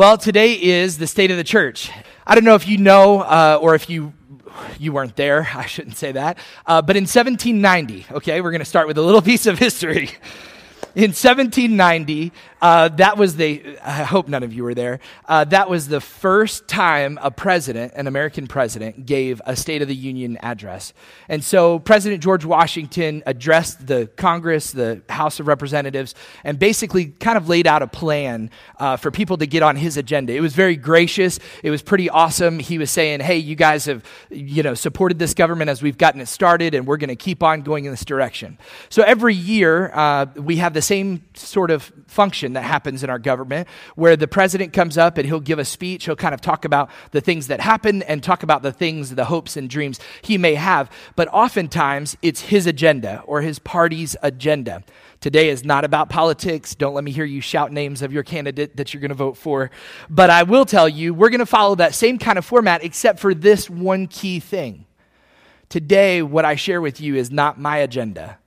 Well, 0.00 0.16
today 0.16 0.54
is 0.54 0.96
the 0.96 1.06
state 1.06 1.30
of 1.30 1.36
the 1.36 1.44
church. 1.44 1.90
I 2.26 2.34
don't 2.34 2.44
know 2.44 2.54
if 2.54 2.66
you 2.66 2.78
know 2.78 3.20
uh, 3.20 3.58
or 3.60 3.74
if 3.74 3.90
you 3.90 4.14
you 4.78 4.94
weren't 4.94 5.14
there. 5.14 5.46
I 5.54 5.66
shouldn't 5.66 5.98
say 5.98 6.12
that. 6.12 6.38
Uh, 6.64 6.80
but 6.80 6.96
in 6.96 7.02
1790, 7.02 8.06
okay, 8.12 8.40
we're 8.40 8.50
going 8.50 8.60
to 8.60 8.64
start 8.64 8.86
with 8.86 8.96
a 8.96 9.02
little 9.02 9.20
piece 9.30 9.44
of 9.44 9.58
history. 9.58 10.08
In 10.94 11.12
1790, 11.12 12.32
uh, 12.60 12.88
that 12.88 13.16
was 13.16 13.36
the, 13.36 13.78
I 13.82 14.04
hope 14.04 14.28
none 14.28 14.42
of 14.42 14.52
you 14.52 14.64
were 14.64 14.74
there, 14.74 15.00
uh, 15.26 15.44
that 15.44 15.70
was 15.70 15.88
the 15.88 16.00
first 16.00 16.68
time 16.68 17.18
a 17.22 17.30
president, 17.30 17.92
an 17.96 18.06
American 18.06 18.46
president, 18.46 19.06
gave 19.06 19.40
a 19.46 19.56
State 19.56 19.82
of 19.82 19.88
the 19.88 19.94
Union 19.94 20.38
address. 20.42 20.92
And 21.28 21.42
so 21.42 21.78
President 21.78 22.22
George 22.22 22.44
Washington 22.44 23.22
addressed 23.26 23.86
the 23.86 24.08
Congress, 24.16 24.72
the 24.72 25.02
House 25.08 25.40
of 25.40 25.46
Representatives, 25.46 26.14
and 26.44 26.58
basically 26.58 27.06
kind 27.06 27.36
of 27.36 27.48
laid 27.48 27.66
out 27.66 27.82
a 27.82 27.86
plan 27.86 28.50
uh, 28.78 28.96
for 28.96 29.10
people 29.10 29.36
to 29.38 29.46
get 29.46 29.62
on 29.62 29.76
his 29.76 29.96
agenda. 29.96 30.32
It 30.32 30.40
was 30.40 30.54
very 30.54 30.76
gracious. 30.76 31.38
It 31.62 31.70
was 31.70 31.82
pretty 31.82 32.10
awesome. 32.10 32.58
He 32.58 32.78
was 32.78 32.90
saying, 32.90 33.20
hey, 33.20 33.38
you 33.38 33.56
guys 33.56 33.86
have, 33.86 34.04
you 34.30 34.62
know, 34.62 34.74
supported 34.74 35.18
this 35.18 35.34
government 35.34 35.70
as 35.70 35.82
we've 35.82 35.98
gotten 35.98 36.20
it 36.20 36.26
started, 36.26 36.74
and 36.74 36.86
we're 36.86 36.96
going 36.96 37.08
to 37.08 37.16
keep 37.16 37.42
on 37.42 37.62
going 37.62 37.84
in 37.84 37.90
this 37.90 38.04
direction. 38.04 38.58
So 38.88 39.02
every 39.02 39.34
year, 39.34 39.90
uh, 39.94 40.26
we 40.36 40.56
have 40.56 40.74
the 40.74 40.82
same 40.82 41.24
sort 41.34 41.70
of 41.70 41.92
function 42.06 42.49
that 42.54 42.62
happens 42.62 43.02
in 43.02 43.10
our 43.10 43.18
government 43.18 43.68
where 43.94 44.16
the 44.16 44.28
president 44.28 44.72
comes 44.72 44.98
up 44.98 45.18
and 45.18 45.26
he'll 45.26 45.40
give 45.40 45.58
a 45.58 45.64
speech. 45.64 46.04
He'll 46.04 46.16
kind 46.16 46.34
of 46.34 46.40
talk 46.40 46.64
about 46.64 46.90
the 47.10 47.20
things 47.20 47.46
that 47.48 47.60
happen 47.60 48.02
and 48.02 48.22
talk 48.22 48.42
about 48.42 48.62
the 48.62 48.72
things, 48.72 49.14
the 49.14 49.26
hopes 49.26 49.56
and 49.56 49.68
dreams 49.68 50.00
he 50.22 50.38
may 50.38 50.54
have. 50.54 50.90
But 51.16 51.28
oftentimes 51.28 52.16
it's 52.22 52.42
his 52.42 52.66
agenda 52.66 53.22
or 53.26 53.42
his 53.42 53.58
party's 53.58 54.16
agenda. 54.22 54.82
Today 55.20 55.50
is 55.50 55.64
not 55.64 55.84
about 55.84 56.08
politics. 56.08 56.74
Don't 56.74 56.94
let 56.94 57.04
me 57.04 57.10
hear 57.10 57.26
you 57.26 57.42
shout 57.42 57.72
names 57.72 58.00
of 58.00 58.10
your 58.10 58.22
candidate 58.22 58.76
that 58.76 58.94
you're 58.94 59.02
going 59.02 59.10
to 59.10 59.14
vote 59.14 59.36
for. 59.36 59.70
But 60.08 60.30
I 60.30 60.44
will 60.44 60.64
tell 60.64 60.88
you, 60.88 61.12
we're 61.12 61.28
going 61.28 61.40
to 61.40 61.46
follow 61.46 61.74
that 61.74 61.94
same 61.94 62.18
kind 62.18 62.38
of 62.38 62.44
format, 62.44 62.82
except 62.82 63.18
for 63.18 63.34
this 63.34 63.68
one 63.68 64.06
key 64.06 64.40
thing. 64.40 64.86
Today, 65.68 66.20
what 66.20 66.44
I 66.44 66.56
share 66.56 66.80
with 66.80 67.00
you 67.00 67.14
is 67.14 67.30
not 67.30 67.60
my 67.60 67.76
agenda. 67.76 68.39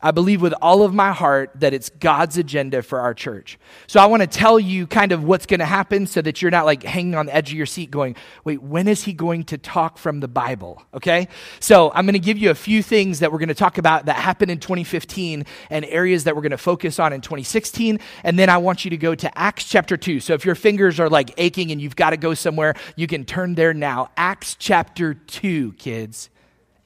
I 0.00 0.12
believe 0.12 0.40
with 0.40 0.54
all 0.62 0.84
of 0.84 0.94
my 0.94 1.10
heart 1.10 1.50
that 1.56 1.74
it's 1.74 1.90
God's 1.90 2.38
agenda 2.38 2.82
for 2.82 3.00
our 3.00 3.14
church. 3.14 3.58
So 3.88 3.98
I 3.98 4.06
want 4.06 4.22
to 4.22 4.28
tell 4.28 4.60
you 4.60 4.86
kind 4.86 5.10
of 5.10 5.24
what's 5.24 5.44
going 5.44 5.58
to 5.58 5.66
happen 5.66 6.06
so 6.06 6.22
that 6.22 6.40
you're 6.40 6.52
not 6.52 6.66
like 6.66 6.84
hanging 6.84 7.16
on 7.16 7.26
the 7.26 7.34
edge 7.34 7.50
of 7.50 7.56
your 7.56 7.66
seat 7.66 7.90
going, 7.90 8.14
wait, 8.44 8.62
when 8.62 8.86
is 8.86 9.02
he 9.02 9.12
going 9.12 9.42
to 9.44 9.58
talk 9.58 9.98
from 9.98 10.20
the 10.20 10.28
Bible? 10.28 10.80
Okay? 10.94 11.26
So 11.58 11.90
I'm 11.92 12.06
going 12.06 12.12
to 12.12 12.20
give 12.20 12.38
you 12.38 12.50
a 12.50 12.54
few 12.54 12.80
things 12.80 13.18
that 13.18 13.32
we're 13.32 13.40
going 13.40 13.48
to 13.48 13.56
talk 13.56 13.76
about 13.76 14.06
that 14.06 14.16
happened 14.16 14.52
in 14.52 14.60
2015 14.60 15.44
and 15.68 15.84
areas 15.86 16.22
that 16.24 16.36
we're 16.36 16.42
going 16.42 16.52
to 16.52 16.58
focus 16.58 17.00
on 17.00 17.12
in 17.12 17.20
2016. 17.20 17.98
And 18.22 18.38
then 18.38 18.48
I 18.48 18.58
want 18.58 18.84
you 18.84 18.90
to 18.90 18.96
go 18.96 19.16
to 19.16 19.36
Acts 19.36 19.64
chapter 19.64 19.96
2. 19.96 20.20
So 20.20 20.32
if 20.32 20.44
your 20.44 20.54
fingers 20.54 21.00
are 21.00 21.08
like 21.08 21.34
aching 21.38 21.72
and 21.72 21.80
you've 21.80 21.96
got 21.96 22.10
to 22.10 22.16
go 22.16 22.34
somewhere, 22.34 22.74
you 22.94 23.08
can 23.08 23.24
turn 23.24 23.56
there 23.56 23.74
now. 23.74 24.10
Acts 24.16 24.54
chapter 24.54 25.14
2, 25.14 25.72
kids. 25.72 26.30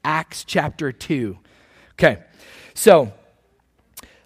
Acts 0.02 0.44
chapter 0.44 0.92
2. 0.92 1.38
Okay. 1.92 2.22
So, 2.74 3.12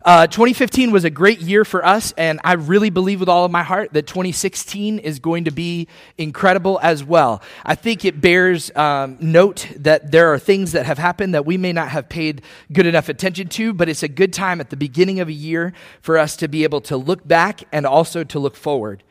uh, 0.06 0.24
2015 0.28 0.92
was 0.92 1.04
a 1.04 1.10
great 1.10 1.40
year 1.40 1.64
for 1.64 1.84
us, 1.84 2.12
and 2.16 2.38
I 2.44 2.52
really 2.52 2.90
believe 2.90 3.18
with 3.18 3.28
all 3.28 3.44
of 3.44 3.50
my 3.50 3.64
heart 3.64 3.92
that 3.94 4.06
2016 4.06 5.00
is 5.00 5.18
going 5.18 5.46
to 5.46 5.50
be 5.50 5.88
incredible 6.16 6.78
as 6.80 7.02
well. 7.02 7.42
I 7.64 7.74
think 7.74 8.04
it 8.04 8.20
bears 8.20 8.70
um, 8.76 9.16
note 9.20 9.66
that 9.78 10.12
there 10.12 10.32
are 10.32 10.38
things 10.38 10.70
that 10.72 10.86
have 10.86 10.98
happened 10.98 11.34
that 11.34 11.44
we 11.44 11.56
may 11.56 11.72
not 11.72 11.88
have 11.88 12.08
paid 12.08 12.42
good 12.72 12.86
enough 12.86 13.08
attention 13.08 13.48
to, 13.48 13.74
but 13.74 13.88
it's 13.88 14.04
a 14.04 14.08
good 14.08 14.32
time 14.32 14.60
at 14.60 14.70
the 14.70 14.76
beginning 14.76 15.18
of 15.18 15.26
a 15.26 15.32
year 15.32 15.72
for 16.00 16.18
us 16.18 16.36
to 16.36 16.46
be 16.46 16.62
able 16.62 16.82
to 16.82 16.96
look 16.96 17.26
back 17.26 17.64
and 17.72 17.84
also 17.84 18.22
to 18.22 18.38
look 18.38 18.54
forward. 18.54 19.02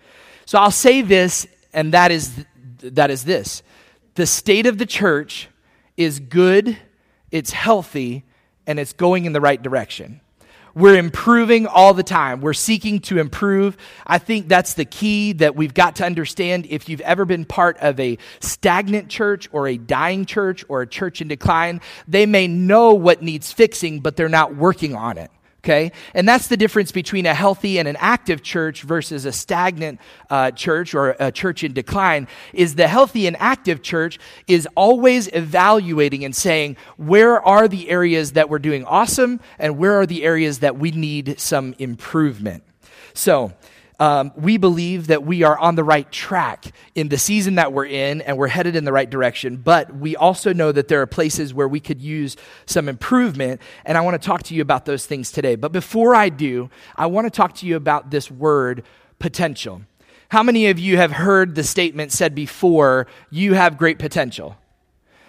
So 0.45 0.59
I'll 0.59 0.72
say 0.72 1.02
this, 1.02 1.45
and 1.74 1.94
that 1.94 2.12
is, 2.12 2.45
that 2.79 3.12
is 3.12 3.25
this 3.25 3.63
the 4.13 4.25
state 4.25 4.66
of 4.66 4.78
the 4.78 4.85
church 4.85 5.50
is 5.97 6.22
good, 6.22 6.78
it's 7.31 7.51
healthy, 7.51 8.24
and 8.67 8.79
it's 8.79 8.93
going 8.93 9.25
in 9.25 9.33
the 9.33 9.41
right 9.41 9.61
direction. 9.61 10.21
We're 10.75 10.97
improving 10.97 11.67
all 11.67 11.93
the 11.93 12.03
time. 12.03 12.41
We're 12.41 12.51
seeking 12.53 12.99
to 13.01 13.17
improve. 13.17 13.77
I 14.05 14.17
think 14.17 14.49
that's 14.49 14.73
the 14.73 14.83
key 14.83 15.31
that 15.33 15.55
we've 15.55 15.73
got 15.73 15.95
to 15.97 16.05
understand. 16.05 16.67
If 16.69 16.89
you've 16.89 17.01
ever 17.01 17.23
been 17.23 17.45
part 17.45 17.77
of 17.77 17.97
a 17.97 18.17
stagnant 18.41 19.07
church 19.07 19.47
or 19.53 19.69
a 19.69 19.77
dying 19.77 20.25
church 20.25 20.65
or 20.67 20.81
a 20.81 20.87
church 20.87 21.21
in 21.21 21.29
decline, 21.29 21.79
they 22.09 22.25
may 22.25 22.47
know 22.47 22.93
what 22.93 23.21
needs 23.21 23.53
fixing, 23.53 24.01
but 24.01 24.17
they're 24.17 24.27
not 24.27 24.57
working 24.57 24.95
on 24.95 25.17
it 25.17 25.31
okay? 25.65 25.91
And 26.13 26.29
that's 26.29 26.47
the 26.47 26.57
difference 26.57 26.91
between 26.91 27.25
a 27.25 27.33
healthy 27.33 27.79
and 27.79 27.87
an 27.87 27.97
active 27.99 28.43
church 28.43 28.83
versus 28.83 29.25
a 29.25 29.31
stagnant 29.31 29.99
uh, 30.29 30.51
church 30.51 30.93
or 30.93 31.15
a 31.19 31.31
church 31.31 31.63
in 31.63 31.73
decline 31.73 32.27
is 32.53 32.75
the 32.75 32.87
healthy 32.87 33.25
and 33.25 33.35
active 33.39 33.81
church 33.81 34.19
is 34.47 34.67
always 34.75 35.27
evaluating 35.33 36.23
and 36.23 36.35
saying, 36.35 36.77
where 36.97 37.41
are 37.41 37.67
the 37.67 37.89
areas 37.89 38.33
that 38.33 38.47
we're 38.47 38.59
doing 38.59 38.85
awesome 38.85 39.39
and 39.57 39.77
where 39.77 39.99
are 39.99 40.05
the 40.05 40.23
areas 40.23 40.59
that 40.59 40.77
we 40.77 40.91
need 40.91 41.39
some 41.39 41.73
improvement? 41.79 42.63
So, 43.15 43.53
um, 44.00 44.31
we 44.35 44.57
believe 44.57 45.07
that 45.07 45.23
we 45.23 45.44
are 45.44 45.57
on 45.57 45.75
the 45.75 45.83
right 45.83 46.09
track 46.11 46.73
in 46.95 47.09
the 47.09 47.17
season 47.17 47.56
that 47.56 47.72
we're 47.72 47.85
in 47.85 48.22
and 48.22 48.38
we're 48.38 48.47
headed 48.47 48.75
in 48.75 48.83
the 48.83 48.91
right 48.91 49.09
direction. 49.09 49.57
But 49.57 49.95
we 49.95 50.16
also 50.16 50.53
know 50.53 50.72
that 50.72 50.88
there 50.88 51.01
are 51.01 51.07
places 51.07 51.53
where 51.53 51.67
we 51.67 51.79
could 51.79 52.01
use 52.01 52.35
some 52.66 52.89
improvement. 52.89 53.61
And 53.85 53.97
I 53.97 54.01
want 54.01 54.22
to 54.22 54.25
talk 54.25 54.44
to 54.44 54.56
you 54.56 54.61
about 54.61 54.85
those 54.85 55.06
things 55.06 55.31
today. 55.31 55.56
But 55.56 55.72
before 55.72 56.13
I 56.16 56.29
do, 56.29 56.69
I 56.95 57.06
want 57.06 57.25
to 57.25 57.31
talk 57.31 57.53
to 57.56 57.66
you 57.66 57.75
about 57.75 58.11
this 58.11 58.29
word 58.29 58.83
potential. 59.19 59.81
How 60.29 60.44
many 60.44 60.67
of 60.67 60.79
you 60.79 60.97
have 60.97 61.12
heard 61.12 61.56
the 61.56 61.63
statement 61.63 62.12
said 62.12 62.35
before, 62.35 63.07
you 63.29 63.53
have 63.53 63.77
great 63.77 64.00
potential? 64.00 64.57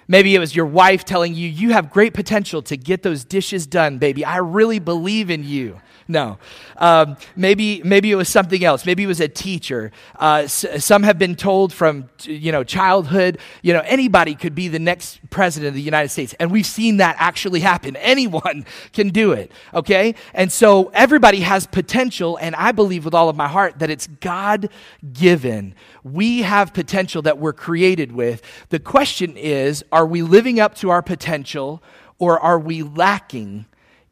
Maybe 0.09 0.35
it 0.35 0.39
was 0.39 0.55
your 0.55 0.67
wife 0.67 1.05
telling 1.05 1.35
you, 1.35 1.49
you 1.49 1.73
have 1.73 1.91
great 1.91 2.15
potential 2.15 2.63
to 2.63 2.77
get 2.77 3.03
those 3.03 3.25
dishes 3.25 3.67
done, 3.67 3.99
baby. 3.99 4.25
I 4.25 4.39
really 4.39 4.79
believe 4.79 5.31
in 5.31 5.43
you. 5.45 5.81
No. 6.09 6.39
Um, 6.77 7.17
maybe, 7.35 7.83
maybe 7.85 8.13
it 8.13 8.15
was 8.15 8.29
something 8.29 8.65
else. 8.65 8.87
Maybe 8.87 9.03
it 9.03 9.09
was 9.09 9.21
a 9.21 9.27
teacher. 9.27 9.91
Uh, 10.21 10.43
s- 10.45 10.85
some 10.85 11.03
have 11.03 11.19
been 11.19 11.35
told 11.35 11.73
from, 11.73 12.09
you 12.23 12.53
know, 12.53 12.63
childhood, 12.63 13.39
you 13.63 13.73
know, 13.73 13.83
anybody 13.85 14.37
could 14.37 14.55
be 14.55 14.69
the 14.69 14.79
next 14.79 15.19
president 15.31 15.69
of 15.71 15.75
the 15.75 15.83
United 15.83 16.11
States. 16.11 16.33
And 16.39 16.53
we've 16.53 16.67
seen 16.67 16.99
that 16.99 17.17
actually 17.19 17.59
happen. 17.61 17.97
Anyone 18.07 18.65
can 18.93 19.09
do 19.09 19.33
it. 19.33 19.51
Okay. 19.75 20.15
And 20.33 20.53
so 20.53 20.91
everybody 20.95 21.41
has 21.41 21.67
potential. 21.67 22.39
And 22.41 22.55
I 22.55 22.71
believe 22.71 23.05
with 23.05 23.15
all 23.15 23.29
of 23.29 23.35
my 23.37 23.49
heart 23.49 23.81
that 23.81 23.91
it's 23.91 24.07
God 24.07 24.69
given. 25.13 25.75
We 26.05 26.43
have 26.43 26.73
potential 26.73 27.23
that 27.23 27.39
we're 27.39 27.53
created 27.53 28.13
with. 28.13 28.43
The 28.69 28.79
question 28.79 29.37
is, 29.37 29.85
are 29.91 30.07
we 30.07 30.23
living 30.23 30.61
up 30.61 30.77
to 30.77 30.91
our 30.91 31.03
potential 31.03 31.83
or 32.19 32.39
are 32.39 32.59
we 32.61 32.83
lacking 32.85 33.67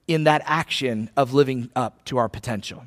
in 0.07 0.25
that 0.25 0.43
action 0.45 1.11
of 1.17 1.33
living 1.33 1.71
up 1.75 2.05
to 2.07 2.19
our 2.19 2.29
potential. 2.29 2.85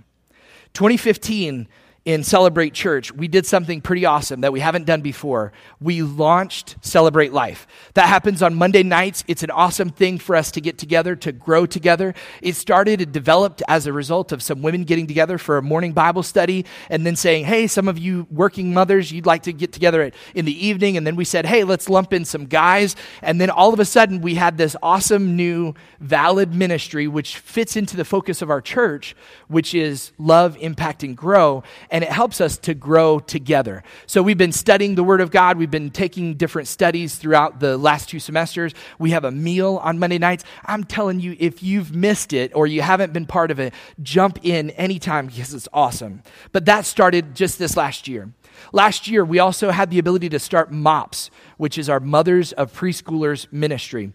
2015 0.74 1.68
in 2.08 2.24
Celebrate 2.24 2.74
Church, 2.74 3.12
we 3.12 3.28
did 3.28 3.46
something 3.46 3.82
pretty 3.82 4.06
awesome 4.06 4.40
that 4.40 4.54
we 4.54 4.62
haven't 4.62 4.86
done 4.86 5.02
before. 5.02 5.52
We 5.82 6.04
launched 6.04 6.78
Celebrate 6.80 7.34
Life. 7.34 7.68
That 7.96 8.08
happens 8.08 8.42
on 8.42 8.56
Monday 8.56 8.82
nights. 8.82 9.26
It's 9.28 9.44
an 9.44 9.52
awesome 9.52 9.90
thing 9.90 10.18
for 10.18 10.34
us 10.34 10.50
to 10.52 10.62
get 10.62 10.78
together, 10.78 11.18
to 11.18 11.34
grow 11.34 11.66
together. 11.66 12.14
It 12.42 12.56
started 12.56 13.02
and 13.02 13.12
developed 13.12 13.62
as 13.68 13.88
a 13.88 13.92
result 13.92 14.32
of 14.32 14.42
some 14.42 14.62
women 14.62 14.86
getting 14.86 15.06
together 15.06 15.38
for 15.38 15.58
a 15.58 15.62
morning 15.62 15.92
Bible 15.92 16.24
study 16.24 16.66
and 16.90 17.06
then 17.06 17.18
saying, 17.18 17.44
hey, 17.44 17.68
some 17.68 17.90
of 17.90 18.00
you 18.00 18.26
working 18.32 18.74
mothers, 18.74 19.12
you'd 19.12 19.26
like 19.26 19.44
to 19.44 19.52
get 19.52 19.74
together 19.74 20.10
in 20.34 20.46
the 20.46 20.66
evening. 20.66 20.96
And 20.96 21.06
then 21.06 21.18
we 21.18 21.26
said, 21.26 21.46
hey, 21.46 21.66
let's 21.66 21.90
lump 21.90 22.14
in 22.14 22.24
some 22.24 22.46
guys. 22.46 22.96
And 23.22 23.42
then 23.42 23.50
all 23.50 23.74
of 23.74 23.82
a 23.82 23.86
sudden, 23.86 24.22
we 24.22 24.36
had 24.36 24.58
this 24.58 24.78
awesome 24.82 25.36
new 25.36 25.74
valid 26.00 26.56
ministry, 26.56 27.10
which 27.10 27.36
fits 27.36 27.76
into 27.76 27.98
the 27.98 28.06
focus 28.06 28.42
of 28.42 28.50
our 28.50 28.62
church, 28.62 29.14
which 29.50 29.76
is 29.76 30.14
love, 30.18 30.56
impact, 30.62 31.04
and 31.04 31.18
grow. 31.18 31.64
And 31.98 32.04
it 32.04 32.12
helps 32.12 32.40
us 32.40 32.60
to 32.60 32.76
grow 32.76 33.18
together. 33.18 33.82
So 34.06 34.22
we've 34.22 34.38
been 34.38 34.52
studying 34.52 34.94
the 34.94 35.04
Word 35.04 35.20
of 35.20 35.32
God. 35.32 35.58
We've 35.58 35.72
been 35.72 35.90
taking 35.90 36.36
different 36.36 36.68
studies 36.68 37.16
throughout 37.16 37.60
the 37.60 37.76
last 37.76 38.08
two 38.08 38.20
semesters. 38.20 38.76
We 39.00 39.10
have 39.10 39.24
a 39.24 39.32
meal 39.32 39.78
on 39.78 39.98
Monday 39.98 40.20
nights. 40.20 40.44
I'm 40.64 40.84
telling 40.84 41.20
you, 41.20 41.36
if 41.40 41.64
you've 41.64 41.96
missed 41.96 42.34
it 42.34 42.52
or 42.54 42.68
you 42.68 42.84
haven't 42.84 43.14
been 43.14 43.26
part 43.26 43.50
of 43.50 43.60
it, 43.60 43.74
jump 44.04 44.38
in 44.44 44.70
anytime 44.72 45.26
because 45.26 45.56
it's 45.56 45.68
awesome. 45.74 46.22
But 46.52 46.66
that 46.66 46.86
started 46.86 47.34
just 47.34 47.58
this 47.58 47.76
last 47.76 48.08
year. 48.08 48.32
Last 48.72 49.08
year, 49.08 49.26
we 49.26 49.40
also 49.40 49.72
had 49.72 49.90
the 49.90 49.98
ability 49.98 50.30
to 50.30 50.40
start 50.40 50.72
MOPS, 50.72 51.32
which 51.58 51.80
is 51.80 51.90
our 51.90 52.00
Mothers 52.00 52.54
of 52.54 52.72
Preschoolers 52.72 53.52
ministry. 53.52 54.14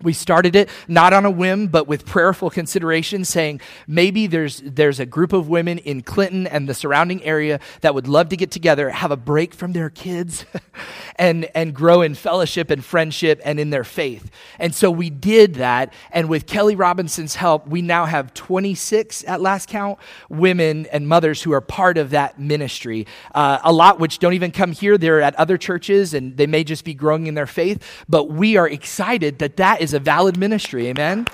We 0.00 0.12
started 0.12 0.54
it 0.54 0.68
not 0.86 1.12
on 1.12 1.24
a 1.24 1.30
whim, 1.30 1.66
but 1.66 1.88
with 1.88 2.06
prayerful 2.06 2.50
consideration, 2.50 3.24
saying 3.24 3.60
maybe 3.88 4.28
there's, 4.28 4.62
there's 4.64 5.00
a 5.00 5.06
group 5.06 5.32
of 5.32 5.48
women 5.48 5.78
in 5.78 6.02
Clinton 6.02 6.46
and 6.46 6.68
the 6.68 6.74
surrounding 6.74 7.22
area 7.24 7.58
that 7.80 7.94
would 7.94 8.06
love 8.06 8.28
to 8.28 8.36
get 8.36 8.52
together, 8.52 8.90
have 8.90 9.10
a 9.10 9.16
break 9.16 9.52
from 9.52 9.72
their 9.72 9.90
kids, 9.90 10.44
and, 11.16 11.48
and 11.54 11.74
grow 11.74 12.02
in 12.02 12.14
fellowship 12.14 12.70
and 12.70 12.84
friendship 12.84 13.40
and 13.44 13.58
in 13.58 13.70
their 13.70 13.82
faith. 13.82 14.30
And 14.60 14.72
so 14.72 14.88
we 14.88 15.10
did 15.10 15.54
that. 15.54 15.92
And 16.12 16.28
with 16.28 16.46
Kelly 16.46 16.76
Robinson's 16.76 17.34
help, 17.34 17.66
we 17.66 17.82
now 17.82 18.04
have 18.04 18.32
26 18.34 19.24
at 19.26 19.40
last 19.40 19.68
count 19.68 19.98
women 20.28 20.86
and 20.86 21.08
mothers 21.08 21.42
who 21.42 21.52
are 21.52 21.60
part 21.60 21.98
of 21.98 22.10
that 22.10 22.38
ministry. 22.38 23.06
Uh, 23.34 23.58
a 23.64 23.72
lot 23.72 23.98
which 23.98 24.20
don't 24.20 24.34
even 24.34 24.52
come 24.52 24.70
here, 24.70 24.96
they're 24.96 25.20
at 25.20 25.34
other 25.34 25.58
churches 25.58 26.14
and 26.14 26.36
they 26.36 26.46
may 26.46 26.62
just 26.62 26.84
be 26.84 26.94
growing 26.94 27.26
in 27.26 27.34
their 27.34 27.46
faith. 27.46 27.82
But 28.08 28.30
we 28.30 28.56
are 28.56 28.68
excited 28.68 29.40
that 29.40 29.56
that 29.56 29.80
is 29.80 29.87
is 29.88 29.94
a 29.94 29.98
valid 29.98 30.36
ministry. 30.36 30.88
Amen? 30.88 31.26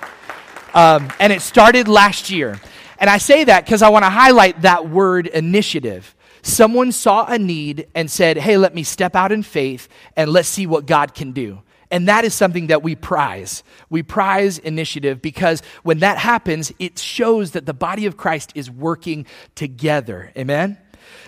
Um, 0.74 1.12
and 1.18 1.32
it 1.32 1.42
started 1.42 1.88
last 1.88 2.30
year. 2.30 2.60
And 2.98 3.10
I 3.10 3.18
say 3.18 3.44
that 3.44 3.64
because 3.64 3.82
I 3.82 3.88
want 3.88 4.04
to 4.04 4.10
highlight 4.10 4.62
that 4.62 4.88
word 4.88 5.26
initiative. 5.26 6.14
Someone 6.42 6.92
saw 6.92 7.26
a 7.26 7.38
need 7.38 7.88
and 7.94 8.10
said, 8.10 8.36
hey, 8.36 8.56
let 8.56 8.74
me 8.74 8.82
step 8.82 9.16
out 9.16 9.32
in 9.32 9.42
faith 9.42 9.88
and 10.16 10.30
let's 10.30 10.48
see 10.48 10.66
what 10.66 10.86
God 10.86 11.14
can 11.14 11.32
do. 11.32 11.62
And 11.90 12.08
that 12.08 12.24
is 12.24 12.34
something 12.34 12.68
that 12.68 12.82
we 12.82 12.94
prize. 12.94 13.62
We 13.88 14.02
prize 14.02 14.58
initiative 14.58 15.22
because 15.22 15.62
when 15.82 15.98
that 16.00 16.18
happens, 16.18 16.72
it 16.78 16.98
shows 16.98 17.52
that 17.52 17.66
the 17.66 17.74
body 17.74 18.06
of 18.06 18.16
Christ 18.16 18.52
is 18.54 18.70
working 18.70 19.26
together. 19.54 20.32
Amen? 20.36 20.78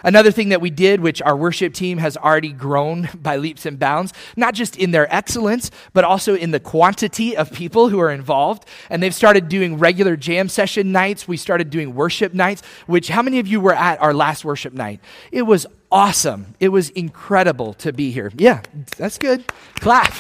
Another 0.03 0.31
thing 0.31 0.51
that 0.51 0.61
we 0.61 0.71
did, 0.71 1.01
which 1.01 1.21
our 1.23 1.37
worship 1.37 1.75
team 1.75 1.99
has 1.99 2.17
already 2.17 2.53
grown 2.53 3.09
by 3.23 3.37
leaps 3.37 3.67
and 3.67 3.79
bounds, 3.79 4.13
not 4.37 4.55
just 4.55 4.77
in 4.77 4.91
their 4.91 5.13
excellence, 5.15 5.71
but 5.93 6.05
also 6.05 6.35
in 6.35 6.51
the 6.51 6.61
quantity 6.61 7.37
of 7.37 7.53
people 7.53 7.89
who 7.89 8.01
are 8.01 8.11
involved. 8.11 8.65
And 8.91 9.03
they've 9.03 9.15
started 9.15 9.49
doing 9.49 9.79
regular 9.79 10.17
jam 10.17 10.49
session 10.49 10.93
nights. 10.93 11.27
We 11.27 11.37
started 11.37 11.71
doing 11.71 11.95
worship 11.95 12.35
nights, 12.35 12.63
which, 12.87 13.09
how 13.09 13.23
many 13.23 13.39
of 13.39 13.47
you 13.47 13.61
were 13.61 13.75
at 13.75 14.01
our 14.01 14.15
last 14.15 14.45
worship 14.45 14.73
night? 14.73 15.01
It 15.33 15.43
was 15.43 15.67
awesome. 15.91 16.55
It 16.61 16.69
was 16.69 16.91
incredible 16.91 17.75
to 17.75 17.93
be 17.93 18.11
here. 18.11 18.33
Yeah, 18.37 18.63
that's 18.97 19.19
good. 19.19 19.45
Clap. 19.77 20.15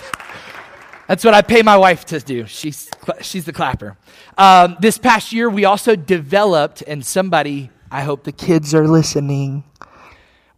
That's 1.06 1.24
what 1.24 1.34
I 1.34 1.42
pay 1.42 1.62
my 1.62 1.76
wife 1.76 2.04
to 2.06 2.18
do. 2.18 2.46
She's, 2.46 2.90
she's 3.20 3.44
the 3.44 3.52
clapper. 3.52 3.96
Um, 4.36 4.76
this 4.80 4.98
past 4.98 5.32
year, 5.32 5.48
we 5.48 5.64
also 5.64 5.94
developed, 5.94 6.82
and 6.86 7.06
somebody 7.06 7.70
I 7.90 8.02
hope 8.02 8.24
the 8.24 8.32
kids 8.32 8.74
are 8.74 8.86
listening. 8.86 9.64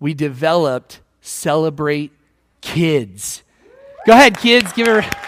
We 0.00 0.14
developed 0.14 1.00
Celebrate 1.20 2.12
Kids. 2.60 3.42
Go 4.06 4.12
ahead, 4.12 4.38
kids, 4.38 4.72
give 4.72 4.86
her. 4.86 5.27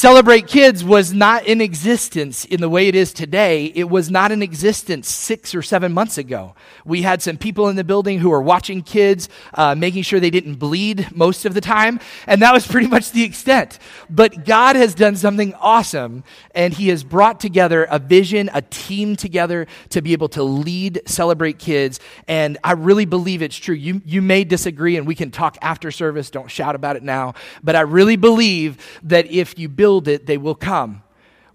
Celebrate 0.00 0.46
Kids 0.46 0.82
was 0.82 1.12
not 1.12 1.44
in 1.44 1.60
existence 1.60 2.46
in 2.46 2.62
the 2.62 2.70
way 2.70 2.88
it 2.88 2.94
is 2.94 3.12
today. 3.12 3.66
It 3.66 3.90
was 3.90 4.10
not 4.10 4.32
in 4.32 4.42
existence 4.42 5.10
six 5.10 5.54
or 5.54 5.60
seven 5.60 5.92
months 5.92 6.16
ago. 6.16 6.54
We 6.86 7.02
had 7.02 7.20
some 7.20 7.36
people 7.36 7.68
in 7.68 7.76
the 7.76 7.84
building 7.84 8.18
who 8.18 8.30
were 8.30 8.40
watching 8.40 8.80
kids, 8.80 9.28
uh, 9.52 9.74
making 9.74 10.04
sure 10.04 10.18
they 10.18 10.30
didn't 10.30 10.54
bleed 10.54 11.14
most 11.14 11.44
of 11.44 11.52
the 11.52 11.60
time, 11.60 12.00
and 12.26 12.40
that 12.40 12.54
was 12.54 12.66
pretty 12.70 12.86
much 12.86 13.10
the 13.10 13.24
extent. 13.24 13.78
But 14.08 14.46
God 14.46 14.74
has 14.74 14.94
done 14.94 15.16
something 15.16 15.52
awesome, 15.56 16.24
and 16.54 16.72
He 16.72 16.88
has 16.88 17.04
brought 17.04 17.38
together 17.38 17.84
a 17.84 17.98
vision, 17.98 18.48
a 18.54 18.62
team 18.62 19.16
together 19.16 19.66
to 19.90 20.00
be 20.00 20.14
able 20.14 20.30
to 20.30 20.42
lead 20.42 21.02
Celebrate 21.04 21.58
Kids, 21.58 22.00
and 22.26 22.56
I 22.64 22.72
really 22.72 23.04
believe 23.04 23.42
it's 23.42 23.58
true. 23.58 23.74
You, 23.74 24.00
you 24.06 24.22
may 24.22 24.44
disagree, 24.44 24.96
and 24.96 25.06
we 25.06 25.14
can 25.14 25.30
talk 25.30 25.58
after 25.60 25.90
service. 25.90 26.30
Don't 26.30 26.50
shout 26.50 26.74
about 26.74 26.96
it 26.96 27.02
now. 27.02 27.34
But 27.62 27.76
I 27.76 27.82
really 27.82 28.16
believe 28.16 28.78
that 29.02 29.30
if 29.30 29.58
you 29.58 29.68
build 29.68 29.89
build 29.90 30.06
it, 30.06 30.26
they 30.26 30.38
will 30.38 30.54
come. 30.54 31.02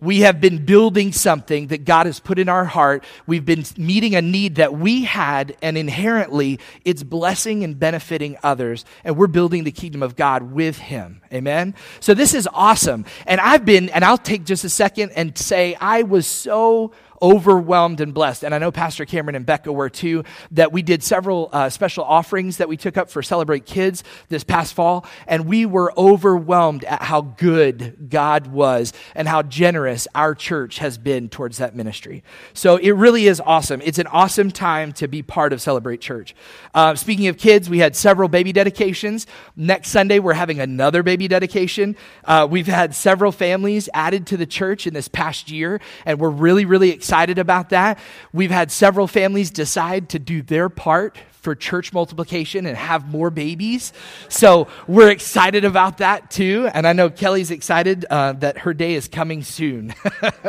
We 0.02 0.20
have 0.20 0.42
been 0.42 0.66
building 0.66 1.14
something 1.14 1.68
that 1.68 1.86
God 1.86 2.06
has 2.06 2.20
put 2.20 2.38
in 2.38 2.50
our 2.50 2.66
heart. 2.66 3.06
We've 3.26 3.46
been 3.46 3.64
meeting 3.78 4.14
a 4.14 4.22
need 4.22 4.56
that 4.56 4.74
we 4.74 5.06
had, 5.06 5.56
and 5.62 5.78
inherently, 5.78 6.60
it's 6.84 7.02
blessing 7.02 7.64
and 7.64 7.80
benefiting 7.80 8.36
others. 8.44 8.84
And 9.06 9.16
we're 9.16 9.28
building 9.28 9.64
the 9.64 9.72
kingdom 9.72 10.04
of 10.04 10.18
God 10.18 10.52
with 10.52 10.78
Him. 10.78 11.22
Amen? 11.32 11.76
So, 12.02 12.14
this 12.14 12.34
is 12.34 12.46
awesome. 12.54 13.06
And 13.26 13.40
I've 13.40 13.64
been, 13.64 13.88
and 13.88 14.04
I'll 14.04 14.18
take 14.18 14.44
just 14.44 14.66
a 14.66 14.70
second 14.70 15.14
and 15.16 15.38
say, 15.38 15.76
I 15.80 16.04
was 16.04 16.28
so 16.28 16.92
overwhelmed 17.22 18.02
and 18.02 18.14
blessed. 18.14 18.44
And 18.44 18.54
I 18.54 18.58
know 18.58 18.72
Pastor 18.72 19.06
Cameron 19.06 19.36
and 19.36 19.46
Becca 19.46 19.72
were 19.72 19.90
too, 19.90 20.24
that 20.52 20.72
we 20.72 20.82
did 20.82 21.04
several 21.04 21.50
uh, 21.52 21.70
special 21.70 22.04
offerings 22.04 22.58
that 22.58 22.70
we 22.70 22.78
took 22.78 22.98
up 22.98 23.10
for 23.10 23.24
Celebrate 23.24 23.66
Kids 23.66 24.04
this 24.30 24.44
past 24.44 24.74
fall. 24.74 25.06
And 25.28 25.46
we 25.46 25.66
were 25.66 25.94
overwhelmed 25.98 26.84
at 26.84 27.04
how 27.04 27.22
good 27.22 28.10
God 28.10 28.48
was 28.48 28.94
and 29.16 29.28
how 29.28 29.42
generous 29.44 30.08
our 30.14 30.36
church 30.36 30.80
has 30.80 30.98
been 30.98 31.30
towards 31.30 31.58
that 31.58 31.76
ministry. 31.76 32.24
So 32.54 32.78
it 32.78 32.92
really 32.92 33.28
is 33.28 33.40
awesome. 33.40 33.82
It's 33.84 34.00
an 34.00 34.08
awesome 34.08 34.52
time 34.52 34.92
to 34.94 35.08
be 35.08 35.22
part 35.22 35.54
of 35.54 35.62
Celebrate 35.62 36.02
Church. 36.02 36.36
Uh, 36.74 36.96
speaking 36.96 37.28
of 37.28 37.38
kids, 37.38 37.70
we 37.70 37.80
had 37.80 37.96
several 37.96 38.30
baby 38.30 38.52
dedications. 38.52 39.26
Next 39.56 39.90
Sunday, 39.90 40.20
we're 40.20 40.34
having 40.34 40.60
another 40.60 41.04
baby 41.04 41.28
dedication. 41.28 41.96
Uh, 42.26 42.48
we've 42.50 42.68
had 42.68 42.94
several 42.94 43.32
families 43.32 43.88
added 43.94 44.28
to 44.28 44.38
the 44.38 44.46
church 44.46 44.86
in 44.86 44.94
this 44.94 45.08
past 45.08 45.50
year, 45.50 45.80
and 46.06 46.20
we're 46.20 46.30
really, 46.30 46.66
really 46.66 46.90
excited 46.90 47.05
excited 47.06 47.38
about 47.38 47.70
that. 47.70 48.00
We've 48.34 48.50
had 48.50 48.72
several 48.72 49.06
families 49.06 49.52
decide 49.52 50.10
to 50.10 50.18
do 50.18 50.42
their 50.42 50.70
part 50.70 51.20
for 51.34 51.54
church 51.54 51.94
multiplication 51.94 52.66
and 52.66 52.76
have 52.76 53.08
more 53.08 53.30
babies. 53.30 53.94
So 54.28 54.68
we're 54.88 55.12
excited 55.12 55.66
about 55.66 56.00
that 56.00 56.32
too. 56.32 56.68
And 56.74 56.88
I 56.88 56.94
know 56.94 57.12
Kelly's 57.12 57.52
excited 57.52 58.08
uh, 58.10 58.34
that 58.34 58.58
her 58.58 58.74
day 58.74 58.96
is 58.96 59.08
coming 59.08 59.44
soon. 59.44 59.94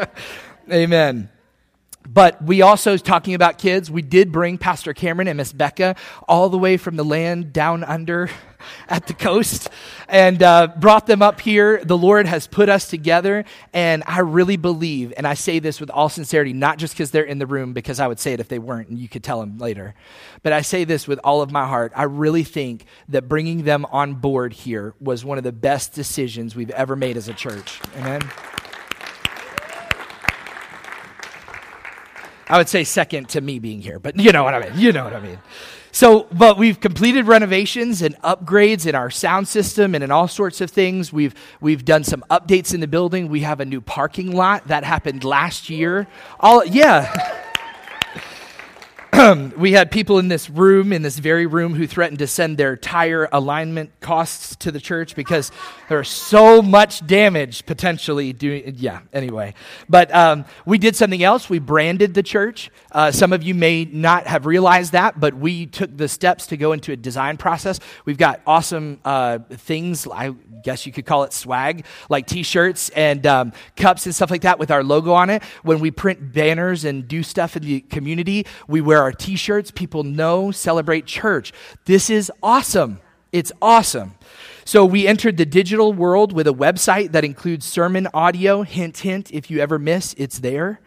Amen. 0.73 1.29
But 2.09 2.43
we 2.43 2.63
also, 2.63 2.97
talking 2.97 3.35
about 3.35 3.59
kids, 3.59 3.91
we 3.91 4.03
did 4.03 4.33
bring 4.33 4.59
Pastor 4.59 4.95
Cameron 4.95 5.29
and 5.29 5.37
Miss 5.37 5.53
Becca 5.53 5.97
all 6.29 6.49
the 6.49 6.59
way 6.59 6.77
from 6.77 6.97
the 6.97 7.05
land 7.05 7.53
down 7.53 7.85
under 7.85 8.31
at 8.89 9.07
the 9.07 9.15
coast 9.15 9.69
and 10.09 10.43
uh, 10.43 10.69
brought 10.77 11.07
them 11.07 11.23
up 11.23 11.41
here. 11.41 11.83
The 11.85 11.97
Lord 11.97 12.27
has 12.27 12.47
put 12.47 12.69
us 12.69 12.89
together, 12.89 13.45
and 13.73 14.03
I 14.07 14.21
really 14.21 14.57
believe, 14.57 15.13
and 15.17 15.27
I 15.27 15.35
say 15.35 15.59
this 15.59 15.81
with 15.81 15.91
all 15.91 16.09
sincerity, 16.09 16.53
not 16.53 16.79
just 16.79 16.95
because 16.95 17.11
they're 17.11 17.25
in 17.25 17.39
the 17.39 17.47
room, 17.47 17.73
because 17.73 18.01
I 18.01 18.07
would 18.07 18.19
say 18.19 18.33
it 18.33 18.41
if 18.41 18.49
they 18.49 18.59
weren't, 18.59 18.89
and 18.89 18.99
you 18.99 19.09
could 19.09 19.25
tell 19.25 19.41
them 19.41 19.59
later, 19.59 19.95
but 20.43 20.53
I 20.53 20.63
say 20.63 20.85
this 20.85 21.07
with 21.09 21.21
all 21.25 21.43
of 21.43 21.51
my 21.51 21.67
heart. 21.67 21.93
I 21.95 22.05
really 22.05 22.45
think 22.45 22.87
that 23.09 23.29
bringing 23.29 23.65
them 23.65 23.85
on 23.87 24.15
board 24.15 24.53
here 24.53 24.95
was 25.01 25.25
one 25.25 25.39
of 25.39 25.45
the 25.45 25.53
best 25.53 25.93
decisions 25.93 26.55
we've 26.55 26.71
ever 26.71 26.97
made 26.97 27.17
as 27.17 27.29
a 27.29 27.35
church. 27.35 27.81
Amen. 27.97 28.21
I 32.49 32.59
would 32.59 32.69
say 32.69 32.85
second 32.85 33.29
to 33.31 33.41
me 33.41 33.59
being 33.59 33.81
here, 33.81 33.99
but 33.99 34.19
you 34.19 34.33
know 34.33 34.45
what 34.45 34.55
I 34.55 34.69
mean. 34.69 34.79
You 34.79 34.93
know 34.93 35.05
what 35.05 35.15
I 35.15 35.21
mean. 35.21 35.39
So, 35.91 36.27
but 36.31 36.59
we've 36.59 36.79
completed 36.79 37.27
renovations 37.27 38.03
and 38.03 38.15
upgrades 38.21 38.87
in 38.87 38.95
our 38.95 39.11
sound 39.11 39.49
system 39.49 39.95
and 39.95 40.05
in 40.05 40.11
all 40.11 40.29
sorts 40.29 40.61
of 40.61 40.71
things. 40.71 41.13
We've 41.13 41.35
we've 41.61 41.85
done 41.85 42.05
some 42.05 42.23
updates 42.31 42.75
in 42.75 42.81
the 42.81 42.87
building. 42.87 43.29
We 43.29 43.41
have 43.41 43.61
a 43.61 43.65
new 43.65 43.81
parking 43.81 44.33
lot 44.33 44.69
that 44.69 44.85
happened 44.85 45.25
last 45.25 45.71
year. 45.71 46.07
All 46.39 46.65
yeah. 46.65 47.43
we 49.57 49.73
had 49.73 49.91
people 49.91 50.19
in 50.19 50.29
this 50.29 50.51
room, 50.51 50.93
in 50.93 51.01
this 51.01 51.19
very 51.19 51.47
room, 51.47 51.75
who 51.75 51.87
threatened 51.87 52.19
to 52.19 52.27
send 52.27 52.59
their 52.59 52.77
tire 52.77 53.29
alignment 53.33 53.99
costs 54.01 54.57
to 54.57 54.71
the 54.71 54.81
church 54.81 55.15
because 55.15 55.51
there's 55.89 56.09
so 56.09 56.61
much 56.61 57.07
damage 57.07 57.65
potentially 57.65 58.35
doing. 58.35 58.75
Yeah, 58.77 59.01
anyway. 59.15 59.55
But 59.89 60.15
um, 60.15 60.45
we 60.67 60.77
did 60.77 60.97
something 60.97 61.23
else. 61.23 61.49
We 61.49 61.61
branded 61.61 62.13
the 62.13 62.23
church. 62.23 62.71
Uh, 62.93 63.11
some 63.11 63.33
of 63.33 63.43
you 63.43 63.55
may 63.55 63.87
not 63.87 64.27
have 64.27 64.45
realized 64.45 64.93
that, 64.93 65.19
but 65.19 65.33
we 65.35 65.65
took 65.65 65.97
the 65.97 66.09
steps 66.09 66.49
to 66.49 66.59
go 66.59 66.73
into 66.73 66.93
a 66.93 66.97
design 66.97 67.39
process. 67.39 67.81
We've 68.05 68.19
got 68.19 68.43
awesome 68.47 69.01
uh, 69.03 69.39
things. 69.51 70.07
I 70.07 70.35
guess 70.63 70.85
you 70.85 70.93
could 70.93 71.07
call 71.07 71.23
it 71.23 71.33
swag, 71.33 71.87
like 72.11 72.27
t 72.27 72.43
shirts 72.43 72.91
and 72.91 73.27
um, 73.27 73.53
cups 73.77 74.05
and 74.05 74.15
stuff 74.15 74.31
like 74.31 74.43
that 74.43 74.59
with 74.59 74.71
our 74.71 74.85
logo 74.85 75.13
on 75.13 75.31
it. 75.31 75.43
When 75.63 75.81
we 75.81 75.91
print 75.91 76.35
banners 76.35 76.85
and 76.85 77.09
do 77.09 77.23
stuff 77.23 77.57
in 77.57 77.63
the 77.63 77.81
community, 77.81 78.47
we 78.69 78.83
wear 78.83 79.06
our 79.07 79.13
t 79.13 79.37
shirts. 79.37 79.71
People 79.71 80.03
know, 80.03 80.51
celebrate 80.51 81.07
church. 81.07 81.53
This 81.85 82.11
is 82.11 82.31
awesome. 82.43 82.99
It's 83.31 83.53
awesome. 83.63 84.15
So 84.65 84.85
we 84.85 85.07
entered 85.07 85.37
the 85.37 85.47
digital 85.47 85.93
world 85.93 86.33
with 86.33 86.49
a 86.49 86.53
website 86.53 87.13
that 87.13 87.25
includes 87.25 87.65
sermon 87.65 88.09
audio. 88.13 88.63
Hint, 88.63 88.99
hint, 88.99 89.33
if 89.33 89.49
you 89.49 89.61
ever 89.61 89.79
miss, 89.79 90.13
it's 90.19 90.41
there. 90.41 90.81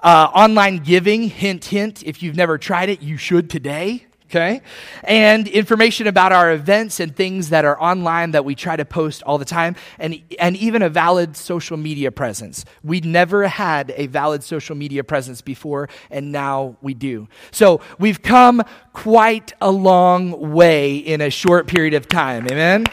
Uh, 0.00 0.30
online 0.32 0.78
giving, 0.78 1.24
hint, 1.24 1.64
hint, 1.64 2.04
if 2.04 2.22
you've 2.22 2.36
never 2.36 2.56
tried 2.56 2.88
it, 2.88 3.02
you 3.02 3.16
should 3.16 3.50
today 3.50 4.05
okay? 4.28 4.60
And 5.04 5.48
information 5.48 6.06
about 6.06 6.32
our 6.32 6.52
events 6.52 7.00
and 7.00 7.14
things 7.14 7.50
that 7.50 7.64
are 7.64 7.80
online 7.80 8.32
that 8.32 8.44
we 8.44 8.54
try 8.54 8.76
to 8.76 8.84
post 8.84 9.22
all 9.22 9.38
the 9.38 9.44
time, 9.44 9.76
and, 9.98 10.22
and 10.38 10.56
even 10.56 10.82
a 10.82 10.88
valid 10.88 11.36
social 11.36 11.76
media 11.76 12.10
presence. 12.10 12.64
We 12.82 13.00
never 13.00 13.46
had 13.48 13.92
a 13.96 14.06
valid 14.06 14.42
social 14.42 14.76
media 14.76 15.04
presence 15.04 15.40
before, 15.40 15.88
and 16.10 16.32
now 16.32 16.76
we 16.82 16.94
do. 16.94 17.28
So 17.50 17.80
we've 17.98 18.22
come 18.22 18.62
quite 18.92 19.52
a 19.60 19.70
long 19.70 20.52
way 20.52 20.96
in 20.96 21.20
a 21.20 21.30
short 21.30 21.66
period 21.66 21.94
of 21.94 22.08
time, 22.08 22.46
amen? 22.48 22.86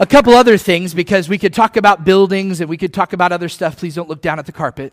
A 0.00 0.06
couple 0.06 0.32
other 0.34 0.56
things 0.56 0.94
because 0.94 1.28
we 1.28 1.38
could 1.38 1.52
talk 1.52 1.76
about 1.76 2.04
buildings 2.04 2.60
and 2.60 2.70
we 2.70 2.76
could 2.76 2.94
talk 2.94 3.12
about 3.12 3.32
other 3.32 3.48
stuff. 3.48 3.76
Please 3.76 3.94
don't 3.94 4.08
look 4.08 4.22
down 4.22 4.38
at 4.38 4.46
the 4.46 4.52
carpet. 4.52 4.92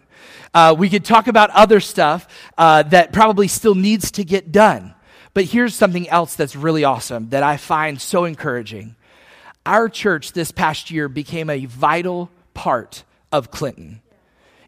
Uh, 0.54 0.76
we 0.78 0.90
could 0.90 1.06
talk 1.06 1.28
about 1.28 1.50
other 1.52 1.80
stuff 1.80 2.28
uh, 2.58 2.84
that 2.84 3.14
probably 3.14 3.48
still 3.48 3.76
needs 3.76 4.12
to 4.12 4.24
get 4.24 4.52
done. 4.52 4.94
But 5.34 5.46
here's 5.46 5.76
something 5.76 6.08
else 6.10 6.36
that's 6.36 6.56
really 6.56 6.84
awesome 6.84 7.30
that 7.30 7.44
I 7.44 7.58
find 7.58 8.02
so 8.02 8.26
encouraging. 8.26 8.96
Our 9.66 9.90
church 9.90 10.32
this 10.32 10.52
past 10.52 10.92
year 10.92 11.10
became 11.10 11.50
a 11.50 11.66
vital 11.66 12.32
part 12.54 13.04
of 13.32 13.52
Clinton 13.52 14.02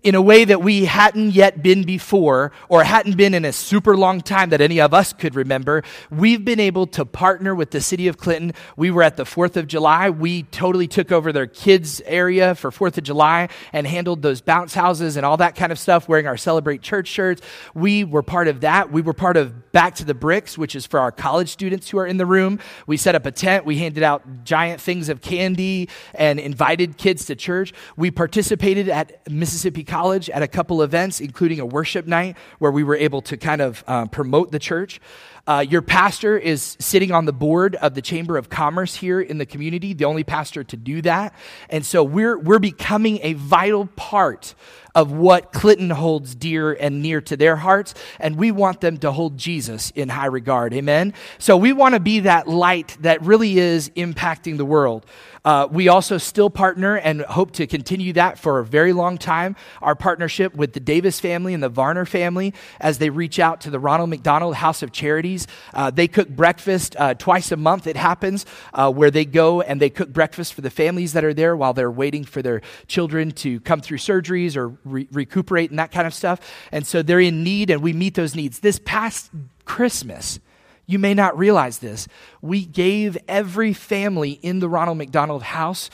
in 0.04 0.16
a 0.16 0.22
way 0.22 0.46
that 0.46 0.62
we 0.62 0.86
hadn't 0.86 1.32
yet 1.32 1.62
been 1.62 1.84
before 1.84 2.52
or 2.70 2.84
hadn't 2.84 3.18
been 3.18 3.34
in 3.34 3.46
a 3.46 3.54
super 3.54 3.98
long 3.98 4.22
time 4.22 4.50
that 4.50 4.62
any 4.62 4.80
of 4.80 4.94
us 4.94 5.14
could 5.14 5.36
remember. 5.36 5.84
We've 6.10 6.44
been 6.44 6.60
able 6.60 6.88
to 6.88 7.06
partner 7.06 7.54
with 7.56 7.72
the 7.72 7.82
city 7.82 8.08
of 8.08 8.18
Clinton. 8.18 8.54
We 8.76 8.92
were 8.92 9.04
at 9.04 9.18
the 9.18 9.24
4th 9.24 9.58
of 9.58 9.68
July. 9.68 10.10
We 10.10 10.44
totally 10.44 10.88
took 10.88 11.12
over 11.12 11.32
their 11.32 11.48
kids 11.48 12.02
area 12.06 12.56
for 12.56 12.72
4th 12.72 12.98
of 12.98 13.04
July 13.04 13.50
and 13.74 13.88
handled 13.88 14.22
those 14.22 14.42
bounce 14.42 14.74
houses 14.74 15.18
and 15.18 15.26
all 15.26 15.38
that 15.38 15.56
kind 15.56 15.72
of 15.72 15.80
stuff, 15.80 16.08
wearing 16.08 16.28
our 16.28 16.38
Celebrate 16.38 16.82
Church 16.82 17.08
shirts. 17.08 17.42
We 17.74 18.04
were 18.04 18.24
part 18.24 18.48
of 18.48 18.62
that. 18.62 18.92
We 18.92 19.02
were 19.02 19.14
part 19.14 19.38
of 19.38 19.72
Back 19.72 19.96
to 19.96 20.06
the 20.06 20.16
Bricks, 20.16 20.58
which 20.58 20.76
is 20.76 20.86
for 20.88 21.00
our 21.00 21.12
college 21.12 21.50
students 21.50 21.90
who 21.90 22.00
are 22.00 22.08
in 22.08 22.18
the 22.18 22.26
room. 22.26 22.60
We 22.88 22.98
set 22.98 23.14
up 23.14 23.26
a 23.26 23.32
tent. 23.32 23.66
We 23.66 23.78
handed 23.78 24.02
out 24.02 24.44
giant 24.44 24.82
things 24.82 25.10
of 25.10 25.22
candy 25.22 25.90
and 26.16 26.40
invited 26.40 26.98
kids 26.98 27.26
to 27.26 27.36
church. 27.36 27.74
We 27.96 28.10
participated 28.10 28.90
at 28.90 29.30
Mississippi 29.30 29.84
College 29.88 30.30
at 30.30 30.44
a 30.44 30.48
couple 30.48 30.84
events, 30.84 31.20
including 31.20 31.60
a 31.60 31.66
worship 31.66 32.06
night 32.06 32.38
where 32.60 32.72
we 32.72 32.84
were 32.84 32.96
able 32.96 33.22
to 33.24 33.38
kind 33.38 33.62
of 33.62 33.84
uh, 33.88 34.06
promote 34.06 34.52
the 34.52 34.60
church. 34.60 35.00
Uh, 35.48 35.66
your 35.68 35.82
pastor 35.82 36.38
is 36.38 36.76
sitting 36.78 37.14
on 37.14 37.24
the 37.24 37.32
board 37.32 37.76
of 37.76 37.94
the 37.94 38.02
Chamber 38.02 38.36
of 38.36 38.50
Commerce 38.50 38.96
here 38.96 39.22
in 39.22 39.38
the 39.38 39.46
community, 39.46 39.94
the 39.94 40.04
only 40.04 40.26
pastor 40.26 40.62
to 40.66 40.76
do 40.76 41.02
that. 41.04 41.34
And 41.70 41.86
so 41.86 42.04
we're, 42.04 42.38
we're 42.38 42.60
becoming 42.60 43.20
a 43.24 43.32
vital 43.32 43.88
part 43.96 44.56
of 44.94 45.12
what 45.12 45.54
Clinton 45.54 45.92
holds 45.92 46.36
dear 46.36 46.74
and 46.74 47.02
near 47.02 47.22
to 47.22 47.38
their 47.38 47.56
hearts, 47.56 47.94
and 48.20 48.36
we 48.36 48.52
want 48.52 48.82
them 48.82 48.98
to 48.98 49.12
hold 49.12 49.38
Jesus 49.38 49.92
in 49.92 50.10
high 50.10 50.26
regard. 50.26 50.74
Amen? 50.74 51.14
So 51.38 51.56
we 51.56 51.72
want 51.72 51.94
to 51.94 52.02
be 52.02 52.22
that 52.22 52.48
light 52.48 52.98
that 53.02 53.22
really 53.22 53.58
is 53.58 53.90
impacting 53.92 54.58
the 54.58 54.66
world. 54.66 55.06
Uh, 55.48 55.66
we 55.72 55.88
also 55.88 56.18
still 56.18 56.50
partner 56.50 56.98
and 56.98 57.22
hope 57.22 57.52
to 57.52 57.66
continue 57.66 58.12
that 58.12 58.38
for 58.38 58.60
a 58.60 58.66
very 58.66 58.92
long 58.92 59.18
time. 59.18 59.56
Our 59.82 59.96
partnership 59.96 60.54
with 60.54 60.74
the 60.74 60.82
Davis 60.82 61.22
family 61.22 61.54
and 61.54 61.64
the 61.64 61.70
Varner 61.70 62.04
family 62.04 62.54
as 62.82 62.98
they 62.98 63.10
reach 63.10 63.40
out 63.40 63.62
to 63.62 63.70
the 63.70 63.80
Ronald 63.80 64.10
McDonald 64.10 64.56
House 64.56 64.84
of 64.84 64.92
Charities. 64.92 65.48
Uh, 65.74 65.90
they 65.90 66.10
cook 66.10 66.28
breakfast 66.28 66.98
uh, 67.00 67.14
twice 67.14 67.54
a 67.54 67.56
month, 67.56 67.88
it 67.88 67.96
happens, 67.96 68.46
uh, 68.74 68.92
where 68.92 69.10
they 69.10 69.24
go 69.24 69.62
and 69.62 69.80
they 69.80 69.90
cook 69.90 70.10
breakfast 70.10 70.54
for 70.54 70.60
the 70.60 70.70
families 70.70 71.14
that 71.14 71.24
are 71.24 71.34
there 71.34 71.56
while 71.56 71.72
they're 71.74 71.90
waiting 71.90 72.26
for 72.26 72.42
their 72.42 72.62
children 72.88 73.32
to 73.32 73.62
come 73.62 73.80
through 73.80 74.00
surgeries 74.00 74.58
or 74.58 74.78
re- 74.84 75.08
recuperate 75.14 75.70
and 75.70 75.80
that 75.80 75.94
kind 75.94 76.08
of 76.08 76.14
stuff. 76.14 76.42
And 76.74 76.86
so 76.86 77.02
they're 77.02 77.22
in 77.22 77.46
need 77.46 77.70
and 77.70 77.82
we 77.82 77.94
meet 77.94 78.16
those 78.16 78.36
needs. 78.36 78.60
This 78.60 78.82
past 78.84 79.32
Christmas, 79.64 80.42
you 80.88 80.98
may 80.98 81.14
not 81.14 81.38
realize 81.38 81.80
this. 81.80 82.08
We 82.42 82.66
gave 82.66 83.18
every 83.28 83.74
family 83.74 84.32
in 84.32 84.60
the 84.60 84.70
Ronald 84.70 84.98
McDonald 84.98 85.44
house, 85.44 85.90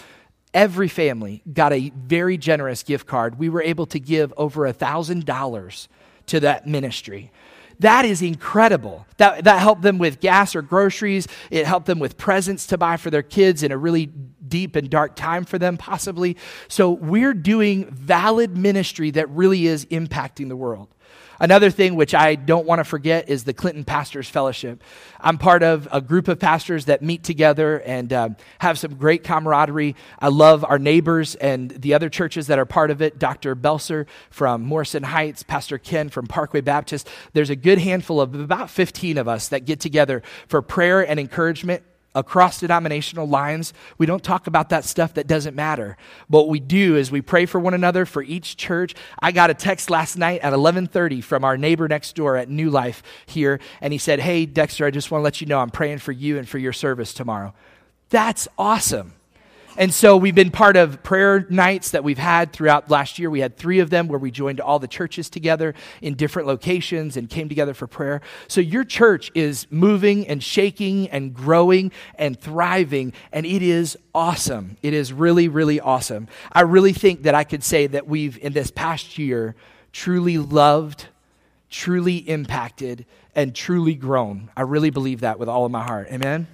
every 0.54 0.88
family 0.88 1.42
got 1.52 1.74
a 1.74 1.92
very 1.96 2.38
generous 2.38 2.84
gift 2.84 3.08
card. 3.08 3.40
We 3.40 3.50
were 3.50 3.62
able 3.62 3.88
to 3.88 4.00
give 4.00 4.32
over 4.38 4.66
a 4.66 4.74
$1,000 4.74 5.88
to 6.28 6.40
that 6.40 6.68
ministry. 6.68 7.32
That 7.80 8.06
is 8.06 8.22
incredible. 8.22 9.08
That, 9.18 9.44
that 9.46 9.60
helped 9.60 9.82
them 9.82 9.98
with 9.98 10.20
gas 10.20 10.56
or 10.56 10.62
groceries. 10.62 11.28
It 11.50 11.66
helped 11.66 11.88
them 11.88 12.00
with 12.00 12.18
presents 12.18 12.68
to 12.68 12.78
buy 12.78 12.98
for 12.98 13.10
their 13.10 13.24
kids 13.24 13.64
in 13.64 13.72
a 13.72 13.78
really 13.78 14.06
deep 14.48 14.76
and 14.76 14.90
dark 14.90 15.16
time 15.16 15.44
for 15.44 15.58
them, 15.58 15.78
possibly. 15.78 16.38
So 16.68 16.92
we're 16.92 17.34
doing 17.34 17.90
valid 17.90 18.56
ministry 18.56 19.10
that 19.12 19.28
really 19.30 19.66
is 19.66 19.86
impacting 19.88 20.50
the 20.50 20.56
world. 20.56 20.90
Another 21.40 21.70
thing 21.70 21.96
which 21.96 22.14
I 22.14 22.36
don't 22.36 22.66
want 22.66 22.80
to 22.80 22.84
forget 22.84 23.30
is 23.30 23.44
the 23.44 23.54
Clinton 23.54 23.84
Pastors 23.84 24.30
Fellowship. 24.30 24.84
I'm 25.20 25.38
part 25.38 25.64
of 25.64 25.88
a 25.92 26.02
group 26.02 26.28
of 26.28 26.40
pastors 26.40 26.86
that 26.86 27.02
meet 27.02 27.24
together 27.24 27.80
and 27.80 28.12
um, 28.14 28.38
have 28.60 28.78
some 28.78 28.96
great 28.96 29.24
camaraderie. 29.24 29.96
I 30.20 30.28
love 30.28 30.64
our 30.64 30.80
neighbors 30.80 31.36
and 31.36 31.72
the 31.72 31.94
other 31.94 32.10
churches 32.10 32.48
that 32.48 32.60
are 32.60 32.66
part 32.66 32.92
of 32.92 33.02
it. 33.02 33.20
Dr. 33.20 33.56
Belser 33.56 34.06
from 34.30 34.62
Morrison 34.62 35.04
Heights, 35.04 35.44
Pastor 35.44 35.78
Ken 35.78 36.10
from 36.10 36.28
Parkway 36.28 36.62
Baptist. 36.62 37.10
There's 37.34 37.50
a 37.50 37.56
good 37.56 37.80
handful 37.80 38.22
of 38.22 38.36
about 38.36 38.70
15 38.70 39.18
of 39.18 39.28
us 39.28 39.50
that 39.50 39.66
get 39.66 39.80
together 39.80 40.22
for 40.48 40.62
prayer 40.62 41.08
and 41.08 41.20
encouragement 41.20 41.84
across 42.16 42.60
denominational 42.60 43.28
lines. 43.28 43.74
We 43.98 44.06
don't 44.06 44.24
talk 44.24 44.48
about 44.48 44.70
that 44.70 44.86
stuff 44.86 45.14
that 45.16 45.28
doesn't 45.28 45.56
matter. 45.56 45.98
But 46.30 46.40
what 46.40 46.50
we 46.50 46.60
do 46.60 46.96
is 46.96 47.12
we 47.12 47.22
pray 47.22 47.46
for 47.46 47.60
one 47.60 47.74
another 47.74 48.06
for 48.06 48.24
each 48.24 48.58
church. 48.58 48.96
I 49.20 49.32
got 49.32 49.50
a 49.50 49.54
text 49.54 49.90
last 49.90 50.18
night 50.18 50.42
at 50.42 50.54
11:30 50.54 51.22
from 51.22 51.44
our 51.44 51.58
neighbor 51.58 51.88
next 51.88 52.16
door 52.16 52.38
at 52.38 52.50
New 52.50 52.70
Life 52.70 53.04
here 53.26 53.60
and 53.82 53.94
he 53.94 54.00
said, 54.00 54.20
"Hey 54.20 54.46
Dexter, 54.46 54.86
I 54.86 54.92
just 54.92 55.12
want 55.12 55.22
to 55.22 55.24
let 55.24 55.42
you 55.42 55.48
know 55.48 55.60
I'm 55.60 55.70
praying 55.70 56.00
for 56.00 56.12
you 56.12 56.38
and 56.38 56.48
for 56.48 56.58
your 56.58 56.74
service 56.74 57.14
tomorrow." 57.14 57.54
That's 58.10 58.48
awesome. 58.58 59.14
And 59.76 59.94
so 59.94 60.18
we've 60.18 60.36
been 60.36 60.52
part 60.52 60.78
of 60.78 61.02
prayer 61.02 61.48
nights 61.50 61.92
that 61.92 62.04
we've 62.04 62.18
had 62.18 62.54
throughout 62.54 62.92
last 62.92 63.18
year. 63.18 63.30
We 63.30 63.40
had 63.40 63.58
three 63.58 63.80
of 63.80 63.90
them 63.90 64.08
where 64.08 64.20
we 64.20 64.30
joined 64.30 64.60
all 64.60 64.78
the 64.78 64.88
churches 64.88 65.30
together 65.30 65.74
in 66.02 66.14
different 66.14 66.48
locations 66.48 67.18
and 67.18 67.30
came 67.30 67.50
together 67.50 67.74
for 67.74 67.88
prayer. 67.88 68.22
So 68.48 68.62
your 68.62 68.84
church 68.84 69.32
is 69.34 69.66
moving 69.72 70.28
and 70.28 70.44
shaking 70.44 71.10
and 71.10 71.34
growing 71.34 71.92
and 72.16 72.40
thriving, 72.40 73.14
and 73.32 73.46
it 73.46 73.64
is 73.64 73.98
awesome. 74.14 74.78
It 74.84 74.94
is 74.94 75.12
really, 75.12 75.48
really 75.48 75.80
awesome. 75.80 76.28
I 76.52 76.62
really 76.62 76.94
think 76.94 77.24
that 77.24 77.34
I 77.34 77.44
could 77.44 77.64
say 77.64 77.88
that 77.88 78.08
we've, 78.08 78.38
in 78.38 78.54
this 78.54 78.70
past 78.70 79.18
year, 79.18 79.56
truly 79.92 80.38
loved, 80.38 81.08
truly 81.70 82.18
impacted, 82.18 83.06
and 83.36 83.56
truly 83.56 83.96
grown. 83.96 84.52
I 84.56 84.62
really 84.62 84.92
believe 84.92 85.22
that 85.22 85.40
with 85.40 85.50
all 85.50 85.66
of 85.66 85.72
my 85.72 85.84
heart. 85.84 86.08
Amen. 86.12 86.48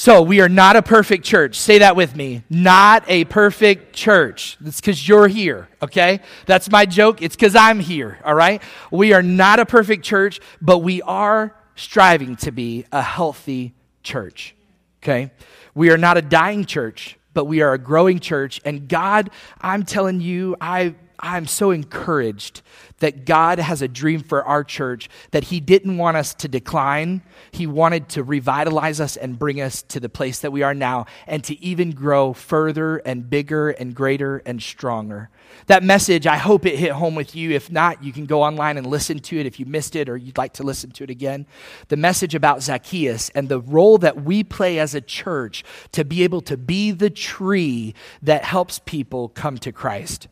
So, 0.00 0.22
we 0.22 0.40
are 0.40 0.48
not 0.48 0.76
a 0.76 0.82
perfect 0.82 1.26
church. 1.26 1.56
Say 1.56 1.80
that 1.80 1.94
with 1.94 2.16
me. 2.16 2.42
Not 2.48 3.04
a 3.06 3.26
perfect 3.26 3.94
church. 3.94 4.56
That's 4.58 4.80
because 4.80 5.06
you're 5.06 5.28
here, 5.28 5.68
okay? 5.82 6.20
That's 6.46 6.70
my 6.70 6.86
joke. 6.86 7.20
It's 7.20 7.36
because 7.36 7.54
I'm 7.54 7.80
here, 7.80 8.18
all 8.24 8.34
right? 8.34 8.62
We 8.90 9.12
are 9.12 9.22
not 9.22 9.58
a 9.58 9.66
perfect 9.66 10.02
church, 10.02 10.40
but 10.62 10.78
we 10.78 11.02
are 11.02 11.54
striving 11.74 12.36
to 12.36 12.50
be 12.50 12.86
a 12.90 13.02
healthy 13.02 13.74
church, 14.02 14.54
okay? 15.02 15.32
We 15.74 15.90
are 15.90 15.98
not 15.98 16.16
a 16.16 16.22
dying 16.22 16.64
church, 16.64 17.18
but 17.34 17.44
we 17.44 17.60
are 17.60 17.74
a 17.74 17.78
growing 17.78 18.20
church. 18.20 18.58
And 18.64 18.88
God, 18.88 19.28
I'm 19.60 19.82
telling 19.82 20.22
you, 20.22 20.56
I, 20.62 20.94
I'm 21.22 21.46
so 21.46 21.70
encouraged 21.70 22.62
that 22.98 23.24
God 23.24 23.58
has 23.58 23.82
a 23.82 23.88
dream 23.88 24.20
for 24.20 24.42
our 24.44 24.64
church, 24.64 25.08
that 25.30 25.44
He 25.44 25.60
didn't 25.60 25.98
want 25.98 26.16
us 26.16 26.34
to 26.34 26.48
decline. 26.48 27.22
He 27.50 27.66
wanted 27.66 28.08
to 28.10 28.22
revitalize 28.22 29.00
us 29.00 29.16
and 29.16 29.38
bring 29.38 29.60
us 29.60 29.82
to 29.82 30.00
the 30.00 30.08
place 30.08 30.40
that 30.40 30.50
we 30.50 30.62
are 30.62 30.74
now, 30.74 31.06
and 31.26 31.44
to 31.44 31.62
even 31.62 31.92
grow 31.92 32.32
further 32.32 32.98
and 32.98 33.28
bigger 33.28 33.70
and 33.70 33.94
greater 33.94 34.38
and 34.46 34.62
stronger. 34.62 35.30
That 35.66 35.82
message, 35.82 36.26
I 36.26 36.36
hope 36.36 36.64
it 36.64 36.78
hit 36.78 36.92
home 36.92 37.14
with 37.14 37.34
you. 37.34 37.50
If 37.50 37.70
not, 37.70 38.02
you 38.02 38.12
can 38.12 38.26
go 38.26 38.42
online 38.42 38.76
and 38.78 38.86
listen 38.86 39.18
to 39.18 39.38
it 39.38 39.46
if 39.46 39.58
you 39.60 39.66
missed 39.66 39.96
it 39.96 40.08
or 40.08 40.16
you'd 40.16 40.38
like 40.38 40.54
to 40.54 40.62
listen 40.62 40.90
to 40.92 41.04
it 41.04 41.10
again. 41.10 41.46
The 41.88 41.96
message 41.96 42.34
about 42.34 42.62
Zacchaeus 42.62 43.30
and 43.30 43.48
the 43.48 43.60
role 43.60 43.98
that 43.98 44.22
we 44.22 44.44
play 44.44 44.78
as 44.78 44.94
a 44.94 45.00
church 45.00 45.64
to 45.92 46.04
be 46.04 46.22
able 46.22 46.40
to 46.42 46.56
be 46.56 46.92
the 46.92 47.10
tree 47.10 47.94
that 48.22 48.44
helps 48.44 48.78
people 48.80 49.28
come 49.28 49.58
to 49.58 49.72
Christ. 49.72 50.28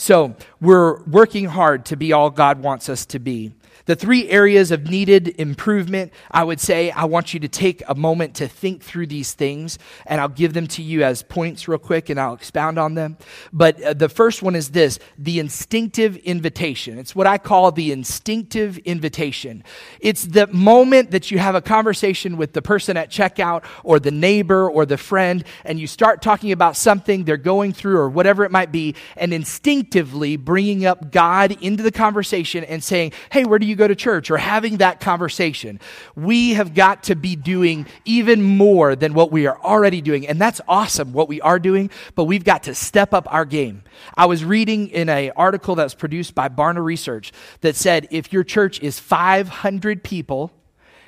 So 0.00 0.34
we're 0.62 1.02
working 1.02 1.44
hard 1.44 1.84
to 1.86 1.96
be 1.96 2.14
all 2.14 2.30
God 2.30 2.62
wants 2.62 2.88
us 2.88 3.04
to 3.04 3.18
be. 3.18 3.52
The 3.90 3.96
three 3.96 4.28
areas 4.28 4.70
of 4.70 4.88
needed 4.88 5.34
improvement, 5.40 6.12
I 6.30 6.44
would 6.44 6.60
say, 6.60 6.92
I 6.92 7.06
want 7.06 7.34
you 7.34 7.40
to 7.40 7.48
take 7.48 7.82
a 7.88 7.94
moment 7.96 8.36
to 8.36 8.46
think 8.46 8.84
through 8.84 9.08
these 9.08 9.32
things, 9.32 9.80
and 10.06 10.20
I'll 10.20 10.28
give 10.28 10.52
them 10.52 10.68
to 10.68 10.82
you 10.82 11.02
as 11.02 11.24
points 11.24 11.66
real 11.66 11.76
quick, 11.76 12.08
and 12.08 12.20
I'll 12.20 12.34
expound 12.34 12.78
on 12.78 12.94
them. 12.94 13.18
But 13.52 13.82
uh, 13.82 13.94
the 13.94 14.08
first 14.08 14.44
one 14.44 14.54
is 14.54 14.68
this 14.68 15.00
the 15.18 15.40
instinctive 15.40 16.16
invitation. 16.18 17.00
It's 17.00 17.16
what 17.16 17.26
I 17.26 17.36
call 17.36 17.72
the 17.72 17.90
instinctive 17.90 18.78
invitation. 18.78 19.64
It's 19.98 20.24
the 20.24 20.46
moment 20.46 21.10
that 21.10 21.32
you 21.32 21.40
have 21.40 21.56
a 21.56 21.60
conversation 21.60 22.36
with 22.36 22.52
the 22.52 22.62
person 22.62 22.96
at 22.96 23.10
checkout, 23.10 23.64
or 23.82 23.98
the 23.98 24.12
neighbor, 24.12 24.70
or 24.70 24.86
the 24.86 24.98
friend, 24.98 25.42
and 25.64 25.80
you 25.80 25.88
start 25.88 26.22
talking 26.22 26.52
about 26.52 26.76
something 26.76 27.24
they're 27.24 27.36
going 27.36 27.72
through, 27.72 27.96
or 27.96 28.08
whatever 28.08 28.44
it 28.44 28.52
might 28.52 28.70
be, 28.70 28.94
and 29.16 29.34
instinctively 29.34 30.36
bringing 30.36 30.86
up 30.86 31.10
God 31.10 31.60
into 31.60 31.82
the 31.82 31.90
conversation 31.90 32.62
and 32.62 32.84
saying, 32.84 33.14
Hey, 33.32 33.44
where 33.44 33.58
do 33.58 33.66
you 33.66 33.79
go 33.80 33.88
to 33.88 33.96
church 33.96 34.30
or 34.30 34.36
having 34.36 34.76
that 34.76 35.00
conversation. 35.00 35.80
We 36.14 36.54
have 36.54 36.74
got 36.74 37.02
to 37.04 37.16
be 37.16 37.34
doing 37.34 37.86
even 38.04 38.42
more 38.42 38.94
than 38.94 39.14
what 39.14 39.32
we 39.32 39.46
are 39.46 39.58
already 39.60 40.00
doing. 40.00 40.28
And 40.28 40.40
that's 40.40 40.60
awesome 40.68 41.12
what 41.12 41.28
we 41.28 41.40
are 41.40 41.58
doing, 41.58 41.90
but 42.14 42.24
we've 42.24 42.44
got 42.44 42.62
to 42.64 42.74
step 42.74 43.12
up 43.12 43.26
our 43.32 43.44
game. 43.44 43.82
I 44.14 44.26
was 44.26 44.44
reading 44.44 44.88
in 44.88 45.08
an 45.08 45.32
article 45.36 45.74
that 45.76 45.84
was 45.84 45.94
produced 45.94 46.34
by 46.34 46.48
Barna 46.48 46.84
Research 46.84 47.32
that 47.62 47.74
said 47.74 48.06
if 48.10 48.32
your 48.32 48.44
church 48.44 48.80
is 48.80 49.00
500 49.00 50.04
people 50.04 50.52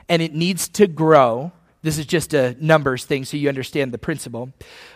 and 0.08 0.20
it 0.20 0.34
needs 0.34 0.68
to 0.70 0.86
grow, 0.88 1.52
This 1.82 1.98
is 1.98 2.06
just 2.06 2.32
a 2.32 2.56
numbers 2.60 3.04
thing 3.04 3.24
so 3.24 3.36
you 3.36 3.48
understand 3.48 3.92
the 3.92 3.98
principle. 3.98 4.52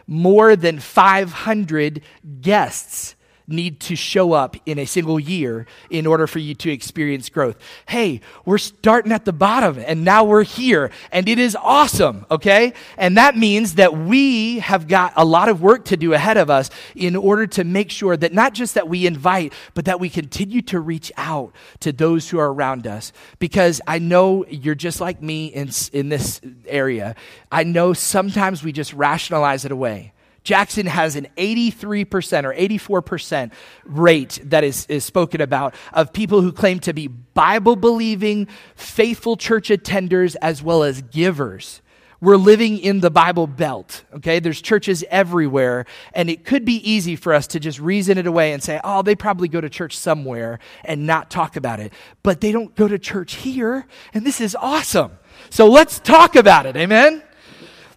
More 0.07 0.55
than 0.55 0.79
500 0.79 2.01
guests 2.41 3.16
need 3.47 3.81
to 3.81 3.97
show 3.97 4.33
up 4.33 4.57
in 4.67 4.79
a 4.79 4.85
single 4.85 5.21
year 5.21 5.67
in 5.91 6.07
order 6.07 6.27
for 6.27 6.39
you 6.39 6.55
to 6.55 6.71
experience 6.71 7.29
growth. 7.29 7.57
Hey, 7.87 8.21
we're 8.45 8.59
starting 8.59 9.13
at 9.13 9.25
the 9.25 9.33
bottom 9.33 9.79
and 9.79 10.05
now 10.05 10.25
we're 10.25 10.45
here 10.45 10.91
and 11.13 11.29
it 11.29 11.39
is 11.39 11.57
awesome, 11.61 12.27
okay? 12.31 12.73
And 12.97 13.17
that 13.17 13.37
means 13.37 13.75
that 13.75 13.97
we 13.97 14.59
have 14.59 14.89
got 14.89 15.13
a 15.17 15.25
lot 15.25 15.49
of 15.49 15.63
work 15.63 15.85
to 15.87 15.97
do 15.97 16.13
ahead 16.13 16.37
of 16.37 16.51
us 16.51 16.71
in 16.95 17.15
order 17.15 17.47
to 17.47 17.65
make 17.65 17.91
sure 17.91 18.17
that 18.17 18.33
not 18.33 18.55
just 18.55 18.75
that 18.75 18.89
we 18.89 19.07
invite, 19.07 19.53
but 19.75 19.85
that 19.85 20.01
we 20.01 20.11
continue 20.11 20.63
to 20.63 20.81
reach 20.81 21.13
out 21.17 21.53
to 21.81 21.93
those 21.93 22.29
who 22.29 22.39
are 22.39 22.53
around 22.53 22.87
us. 22.87 23.13
Because 23.39 23.81
I 23.87 23.99
know 23.99 24.45
you're 24.47 24.75
just 24.75 25.01
like 25.01 25.23
me 25.23 25.47
in, 25.47 25.71
in 25.93 26.09
this 26.09 26.41
area. 26.67 27.15
I 27.51 27.65
know 27.65 27.93
sometimes 27.93 28.63
we 28.63 28.73
just 28.73 28.93
rationalize 28.93 29.65
it 29.65 29.73
away. 29.73 30.13
Jackson 30.47 30.87
has 30.87 31.17
an 31.17 31.27
83% 31.37 32.45
or 32.45 32.55
84% 33.03 33.51
rate 33.85 34.39
that 34.45 34.63
is, 34.63 34.87
is 34.87 35.05
spoken 35.05 35.41
about 35.41 35.75
of 35.93 36.13
people 36.13 36.41
who 36.41 36.53
claim 36.53 36.79
to 36.81 36.93
be 36.93 37.09
Bible 37.09 37.75
believing, 37.75 38.47
faithful 38.77 39.37
church 39.37 39.71
attenders, 39.71 40.37
as 40.41 40.63
well 40.63 40.85
as 40.85 41.03
givers. 41.03 41.83
We're 42.21 42.37
living 42.37 42.79
in 42.79 43.01
the 43.01 43.11
Bible 43.11 43.49
belt, 43.49 44.05
okay? 44.15 44.39
There's 44.39 44.63
churches 44.63 45.05
everywhere, 45.11 45.85
and 46.15 46.31
it 46.31 46.45
could 46.45 46.65
be 46.65 46.77
easy 46.89 47.17
for 47.17 47.35
us 47.35 47.49
to 47.49 47.59
just 47.59 47.81
reason 47.81 48.17
it 48.17 48.29
away 48.29 48.53
and 48.53 48.63
say, 48.63 48.81
oh, 48.85 49.03
they 49.03 49.17
probably 49.17 49.49
go 49.49 49.61
to 49.61 49.69
church 49.69 49.99
somewhere 49.99 50.61
and 50.85 51.09
not 51.09 51.29
talk 51.29 51.57
about 51.57 51.81
it. 51.81 51.93
But 52.23 52.41
they 52.41 52.53
don't 52.53 52.75
go 52.77 52.87
to 52.87 53.01
church 53.01 53.35
here, 53.35 53.85
and 54.15 54.25
this 54.25 54.41
is 54.41 54.55
awesome. 54.55 55.19
So 55.51 55.67
let's 55.67 55.99
talk 55.99 56.37
about 56.37 56.67
it, 56.67 56.77
amen? 56.77 57.25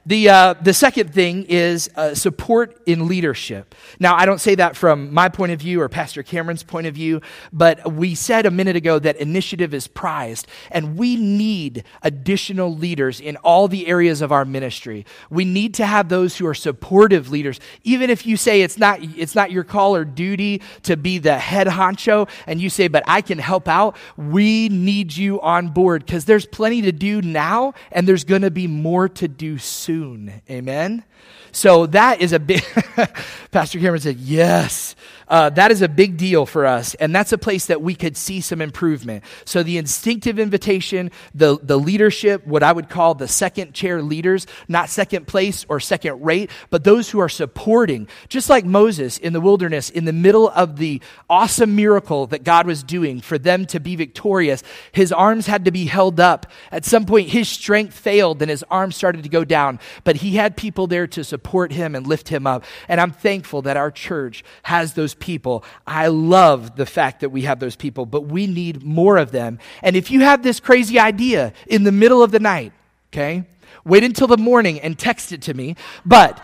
The, 0.10 0.28
uh, 0.28 0.54
the 0.60 0.74
second 0.74 1.13
thing 1.13 1.46
is 1.50 1.88
uh, 1.96 2.16
support 2.16 2.82
in 2.88 3.08
leadership. 3.08 3.75
Now, 4.00 4.16
I 4.16 4.25
don't 4.25 4.39
say 4.42 4.56
that 4.56 4.75
from 4.75 5.13
my 5.13 5.30
point 5.30 5.51
of 5.51 5.60
view 5.60 5.82
or 5.82 5.88
Pastor 5.88 6.24
Cameron's 6.24 6.63
point 6.63 6.88
of 6.88 6.96
view, 6.96 7.22
but 7.54 7.94
we 7.94 8.16
said 8.16 8.48
a 8.48 8.51
minute 8.51 8.75
ago 8.75 8.98
that 8.98 9.18
initiative 9.18 9.72
is 9.72 9.86
prized, 9.86 10.48
and 10.72 10.98
we 10.98 11.16
need 11.16 11.84
additional 12.01 12.75
leaders 12.75 13.22
in 13.22 13.38
all 13.38 13.68
the 13.68 13.86
areas 13.86 14.24
of 14.24 14.32
our 14.32 14.46
ministry. 14.46 15.06
We 15.30 15.46
need 15.46 15.75
to 15.75 15.86
have 15.86 16.10
those 16.10 16.38
who 16.38 16.48
are 16.48 16.56
supportive 16.56 17.30
leaders. 17.30 17.60
Even 17.84 18.10
if 18.10 18.25
you 18.25 18.36
say 18.36 18.63
it's 18.63 18.80
not, 18.80 19.04
it's 19.04 19.36
not 19.36 19.51
your 19.51 19.63
call 19.63 19.96
or 19.96 20.06
duty 20.06 20.63
to 20.84 20.98
be 20.98 21.20
the 21.20 21.38
head 21.38 21.68
honcho, 21.68 22.28
and 22.48 22.60
you 22.60 22.72
say, 22.72 22.88
but 22.88 23.04
I 23.06 23.22
can 23.22 23.38
help 23.38 23.68
out, 23.68 23.96
we 24.18 24.70
need 24.70 25.16
you 25.16 25.39
on 25.42 25.68
board 25.68 26.04
because 26.04 26.25
there's 26.25 26.48
plenty 26.48 26.82
to 26.82 26.92
do 26.92 27.22
now, 27.22 27.75
and 27.92 28.08
there's 28.08 28.24
going 28.24 28.42
to 28.42 28.50
be 28.50 28.66
more 28.66 29.08
to 29.08 29.28
do 29.28 29.60
soon 29.60 29.99
soon. 30.00 30.41
Amen? 30.50 31.03
So 31.51 31.86
that 31.88 32.22
is 32.22 32.32
a 32.32 32.39
big, 32.39 32.63
Pastor 33.51 33.79
Cameron 33.79 34.01
said, 34.01 34.18
yes. 34.18 34.96
Uh, 35.29 35.50
that 35.51 35.71
is 35.71 35.83
a 35.83 35.88
big 35.88 36.17
deal 36.17 36.45
for 36.45 36.65
us, 36.65 36.95
and 36.95 37.13
that's 37.13 37.31
a 37.31 37.38
place 37.38 37.67
that 37.67 37.81
we 37.81 37.93
could 37.93 38.17
see 38.17 38.41
some 38.41 38.62
improvement. 38.62 39.24
So 39.45 39.62
the 39.62 39.77
instinctive 39.77 40.39
invitation, 40.39 41.12
the, 41.36 41.59
the 41.62 41.77
leadership, 41.77 42.48
what 42.48 42.63
I 42.63 42.71
would 42.71 42.89
call 42.89 43.13
the 43.13 43.27
second 43.27 43.74
chair 43.74 44.01
leaders, 44.01 44.48
not 44.67 44.89
second 44.89 45.27
place 45.27 45.65
or 45.69 45.79
second 45.79 46.24
rate, 46.24 46.50
but 46.71 46.83
those 46.83 47.12
who 47.12 47.19
are 47.19 47.29
supporting, 47.29 48.07
just 48.27 48.50
like 48.50 48.65
Moses 48.65 49.19
in 49.19 49.33
the 49.33 49.41
wilderness, 49.41 49.91
in 49.91 50.05
the 50.05 50.13
middle 50.13 50.50
of 50.50 50.77
the 50.77 51.00
awesome 51.29 51.75
miracle 51.75 52.25
that 52.27 52.43
God 52.43 52.65
was 52.65 52.81
doing 52.81 53.21
for 53.21 53.38
them 53.38 53.65
to 53.67 53.79
be 53.79 53.95
victorious, 53.95 54.63
his 54.91 55.12
arms 55.12 55.45
had 55.45 55.65
to 55.65 55.71
be 55.71 55.86
held 55.86 56.19
up. 56.19 56.48
At 56.71 56.86
some 56.86 57.05
point, 57.05 57.29
his 57.29 57.48
strength 57.48 57.93
failed 57.93 58.41
and 58.41 58.50
his 58.50 58.63
arms 58.71 58.95
started 58.95 59.21
to 59.24 59.29
go 59.29 59.45
down, 59.45 59.79
but 60.03 60.17
he 60.17 60.38
had 60.38 60.57
people 60.57 60.88
there 60.88 61.05
to 61.07 61.24
support 61.24 61.71
him 61.71 61.93
and 61.93 62.07
lift 62.07 62.29
him 62.29 62.48
up. 62.48 62.63
And 62.88 63.00
I'm 63.00 63.12
thankful 63.12 63.62
that 63.63 63.77
our 63.77 63.91
church 63.91 64.43
has 64.63 64.93
those 64.93 65.13
people. 65.20 65.64
I 65.86 66.08
love 66.08 66.76
the 66.76 66.86
fact 66.86 67.22
that 67.22 67.30
we 67.30 67.44
have 67.44 67.60
those 67.60 67.76
people, 67.76 68.06
but 68.06 68.22
we 68.22 68.48
need 68.48 68.84
more 68.84 69.18
of 69.18 69.32
them. 69.32 69.60
And 69.84 69.96
if 69.96 70.12
you 70.12 70.22
have 70.22 70.44
this 70.44 70.60
crazy 70.60 71.00
idea 71.00 71.54
in 71.68 71.84
the 71.84 71.92
middle 71.92 72.24
of 72.24 72.32
the 72.32 72.40
night, 72.40 72.74
okay, 73.12 73.46
wait 73.86 74.04
until 74.04 74.28
the 74.28 74.38
morning 74.38 74.80
and 74.80 74.98
text 74.98 75.32
it 75.32 75.42
to 75.44 75.54
me. 75.54 75.76
But 76.06 76.42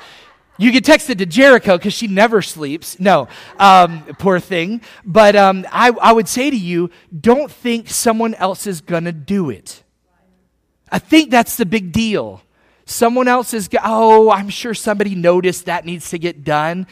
you 0.58 0.72
can 0.72 0.84
text 0.84 1.10
it 1.10 1.18
to 1.18 1.26
Jericho 1.26 1.78
because 1.78 1.94
she 1.94 2.08
never 2.08 2.42
sleeps. 2.42 3.00
No, 3.00 3.28
um, 3.60 4.04
poor 4.20 4.40
thing. 4.40 4.82
But 5.04 5.36
um, 5.36 5.66
I, 5.72 5.90
I 5.90 6.14
would 6.14 6.28
say 6.28 6.50
to 6.50 6.58
you, 6.58 6.90
don't 7.18 7.52
think 7.52 7.90
someone 7.90 8.34
else 8.36 8.66
is 8.66 8.82
going 8.82 9.04
to 9.04 9.12
do 9.12 9.50
it. 9.50 9.84
I 10.92 11.00
think 11.00 11.30
that's 11.30 11.58
the 11.58 11.66
big 11.66 11.92
deal. 11.92 12.42
Someone 12.86 13.28
else 13.28 13.54
is, 13.54 13.68
oh, 13.84 14.32
I'm 14.32 14.50
sure 14.50 14.74
somebody 14.74 15.16
noticed 15.16 15.66
that 15.66 15.86
needs 15.86 16.12
to 16.12 16.20
get 16.20 16.44
done. 16.44 16.88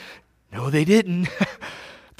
No, 0.52 0.70
they 0.70 0.86
didn't. 0.86 1.30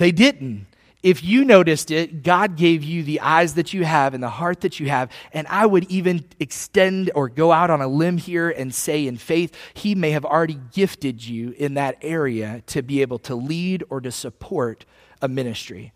they 0.04 0.12
didn't. 0.12 0.68
If 1.02 1.24
you 1.24 1.46
noticed 1.46 1.90
it, 1.90 2.24
God 2.24 2.58
gave 2.58 2.84
you 2.84 3.04
the 3.04 3.22
eyes 3.22 3.56
that 3.56 3.74
you 3.74 3.86
have 3.86 4.14
and 4.14 4.22
the 4.22 4.30
heart 4.30 4.60
that 4.62 4.78
you 4.78 4.90
have. 4.90 5.10
And 5.32 5.48
I 5.48 5.66
would 5.66 5.90
even 5.90 6.26
extend 6.42 7.10
or 7.16 7.30
go 7.30 7.54
out 7.54 7.70
on 7.70 7.82
a 7.82 7.88
limb 7.88 8.18
here 8.18 8.50
and 8.50 8.76
say, 8.76 9.08
in 9.08 9.16
faith, 9.16 9.56
He 9.74 9.96
may 9.96 10.12
have 10.12 10.26
already 10.26 10.60
gifted 10.74 11.26
you 11.26 11.52
in 11.52 11.76
that 11.76 11.98
area 12.02 12.64
to 12.68 12.82
be 12.82 13.02
able 13.02 13.20
to 13.20 13.34
lead 13.34 13.86
or 13.90 14.02
to 14.02 14.12
support 14.12 14.86
a 15.22 15.30
ministry. 15.30 15.94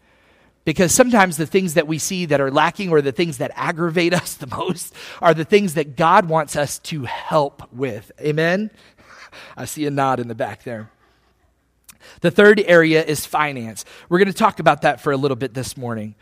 Because 0.63 0.93
sometimes 0.93 1.35
the 1.35 1.45
things 1.45 1.73
that 1.73 1.87
we 1.87 1.97
see 1.97 2.25
that 2.27 2.39
are 2.39 2.51
lacking 2.51 2.91
or 2.91 3.01
the 3.01 3.11
things 3.11 3.39
that 3.39 3.51
aggravate 3.55 4.13
us 4.21 4.35
the 4.35 4.47
most 4.47 4.93
are 5.21 5.33
the 5.33 5.45
things 5.45 5.73
that 5.73 5.97
God 5.97 6.29
wants 6.29 6.55
us 6.55 6.79
to 6.79 7.03
help 7.03 7.69
with. 7.73 8.09
Amen? 8.21 8.71
I 9.57 9.65
see 9.65 9.85
a 9.85 9.91
nod 9.91 10.21
in 10.21 10.29
the 10.29 10.35
back 10.35 10.63
there. 10.63 10.91
The 12.21 12.31
third 12.31 12.63
area 12.65 13.03
is 13.03 13.25
finance. 13.25 13.85
We're 14.09 14.19
going 14.19 14.27
to 14.27 14.33
talk 14.33 14.59
about 14.59 14.81
that 14.81 15.01
for 15.01 15.11
a 15.11 15.17
little 15.17 15.37
bit 15.37 15.53
this 15.53 15.77
morning. 15.77 16.15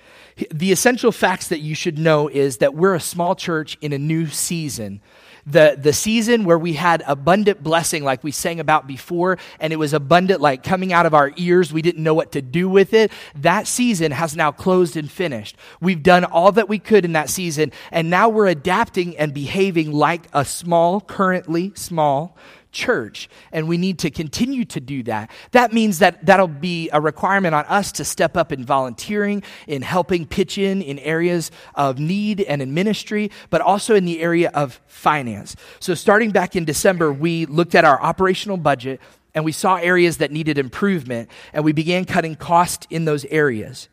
The 0.51 0.71
essential 0.71 1.11
facts 1.11 1.47
that 1.49 1.59
you 1.59 1.75
should 1.75 1.97
know 1.97 2.27
is 2.27 2.57
that 2.57 2.73
we're 2.73 2.95
a 2.95 2.99
small 2.99 3.35
church 3.35 3.77
in 3.81 3.93
a 3.93 3.99
new 3.99 4.27
season 4.27 5.01
the, 5.45 5.77
the 5.79 5.93
season 5.93 6.43
where 6.43 6.57
we 6.57 6.73
had 6.73 7.03
abundant 7.05 7.61
blessing, 7.61 8.03
like 8.03 8.23
we 8.23 8.31
sang 8.31 8.59
about 8.59 8.87
before, 8.87 9.37
and 9.59 9.71
it 9.71 9.75
was 9.75 9.93
abundant, 9.93 10.41
like 10.41 10.63
coming 10.63 10.91
out 10.91 11.05
of 11.05 11.13
our 11.13 11.31
ears. 11.37 11.71
We 11.71 11.81
didn't 11.81 12.03
know 12.03 12.13
what 12.13 12.31
to 12.31 12.41
do 12.41 12.67
with 12.67 12.93
it. 12.93 13.11
That 13.35 13.67
season 13.67 14.11
has 14.11 14.35
now 14.35 14.51
closed 14.51 14.97
and 14.97 15.09
finished. 15.09 15.55
We've 15.79 16.01
done 16.01 16.25
all 16.25 16.51
that 16.53 16.67
we 16.67 16.79
could 16.79 17.05
in 17.05 17.13
that 17.13 17.29
season, 17.29 17.71
and 17.91 18.09
now 18.09 18.29
we're 18.29 18.47
adapting 18.47 19.15
and 19.17 19.33
behaving 19.33 19.91
like 19.91 20.27
a 20.33 20.43
small, 20.45 20.99
currently 20.99 21.71
small 21.75 22.35
church, 22.75 23.29
and 23.51 23.67
we 23.67 23.77
need 23.77 23.97
to 23.99 24.11
continue 24.11 24.65
to 24.65 24.79
do 24.79 25.01
that. 25.03 25.31
That 25.51 25.73
means 25.73 25.99
that 25.99 26.25
that'll 26.25 26.47
be 26.47 26.89
a 26.91 27.01
requirement 27.01 27.55
on 27.55 27.65
us 27.65 27.91
to 27.93 28.05
step 28.05 28.37
up 28.37 28.51
in 28.51 28.63
volunteering, 28.63 29.41
in 29.65 29.81
helping 29.81 30.27
pitch 30.27 30.57
in 30.57 30.81
in 30.81 30.99
areas 30.99 31.49
of 31.73 31.97
need 31.97 32.41
and 32.41 32.61
in 32.61 32.73
ministry, 32.73 33.31
but 33.49 33.61
also 33.61 33.95
in 33.95 34.05
the 34.05 34.21
area 34.21 34.51
of 34.53 34.79
finance. 34.85 35.55
So, 35.79 35.95
starting 35.95 36.31
back 36.31 36.55
in 36.55 36.65
December, 36.65 37.11
we 37.11 37.45
looked 37.45 37.73
at 37.73 37.85
our 37.85 37.99
operational 37.99 38.57
budget 38.57 38.99
and 39.33 39.43
we 39.43 39.51
saw 39.51 39.75
areas 39.75 40.17
that 40.17 40.31
needed 40.31 40.57
improvement, 40.57 41.29
and 41.53 41.63
we 41.63 41.73
began 41.73 42.05
cutting 42.05 42.35
cost 42.35 42.87
in 42.89 43.05
those 43.05 43.25
areas. 43.25 43.89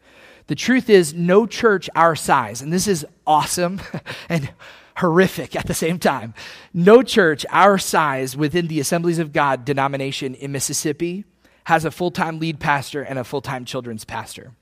The 0.48 0.54
truth 0.54 0.90
is, 0.90 1.14
no 1.14 1.46
church 1.46 1.88
our 1.94 2.14
size, 2.14 2.62
and 2.62 2.72
this 2.72 2.86
is 2.86 3.06
awesome 3.26 3.80
and 4.28 4.50
horrific 4.96 5.56
at 5.56 5.66
the 5.66 5.74
same 5.74 5.98
time. 5.98 6.34
No 6.72 7.02
church 7.02 7.44
our 7.50 7.78
size 7.78 8.36
within 8.36 8.68
the 8.68 8.80
Assemblies 8.80 9.18
of 9.18 9.32
God 9.32 9.64
denomination 9.64 10.34
in 10.34 10.52
Mississippi 10.52 11.24
has 11.64 11.84
a 11.84 11.90
full 11.90 12.10
time 12.10 12.38
lead 12.38 12.60
pastor 12.60 13.02
and 13.02 13.18
a 13.18 13.24
full 13.24 13.40
time 13.40 13.64
children's 13.64 14.04
pastor. 14.04 14.52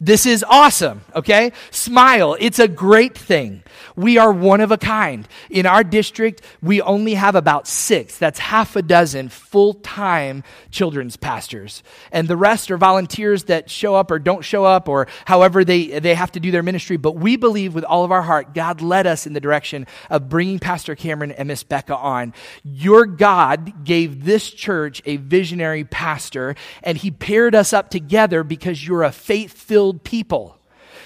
This 0.00 0.26
is 0.26 0.44
awesome, 0.48 1.02
okay? 1.14 1.52
Smile. 1.70 2.36
It's 2.40 2.58
a 2.58 2.66
great 2.66 3.16
thing. 3.16 3.62
We 3.94 4.18
are 4.18 4.32
one 4.32 4.60
of 4.60 4.72
a 4.72 4.76
kind. 4.76 5.26
In 5.50 5.66
our 5.66 5.84
district, 5.84 6.42
we 6.60 6.82
only 6.82 7.14
have 7.14 7.36
about 7.36 7.68
six, 7.68 8.18
that's 8.18 8.40
half 8.40 8.74
a 8.74 8.82
dozen 8.82 9.28
full 9.28 9.74
time 9.74 10.42
children's 10.72 11.16
pastors. 11.16 11.84
And 12.10 12.26
the 12.26 12.36
rest 12.36 12.72
are 12.72 12.76
volunteers 12.76 13.44
that 13.44 13.70
show 13.70 13.94
up 13.94 14.10
or 14.10 14.18
don't 14.18 14.42
show 14.42 14.64
up 14.64 14.88
or 14.88 15.06
however 15.26 15.64
they, 15.64 16.00
they 16.00 16.14
have 16.14 16.32
to 16.32 16.40
do 16.40 16.50
their 16.50 16.64
ministry. 16.64 16.96
But 16.96 17.14
we 17.14 17.36
believe 17.36 17.72
with 17.72 17.84
all 17.84 18.04
of 18.04 18.10
our 18.10 18.22
heart, 18.22 18.52
God 18.52 18.80
led 18.80 19.06
us 19.06 19.28
in 19.28 19.32
the 19.32 19.40
direction 19.40 19.86
of 20.10 20.28
bringing 20.28 20.58
Pastor 20.58 20.96
Cameron 20.96 21.30
and 21.30 21.46
Miss 21.46 21.62
Becca 21.62 21.96
on. 21.96 22.34
Your 22.64 23.06
God 23.06 23.84
gave 23.84 24.24
this 24.24 24.50
church 24.50 25.02
a 25.04 25.18
visionary 25.18 25.84
pastor, 25.84 26.56
and 26.82 26.98
he 26.98 27.12
paired 27.12 27.54
us 27.54 27.72
up 27.72 27.90
together 27.90 28.42
because 28.42 28.84
you're 28.84 29.04
a 29.04 29.12
faith 29.12 29.52
filled 29.52 29.83
filled 29.84 30.02
people. 30.02 30.56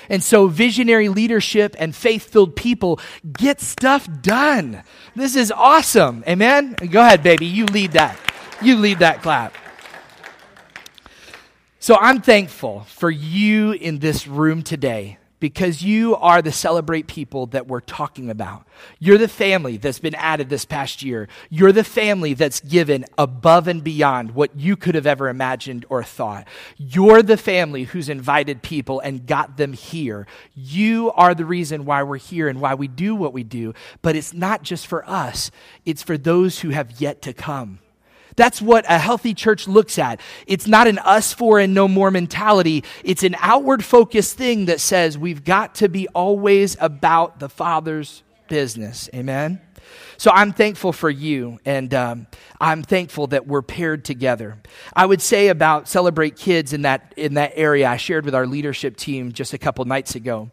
And 0.09 0.23
so, 0.23 0.47
visionary 0.47 1.09
leadership 1.09 1.75
and 1.81 1.95
faith 1.95 2.31
filled 2.31 2.55
people 2.55 3.01
get 3.33 3.61
stuff 3.61 4.09
done. 4.23 4.85
This 5.17 5.35
is 5.35 5.51
awesome. 5.51 6.23
Amen? 6.29 6.77
Go 6.91 7.01
ahead, 7.01 7.25
baby. 7.25 7.47
You 7.47 7.67
lead 7.67 7.93
that. 7.93 8.17
You 8.63 8.77
lead 8.77 9.01
that 9.01 9.21
clap. 9.21 9.53
So, 11.81 11.97
I'm 11.97 12.21
thankful 12.21 12.87
for 12.89 13.11
you 13.11 13.73
in 13.73 13.99
this 13.99 14.29
room 14.29 14.63
today 14.63 15.18
because 15.41 15.83
you 15.83 16.17
are 16.17 16.43
the 16.43 16.53
celebrate 16.53 17.07
people 17.07 17.47
that 17.47 17.67
we're 17.67 17.81
talking 17.81 18.31
about. 18.31 18.67
You're 18.99 19.19
the 19.19 19.29
family 19.29 19.77
that's 19.77 19.99
been 19.99 20.15
added 20.15 20.49
this 20.49 20.65
past 20.65 21.03
year. 21.03 21.29
You're 21.51 21.73
the 21.73 21.85
family 21.85 22.35
that's 22.35 22.61
given 22.61 23.05
above 23.17 23.69
and 23.69 23.83
beyond 23.83 24.33
what 24.33 24.57
you 24.57 24.77
could 24.77 24.95
have 24.95 25.07
ever 25.07 25.29
imagined 25.29 25.85
or 25.89 26.03
thought. 26.03 26.47
You're 26.77 27.23
the 27.23 27.37
family 27.37 27.85
who's 27.85 28.09
invited 28.09 28.63
people 28.63 29.01
and 29.01 29.27
got 29.27 29.57
them 29.57 29.73
here. 29.73 30.27
You 30.55 31.13
are 31.13 31.35
the 31.35 31.45
reason 31.45 31.85
why 31.85 32.03
we're 32.03 32.19
here 32.19 32.49
and 32.49 32.61
why 32.61 32.75
we 32.75 32.89
do 32.89 33.15
what 33.15 33.33
we 33.33 33.45
do. 33.45 33.75
But 34.03 34.17
it's 34.17 34.33
not 34.33 34.63
just 34.63 34.87
for 34.87 35.09
us, 35.09 35.51
it's 35.85 36.03
for 36.03 36.19
those 36.19 36.61
who 36.61 36.71
have 36.71 37.01
yet 37.01 37.23
to 37.23 37.33
come. 37.33 37.81
That's 38.39 38.63
what 38.63 38.85
a 38.89 38.99
healthy 38.99 39.35
church 39.35 39.67
looks 39.67 39.99
at. 39.99 40.21
It's 40.47 40.69
not 40.69 40.87
an 40.87 40.99
us 41.01 41.33
for 41.33 41.59
and 41.59 41.75
no 41.75 41.89
more 41.89 42.13
mentality. 42.13 42.85
It's 43.03 43.25
an 43.25 43.35
outward 43.41 43.85
focused 43.85 44.39
thing 44.39 44.67
that 44.67 44.81
says 44.81 45.19
we've 45.19 45.43
got 45.43 45.75
to 45.77 45.89
be 45.89 46.07
always 46.09 46.77
about 46.81 47.41
the 47.41 47.49
Father's 47.49 48.23
business. 48.47 49.11
Amen? 49.13 49.61
So 50.19 50.31
I'm 50.33 50.53
thankful 50.53 50.93
for 50.93 51.11
you, 51.11 51.59
and 51.65 51.93
um, 51.95 52.27
I'm 52.61 52.85
thankful 52.85 53.27
that 53.29 53.49
we're 53.49 53.63
paired 53.63 54.05
together. 54.05 54.59
I 54.95 55.05
would 55.05 55.21
say 55.21 55.49
about 55.49 55.89
Celebrate 55.89 56.37
Kids 56.37 56.73
in 56.73 56.83
that, 56.83 57.15
in 57.17 57.35
that 57.35 57.53
area, 57.57 57.89
I 57.89 57.97
shared 57.97 58.25
with 58.25 58.37
our 58.37 58.47
leadership 58.47 58.97
team 58.97 59.33
just 59.33 59.53
a 59.53 59.59
couple 59.59 59.85
nights 59.85 60.15
ago. 60.15 60.51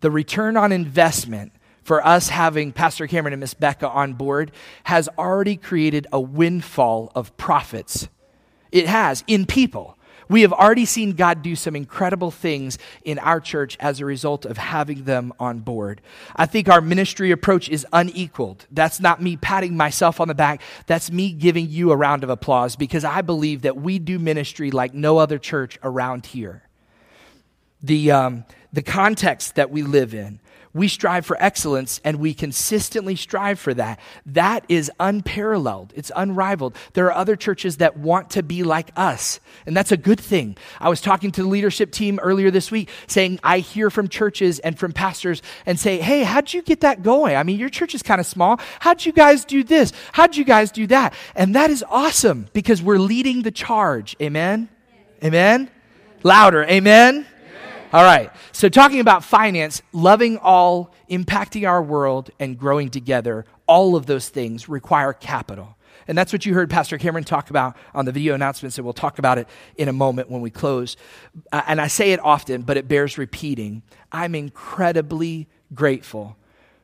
The 0.00 0.10
return 0.10 0.58
on 0.58 0.70
investment 0.70 1.52
for 1.82 2.04
us 2.06 2.28
having 2.28 2.72
Pastor 2.72 3.06
Cameron 3.06 3.32
and 3.32 3.40
Miss 3.40 3.54
Becca 3.54 3.88
on 3.88 4.14
board 4.14 4.52
has 4.84 5.08
already 5.18 5.56
created 5.56 6.06
a 6.12 6.20
windfall 6.20 7.10
of 7.14 7.36
profits. 7.36 8.08
It 8.70 8.86
has 8.86 9.24
in 9.26 9.46
people. 9.46 9.98
We 10.28 10.42
have 10.42 10.52
already 10.52 10.86
seen 10.86 11.12
God 11.12 11.42
do 11.42 11.54
some 11.54 11.76
incredible 11.76 12.30
things 12.30 12.78
in 13.04 13.18
our 13.18 13.38
church 13.38 13.76
as 13.80 14.00
a 14.00 14.06
result 14.06 14.46
of 14.46 14.56
having 14.56 15.04
them 15.04 15.34
on 15.38 15.58
board. 15.58 16.00
I 16.34 16.46
think 16.46 16.70
our 16.70 16.80
ministry 16.80 17.32
approach 17.32 17.68
is 17.68 17.86
unequaled. 17.92 18.66
That's 18.70 18.98
not 18.98 19.20
me 19.20 19.36
patting 19.36 19.76
myself 19.76 20.20
on 20.20 20.28
the 20.28 20.34
back. 20.34 20.62
That's 20.86 21.10
me 21.10 21.32
giving 21.32 21.68
you 21.68 21.90
a 21.90 21.96
round 21.96 22.24
of 22.24 22.30
applause 22.30 22.76
because 22.76 23.04
I 23.04 23.20
believe 23.20 23.62
that 23.62 23.76
we 23.76 23.98
do 23.98 24.18
ministry 24.18 24.70
like 24.70 24.94
no 24.94 25.18
other 25.18 25.38
church 25.38 25.78
around 25.82 26.24
here. 26.24 26.62
The, 27.82 28.12
um, 28.12 28.44
the 28.72 28.82
context 28.82 29.56
that 29.56 29.70
we 29.70 29.82
live 29.82 30.14
in, 30.14 30.40
we 30.74 30.88
strive 30.88 31.26
for 31.26 31.36
excellence 31.38 32.00
and 32.02 32.18
we 32.18 32.32
consistently 32.32 33.14
strive 33.14 33.58
for 33.58 33.74
that. 33.74 34.00
That 34.24 34.64
is 34.68 34.90
unparalleled. 34.98 35.92
It's 35.94 36.10
unrivaled. 36.16 36.76
There 36.94 37.06
are 37.06 37.14
other 37.14 37.36
churches 37.36 37.76
that 37.76 37.98
want 37.98 38.30
to 38.30 38.42
be 38.42 38.62
like 38.62 38.90
us, 38.96 39.40
and 39.66 39.76
that's 39.76 39.92
a 39.92 39.96
good 39.96 40.20
thing. 40.20 40.56
I 40.80 40.88
was 40.88 41.00
talking 41.00 41.30
to 41.32 41.42
the 41.42 41.48
leadership 41.48 41.92
team 41.92 42.18
earlier 42.22 42.50
this 42.50 42.70
week 42.70 42.88
saying, 43.06 43.38
I 43.42 43.58
hear 43.58 43.90
from 43.90 44.08
churches 44.08 44.58
and 44.60 44.78
from 44.78 44.92
pastors 44.92 45.42
and 45.66 45.78
say, 45.78 45.98
Hey, 45.98 46.22
how'd 46.22 46.52
you 46.52 46.62
get 46.62 46.80
that 46.80 47.02
going? 47.02 47.36
I 47.36 47.42
mean, 47.42 47.58
your 47.58 47.68
church 47.68 47.94
is 47.94 48.02
kind 48.02 48.20
of 48.20 48.26
small. 48.26 48.58
How'd 48.80 49.04
you 49.04 49.12
guys 49.12 49.44
do 49.44 49.62
this? 49.62 49.92
How'd 50.12 50.36
you 50.36 50.44
guys 50.44 50.72
do 50.72 50.86
that? 50.86 51.14
And 51.34 51.54
that 51.54 51.70
is 51.70 51.84
awesome 51.88 52.48
because 52.52 52.82
we're 52.82 52.98
leading 52.98 53.42
the 53.42 53.50
charge. 53.50 54.16
Amen? 54.22 54.68
Amen? 55.22 55.70
Louder. 56.22 56.64
Amen? 56.64 57.26
All 57.92 58.04
right. 58.04 58.30
So, 58.52 58.70
talking 58.70 59.00
about 59.00 59.22
finance, 59.22 59.82
loving 59.92 60.38
all, 60.38 60.94
impacting 61.10 61.68
our 61.68 61.82
world, 61.82 62.30
and 62.40 62.58
growing 62.58 62.88
together, 62.88 63.44
all 63.66 63.96
of 63.96 64.06
those 64.06 64.30
things 64.30 64.66
require 64.66 65.12
capital. 65.12 65.76
And 66.08 66.16
that's 66.16 66.32
what 66.32 66.46
you 66.46 66.54
heard 66.54 66.70
Pastor 66.70 66.96
Cameron 66.96 67.24
talk 67.24 67.50
about 67.50 67.76
on 67.94 68.06
the 68.06 68.12
video 68.12 68.34
announcements, 68.34 68.78
and 68.78 68.86
we'll 68.86 68.94
talk 68.94 69.18
about 69.18 69.36
it 69.36 69.46
in 69.76 69.88
a 69.88 69.92
moment 69.92 70.30
when 70.30 70.40
we 70.40 70.50
close. 70.50 70.96
Uh, 71.52 71.62
and 71.66 71.82
I 71.82 71.86
say 71.86 72.12
it 72.12 72.20
often, 72.20 72.62
but 72.62 72.78
it 72.78 72.88
bears 72.88 73.18
repeating. 73.18 73.82
I'm 74.10 74.34
incredibly 74.34 75.48
grateful 75.74 76.36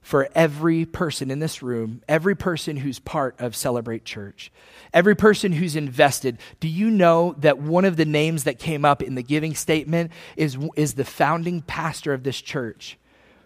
for 0.08 0.26
every 0.34 0.86
person 0.86 1.30
in 1.30 1.38
this 1.38 1.62
room, 1.62 2.00
every 2.08 2.34
person 2.34 2.78
who's 2.78 2.98
part 2.98 3.38
of 3.38 3.54
Celebrate 3.54 4.06
Church 4.06 4.50
every 4.94 5.14
person 5.14 5.52
who's 5.52 5.76
invested, 5.76 6.38
do 6.60 6.68
you 6.68 6.90
know 6.90 7.34
that 7.38 7.58
one 7.58 7.84
of 7.84 7.96
the 7.96 8.04
names 8.04 8.44
that 8.44 8.58
came 8.58 8.84
up 8.84 9.02
in 9.02 9.14
the 9.14 9.22
giving 9.22 9.54
statement 9.54 10.10
is, 10.36 10.56
is 10.76 10.94
the 10.94 11.04
founding 11.04 11.62
pastor 11.62 12.12
of 12.12 12.22
this 12.22 12.40
church? 12.40 12.98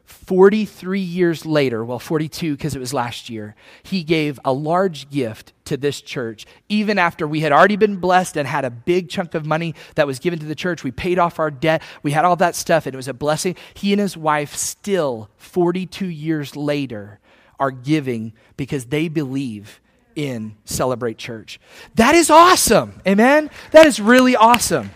43 0.05 1.01
years 1.01 1.47
later, 1.47 1.85
well, 1.85 1.99
42 1.99 2.57
because 2.57 2.75
it 2.75 2.79
was 2.79 2.93
last 2.93 3.31
year, 3.31 3.55
he 3.83 4.03
gave 4.03 4.39
a 4.45 4.53
large 4.53 5.11
gift 5.11 5.53
to 5.65 5.77
this 5.77 6.01
church. 6.01 6.47
Even 6.69 6.99
after 6.99 7.27
we 7.27 7.41
had 7.41 7.53
already 7.53 7.77
been 7.77 7.97
blessed 7.97 8.37
and 8.37 8.47
had 8.47 8.65
a 8.65 8.71
big 8.71 9.09
chunk 9.09 9.35
of 9.35 9.47
money 9.47 9.75
that 9.95 10.07
was 10.07 10.19
given 10.19 10.39
to 10.39 10.47
the 10.47 10.55
church, 10.55 10.85
we 10.85 10.91
paid 10.91 11.19
off 11.19 11.39
our 11.39 11.51
debt, 11.51 11.83
we 12.03 12.11
had 12.11 12.25
all 12.25 12.37
that 12.37 12.55
stuff, 12.55 12.87
and 12.87 12.95
it 12.95 12.97
was 12.97 13.09
a 13.09 13.15
blessing. 13.15 13.57
He 13.75 13.93
and 13.93 14.01
his 14.01 14.17
wife, 14.17 14.55
still 14.55 15.31
42 15.37 16.07
years 16.07 16.57
later, 16.57 17.21
are 17.59 17.71
giving 17.71 18.33
because 18.57 18.87
they 18.87 19.09
believe 19.09 19.81
in 20.15 20.57
Celebrate 20.65 21.17
Church. 21.17 21.61
That 21.95 22.15
is 22.15 22.31
awesome. 22.31 23.01
Amen? 23.07 23.51
That 23.71 23.87
is 23.87 24.01
really 24.01 24.37
awesome. 24.37 24.91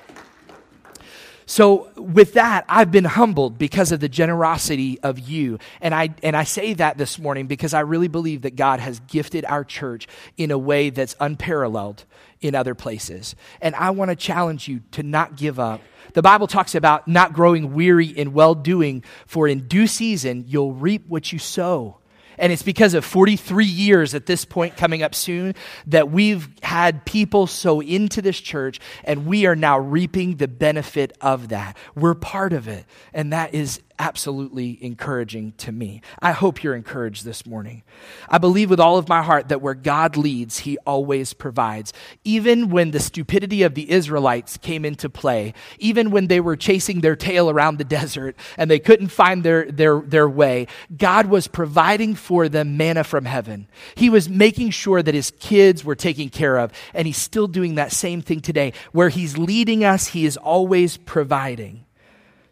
So, 1.49 1.93
with 1.97 2.33
that, 2.33 2.65
I've 2.69 2.91
been 2.91 3.05
humbled 3.05 3.57
because 3.57 3.93
of 3.93 4.01
the 4.01 4.09
generosity 4.09 4.99
of 5.01 5.21
you. 5.21 5.61
And 5.81 5.95
I, 5.95 6.13
and 6.25 6.37
I 6.37 6.43
say 6.43 6.75
that 6.75 6.99
this 6.99 7.21
morning 7.21 7.47
because 7.47 7.73
I 7.73 7.81
really 7.81 8.09
believe 8.09 8.43
that 8.43 8.57
God 8.57 8.81
has 8.81 8.99
gifted 9.07 9.45
our 9.45 9.63
church 9.63 10.09
in 10.37 10.51
a 10.51 10.59
way 10.59 10.91
that's 10.91 11.15
unparalleled 11.21 12.05
in 12.41 12.57
other 12.57 12.75
places. 12.75 13.37
And 13.61 13.77
I 13.77 13.91
want 13.91 14.11
to 14.11 14.17
challenge 14.17 14.67
you 14.67 14.81
to 14.91 15.05
not 15.05 15.37
give 15.37 15.61
up. 15.61 15.81
The 16.15 16.23
Bible 16.23 16.49
talks 16.49 16.75
about 16.75 17.07
not 17.07 17.33
growing 17.33 17.75
weary 17.75 18.07
in 18.07 18.33
well 18.33 18.57
doing, 18.57 19.05
for 19.25 19.47
in 19.47 19.69
due 19.69 19.87
season 19.87 20.45
you'll 20.49 20.73
reap 20.73 21.07
what 21.07 21.33
you 21.33 21.39
sow. 21.39 21.99
And 22.39 22.53
it's 22.53 22.63
because 22.63 22.95
of 22.95 23.05
43 23.05 23.65
years 23.65 24.15
at 24.15 24.27
this 24.27 24.45
point 24.45 24.77
coming 24.77 25.03
up 25.03 25.15
soon 25.15 25.55
that 25.87 26.11
we've 26.11 26.49
had 26.63 27.05
people 27.05 27.47
so 27.47 27.81
into 27.81 28.23
this 28.23 28.41
church 28.41 28.81
and 29.05 29.27
we 29.27 29.47
are 29.47 29.57
now 29.57 29.79
reaping 29.79 30.37
the 30.37 30.49
benefit 30.49 31.17
of 31.21 31.49
that. 31.49 31.77
We're 31.95 32.15
part 32.15 32.53
of 32.53 32.69
it. 32.69 32.85
And 33.13 33.33
that 33.33 33.55
is 33.55 33.81
absolutely 33.99 34.79
encouraging 34.85 35.53
to 35.59 35.73
me. 35.73 36.03
I 36.21 36.33
hope 36.33 36.63
you're 36.63 36.75
encouraged 36.75 37.25
this 37.25 37.47
morning. 37.47 37.83
I 38.29 38.39
believe 38.39 38.71
with 38.71 38.81
all 38.81 38.99
of 38.99 39.09
my 39.09 39.23
heart 39.23 39.49
that 39.49 39.63
where 39.63 39.75
God 39.75 40.17
leads, 40.17 40.59
He 40.61 40.77
always 40.87 41.33
provides. 41.33 41.93
Even 42.25 42.69
when 42.69 42.91
the 42.91 43.01
stupidity 43.01 43.63
of 43.63 43.75
the 43.75 43.91
Israelites 43.91 44.57
came 44.59 44.85
into 44.85 45.09
play, 45.09 45.55
even 45.79 46.11
when 46.11 46.27
they 46.27 46.41
were 46.41 46.57
chasing 46.57 47.01
their 47.01 47.17
tail 47.17 47.49
around 47.49 47.79
the 47.79 47.85
desert 47.97 48.37
and 48.59 48.71
they 48.71 48.79
couldn't 48.79 49.09
find 49.09 49.43
their, 49.43 49.71
their, 49.71 50.01
their 50.01 50.29
way, 50.29 50.67
God 50.97 51.27
was 51.27 51.49
providing 51.49 52.15
for 52.15 52.49
them 52.49 52.77
manna 52.77 53.05
from 53.05 53.25
heaven. 53.25 53.67
He 53.95 54.11
was 54.11 54.29
making 54.29 54.71
sure 54.71 55.03
that 55.03 55.15
His 55.15 55.31
kids 55.31 55.85
were 55.85 55.95
taken 55.95 56.29
care 56.29 56.59
of, 56.59 56.73
and 56.93 57.07
He's 57.07 57.17
still 57.17 57.47
doing 57.47 57.77
that 57.77 57.93
same 57.93 58.21
thing 58.21 58.41
today. 58.41 58.73
Where 58.93 59.09
He's 59.09 59.39
leading 59.39 59.85
us, 59.85 60.09
He 60.09 60.27
is 60.27 60.37
always 60.37 60.97
providing. 60.99 61.86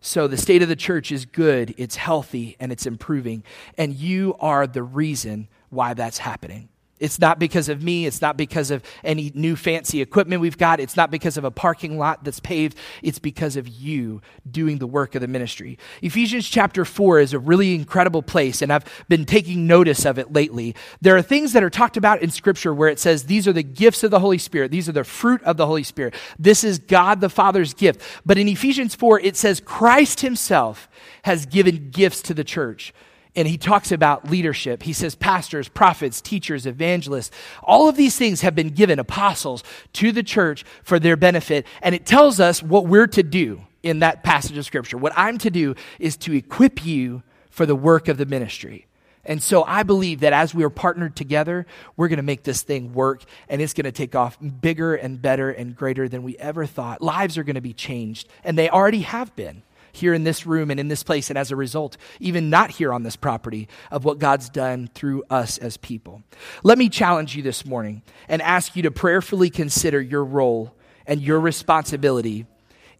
So 0.06 0.28
the 0.28 0.36
state 0.36 0.60
of 0.60 0.68
the 0.68 0.76
church 0.76 1.10
is 1.10 1.24
good, 1.24 1.74
it's 1.78 1.96
healthy, 1.96 2.56
and 2.60 2.70
it's 2.70 2.84
improving. 2.84 3.42
And 3.78 3.94
you 3.94 4.36
are 4.38 4.66
the 4.66 4.82
reason 4.82 5.48
why 5.70 5.94
that's 5.94 6.18
happening. 6.18 6.68
It's 7.00 7.18
not 7.18 7.40
because 7.40 7.68
of 7.68 7.82
me. 7.82 8.06
It's 8.06 8.22
not 8.22 8.36
because 8.36 8.70
of 8.70 8.82
any 9.02 9.32
new 9.34 9.56
fancy 9.56 10.00
equipment 10.00 10.40
we've 10.40 10.56
got. 10.56 10.78
It's 10.78 10.96
not 10.96 11.10
because 11.10 11.36
of 11.36 11.42
a 11.42 11.50
parking 11.50 11.98
lot 11.98 12.22
that's 12.22 12.38
paved. 12.38 12.78
It's 13.02 13.18
because 13.18 13.56
of 13.56 13.66
you 13.66 14.22
doing 14.48 14.78
the 14.78 14.86
work 14.86 15.16
of 15.16 15.20
the 15.20 15.26
ministry. 15.26 15.76
Ephesians 16.02 16.48
chapter 16.48 16.84
4 16.84 17.18
is 17.18 17.32
a 17.32 17.38
really 17.38 17.74
incredible 17.74 18.22
place, 18.22 18.62
and 18.62 18.72
I've 18.72 18.84
been 19.08 19.24
taking 19.24 19.66
notice 19.66 20.04
of 20.04 20.18
it 20.18 20.32
lately. 20.32 20.76
There 21.00 21.16
are 21.16 21.22
things 21.22 21.52
that 21.52 21.64
are 21.64 21.70
talked 21.70 21.96
about 21.96 22.22
in 22.22 22.30
Scripture 22.30 22.72
where 22.72 22.88
it 22.88 23.00
says 23.00 23.24
these 23.24 23.48
are 23.48 23.52
the 23.52 23.64
gifts 23.64 24.04
of 24.04 24.12
the 24.12 24.20
Holy 24.20 24.38
Spirit, 24.38 24.70
these 24.70 24.88
are 24.88 24.92
the 24.92 25.04
fruit 25.04 25.42
of 25.42 25.56
the 25.56 25.66
Holy 25.66 25.82
Spirit. 25.82 26.14
This 26.38 26.62
is 26.62 26.78
God 26.78 27.20
the 27.20 27.28
Father's 27.28 27.74
gift. 27.74 28.00
But 28.24 28.38
in 28.38 28.46
Ephesians 28.46 28.94
4, 28.94 29.18
it 29.20 29.36
says 29.36 29.60
Christ 29.60 30.20
Himself 30.20 30.88
has 31.24 31.44
given 31.44 31.90
gifts 31.90 32.22
to 32.22 32.34
the 32.34 32.44
church 32.44 32.94
and 33.36 33.48
he 33.48 33.58
talks 33.58 33.90
about 33.90 34.30
leadership. 34.30 34.82
He 34.82 34.92
says 34.92 35.14
pastors, 35.14 35.68
prophets, 35.68 36.20
teachers, 36.20 36.66
evangelists, 36.66 37.30
all 37.62 37.88
of 37.88 37.96
these 37.96 38.16
things 38.16 38.42
have 38.42 38.54
been 38.54 38.70
given 38.70 38.98
apostles 38.98 39.64
to 39.94 40.12
the 40.12 40.22
church 40.22 40.64
for 40.82 40.98
their 40.98 41.16
benefit. 41.16 41.66
And 41.82 41.94
it 41.94 42.06
tells 42.06 42.38
us 42.38 42.62
what 42.62 42.86
we're 42.86 43.08
to 43.08 43.22
do 43.22 43.62
in 43.82 43.98
that 44.00 44.22
passage 44.22 44.56
of 44.56 44.64
scripture. 44.64 44.96
What 44.96 45.12
I'm 45.16 45.38
to 45.38 45.50
do 45.50 45.74
is 45.98 46.16
to 46.18 46.32
equip 46.32 46.84
you 46.84 47.22
for 47.50 47.66
the 47.66 47.76
work 47.76 48.08
of 48.08 48.16
the 48.16 48.26
ministry. 48.26 48.86
And 49.26 49.42
so 49.42 49.64
I 49.64 49.84
believe 49.84 50.20
that 50.20 50.32
as 50.32 50.54
we 50.54 50.64
are 50.64 50.70
partnered 50.70 51.16
together, 51.16 51.66
we're 51.96 52.08
going 52.08 52.18
to 52.18 52.22
make 52.22 52.42
this 52.42 52.62
thing 52.62 52.92
work 52.92 53.24
and 53.48 53.60
it's 53.62 53.72
going 53.72 53.84
to 53.84 53.92
take 53.92 54.14
off 54.14 54.36
bigger 54.60 54.94
and 54.94 55.20
better 55.20 55.50
and 55.50 55.74
greater 55.74 56.08
than 56.08 56.22
we 56.22 56.36
ever 56.36 56.66
thought. 56.66 57.00
Lives 57.00 57.38
are 57.38 57.42
going 57.42 57.54
to 57.54 57.62
be 57.62 57.72
changed, 57.72 58.28
and 58.44 58.58
they 58.58 58.68
already 58.68 59.00
have 59.00 59.34
been 59.34 59.62
here 59.96 60.14
in 60.14 60.24
this 60.24 60.46
room 60.46 60.70
and 60.70 60.80
in 60.80 60.88
this 60.88 61.02
place, 61.02 61.30
and 61.30 61.38
as 61.38 61.50
a 61.50 61.56
result, 61.56 61.96
even 62.20 62.50
not 62.50 62.70
here 62.70 62.92
on 62.92 63.02
this 63.02 63.16
property, 63.16 63.68
of 63.90 64.04
what 64.04 64.18
God's 64.18 64.48
done 64.48 64.88
through 64.94 65.24
us 65.30 65.58
as 65.58 65.76
people. 65.76 66.22
Let 66.62 66.78
me 66.78 66.88
challenge 66.88 67.36
you 67.36 67.42
this 67.42 67.64
morning 67.64 68.02
and 68.28 68.42
ask 68.42 68.76
you 68.76 68.82
to 68.82 68.90
prayerfully 68.90 69.50
consider 69.50 70.00
your 70.00 70.24
role 70.24 70.74
and 71.06 71.20
your 71.20 71.40
responsibility 71.40 72.46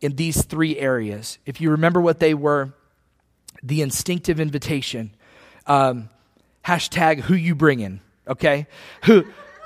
in 0.00 0.16
these 0.16 0.44
three 0.44 0.78
areas. 0.78 1.38
If 1.46 1.60
you 1.60 1.70
remember 1.70 2.00
what 2.00 2.20
they 2.20 2.34
were, 2.34 2.74
the 3.62 3.80
instinctive 3.82 4.38
invitation. 4.40 5.14
Um, 5.66 6.10
hashtag 6.64 7.20
who 7.20 7.34
you 7.34 7.54
bring 7.54 7.80
in, 7.80 8.00
okay? 8.28 8.66
Who, 9.04 9.24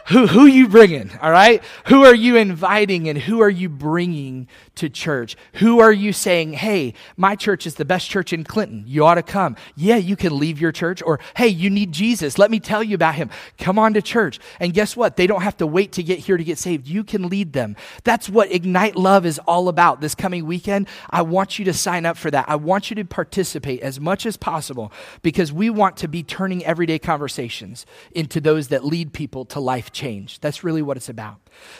who, 0.09 0.27
who 0.27 0.47
you 0.47 0.69
bringing, 0.69 1.11
all 1.21 1.31
right? 1.31 1.63
Who 1.87 2.05
are 2.05 2.15
you 2.15 2.37
inviting 2.37 3.09
and 3.09 3.19
who 3.19 3.41
are 3.41 3.51
you 3.51 3.69
bringing 3.69 4.49
to 4.77 4.89
church? 4.89 5.37
Who 5.55 5.81
are 5.81 5.93
you 5.93 6.13
saying, 6.13 6.55
hey, 6.55 6.95
my 7.17 7.37
church 7.37 7.67
is 7.67 7.75
the 7.75 7.85
best 7.85 8.09
church 8.09 8.33
in 8.33 8.45
Clinton. 8.45 8.85
You 8.87 9.05
ought 9.05 9.17
to 9.17 9.23
come. 9.23 9.57
Yeah, 9.77 9.97
you 9.97 10.17
can 10.17 10.39
leave 10.39 10.61
your 10.61 10.73
church. 10.73 11.03
Or, 11.05 11.21
hey, 11.37 11.49
you 11.49 11.69
need 11.69 11.93
Jesus. 11.93 12.39
Let 12.39 12.51
me 12.51 12.59
tell 12.59 12.83
you 12.83 12.95
about 12.95 13.17
him. 13.17 13.29
Come 13.59 13.79
on 13.79 13.95
to 13.95 14.03
church. 14.03 14.41
And 14.61 14.73
guess 14.73 14.97
what? 14.97 15.17
They 15.17 15.27
don't 15.27 15.43
have 15.43 15.59
to 15.59 15.67
wait 15.67 15.93
to 15.93 16.03
get 16.03 16.21
here 16.21 16.39
to 16.39 16.45
get 16.45 16.57
saved. 16.57 16.89
You 16.89 17.05
can 17.05 17.29
lead 17.29 17.53
them. 17.53 17.77
That's 18.05 18.31
what 18.31 18.51
Ignite 18.51 18.97
Love 18.97 19.27
is 19.27 19.39
all 19.41 19.69
about 19.69 20.01
this 20.01 20.15
coming 20.15 20.47
weekend. 20.47 20.89
I 21.11 21.23
want 21.23 21.59
you 21.59 21.67
to 21.67 21.75
sign 21.75 22.07
up 22.07 22.17
for 22.17 22.31
that. 22.31 22.47
I 22.49 22.57
want 22.57 22.89
you 22.89 22.97
to 22.97 23.05
participate 23.05 23.81
as 23.81 24.01
much 24.01 24.25
as 24.25 24.39
possible 24.39 24.91
because 25.21 25.53
we 25.53 25.69
want 25.69 25.99
to 25.99 26.09
be 26.09 26.23
turning 26.23 26.65
everyday 26.65 26.99
conversations 26.99 27.85
into 28.13 28.41
those 28.41 28.69
that 28.69 28.85
lead 28.85 29.13
people 29.13 29.45
to 29.45 29.61
life 29.61 29.93
change. 29.93 29.98
That's 30.41 30.63
really 30.65 30.83
what 30.83 30.97
it's 30.97 31.09
about. 31.09 31.37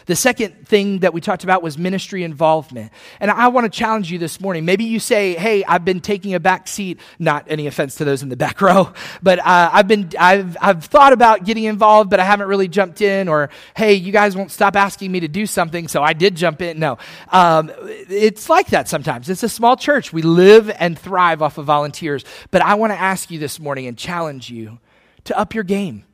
The 0.07 0.17
second 0.17 0.67
thing 0.67 1.01
that 1.01 1.13
we 1.13 1.21
talked 1.21 1.45
about 1.45 1.63
was 1.63 1.79
ministry 1.79 2.25
involvement. 2.25 2.93
And 3.21 3.31
I 3.31 3.49
want 3.49 3.65
to 3.65 3.71
challenge 3.71 4.11
you 4.11 4.19
this 4.19 4.41
morning. 4.41 4.65
Maybe 4.65 4.85
you 4.85 4.99
say, 4.99 5.35
hey, 5.35 5.65
I've 5.65 5.85
been 5.85 6.01
taking 6.01 6.35
a 6.35 6.41
back 6.41 6.67
seat, 6.67 6.99
not 7.19 7.47
any 7.49 7.67
offense 7.67 7.97
to 7.97 8.05
those 8.05 8.23
in 8.23 8.29
the 8.29 8.37
back 8.37 8.61
row, 8.63 8.93
but 9.23 9.39
uh, 9.39 9.71
I've, 9.73 9.87
been, 9.87 10.11
I've, 10.19 10.57
I've 10.61 10.85
thought 10.85 11.13
about 11.13 11.45
getting 11.45 11.65
involved, 11.65 12.11
but 12.11 12.19
I 12.19 12.25
haven't 12.25 12.49
really 12.49 12.69
jumped 12.69 13.01
in. 13.01 13.29
Or, 13.29 13.51
hey, 13.77 13.95
you 13.95 14.13
guys 14.13 14.37
won't 14.37 14.51
stop 14.51 14.75
asking 14.75 15.13
me 15.13 15.21
to 15.21 15.29
do 15.29 15.47
something, 15.47 15.87
so 15.87 16.03
I 16.03 16.13
did 16.13 16.35
jump 16.35 16.61
in. 16.61 16.79
No. 16.79 16.99
Um, 17.31 17.71
it's 17.79 18.51
like 18.51 18.69
that 18.69 18.89
sometimes. 18.89 19.29
It's 19.29 19.43
a 19.43 19.49
small 19.49 19.77
church. 19.77 20.13
We 20.13 20.23
live 20.23 20.71
and 20.71 20.99
thrive 20.99 21.43
off 21.43 21.59
of 21.59 21.67
volunteers. 21.67 22.25
But 22.51 22.63
I 22.63 22.75
want 22.75 22.93
to 22.93 22.99
ask 22.99 23.31
you 23.31 23.39
this 23.39 23.61
morning 23.61 23.87
and 23.87 23.97
challenge 23.97 24.51
you 24.51 24.81
to 25.25 25.39
up 25.39 25.55
your 25.55 25.65
game 25.65 26.05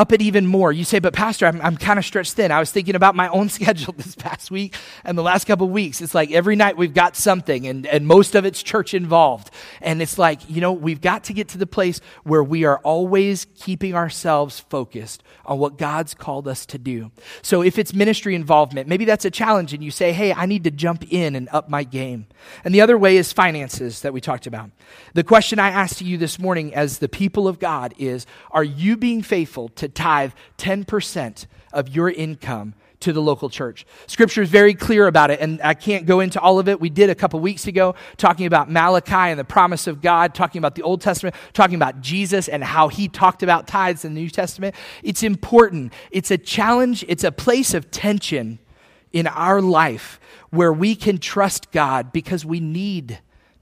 up 0.00 0.12
it 0.12 0.22
even 0.22 0.46
more. 0.46 0.72
You 0.72 0.84
say, 0.84 0.98
but 0.98 1.12
Pastor, 1.12 1.44
I'm, 1.44 1.60
I'm 1.60 1.76
kind 1.76 1.98
of 1.98 2.06
stretched 2.06 2.32
thin. 2.32 2.50
I 2.50 2.58
was 2.58 2.70
thinking 2.70 2.94
about 2.94 3.14
my 3.14 3.28
own 3.28 3.48
schedule 3.58 3.92
this 3.92 4.14
past 4.14 4.50
week 4.50 4.74
and 5.04 5.16
the 5.16 5.22
last 5.22 5.46
couple 5.46 5.68
weeks. 5.68 6.00
It's 6.00 6.14
like 6.14 6.30
every 6.30 6.56
night 6.56 6.78
we've 6.78 6.94
got 6.94 7.16
something, 7.16 7.66
and, 7.66 7.86
and 7.86 8.06
most 8.06 8.34
of 8.34 8.46
it's 8.46 8.62
church 8.62 8.94
involved. 8.94 9.50
And 9.82 10.00
it's 10.00 10.16
like, 10.16 10.48
you 10.48 10.62
know, 10.62 10.72
we've 10.72 11.02
got 11.02 11.24
to 11.24 11.34
get 11.34 11.48
to 11.48 11.58
the 11.58 11.66
place 11.66 12.00
where 12.24 12.42
we 12.42 12.64
are 12.64 12.78
always 12.78 13.46
keeping 13.56 13.94
ourselves 13.94 14.58
focused 14.58 15.22
on 15.44 15.58
what 15.58 15.76
God's 15.76 16.14
called 16.14 16.48
us 16.48 16.64
to 16.66 16.78
do. 16.78 17.10
So 17.42 17.62
if 17.62 17.78
it's 17.78 17.92
ministry 17.92 18.34
involvement, 18.34 18.88
maybe 18.88 19.04
that's 19.04 19.26
a 19.26 19.30
challenge, 19.30 19.74
and 19.74 19.84
you 19.84 19.90
say, 19.90 20.12
hey, 20.12 20.32
I 20.32 20.46
need 20.46 20.64
to 20.64 20.70
jump 20.70 21.04
in 21.12 21.36
and 21.36 21.46
up 21.52 21.68
my 21.68 21.84
game. 21.84 22.26
And 22.64 22.74
the 22.74 22.80
other 22.80 22.96
way 22.96 23.18
is 23.18 23.34
finances 23.34 24.00
that 24.00 24.14
we 24.14 24.22
talked 24.22 24.46
about. 24.46 24.70
The 25.12 25.24
question 25.24 25.58
I 25.58 25.68
asked 25.68 25.98
to 25.98 26.04
you 26.04 26.16
this 26.16 26.38
morning 26.38 26.74
as 26.74 26.98
the 26.98 27.08
people 27.08 27.46
of 27.46 27.58
God 27.58 27.92
is, 27.98 28.24
are 28.50 28.64
you 28.64 28.96
being 28.96 29.20
faithful 29.20 29.68
to 29.68 29.89
tithe 29.90 30.32
10% 30.58 31.46
of 31.72 31.88
your 31.88 32.10
income 32.10 32.74
to 33.00 33.12
the 33.12 33.22
local 33.22 33.48
church. 33.48 33.86
Scripture 34.06 34.42
is 34.42 34.50
very 34.50 34.74
clear 34.74 35.06
about 35.06 35.30
it, 35.30 35.40
and 35.40 35.60
I 35.62 35.74
can't 35.74 36.06
go 36.06 36.20
into 36.20 36.38
all 36.38 36.58
of 36.58 36.68
it. 36.68 36.80
We 36.80 36.90
did 36.90 37.08
a 37.08 37.14
couple 37.14 37.40
weeks 37.40 37.66
ago 37.66 37.94
talking 38.18 38.46
about 38.46 38.70
Malachi 38.70 39.14
and 39.14 39.38
the 39.38 39.44
promise 39.44 39.86
of 39.86 40.02
God, 40.02 40.34
talking 40.34 40.58
about 40.58 40.74
the 40.74 40.82
Old 40.82 41.00
Testament, 41.00 41.34
talking 41.54 41.76
about 41.76 42.00
Jesus 42.02 42.48
and 42.48 42.62
how 42.62 42.88
he 42.88 43.08
talked 43.08 43.42
about 43.42 43.66
tithes 43.66 44.04
in 44.04 44.14
the 44.14 44.20
New 44.20 44.30
Testament. 44.30 44.74
It's 45.02 45.22
important. 45.22 45.92
It's 46.10 46.30
a 46.30 46.38
challenge, 46.38 47.04
it's 47.08 47.24
a 47.24 47.32
place 47.32 47.72
of 47.72 47.90
tension 47.90 48.58
in 49.12 49.26
our 49.26 49.60
life 49.60 50.20
where 50.50 50.72
we 50.72 50.94
can 50.94 51.18
trust 51.18 51.72
God 51.72 52.12
because 52.12 52.44
we 52.44 52.60
need 52.60 53.20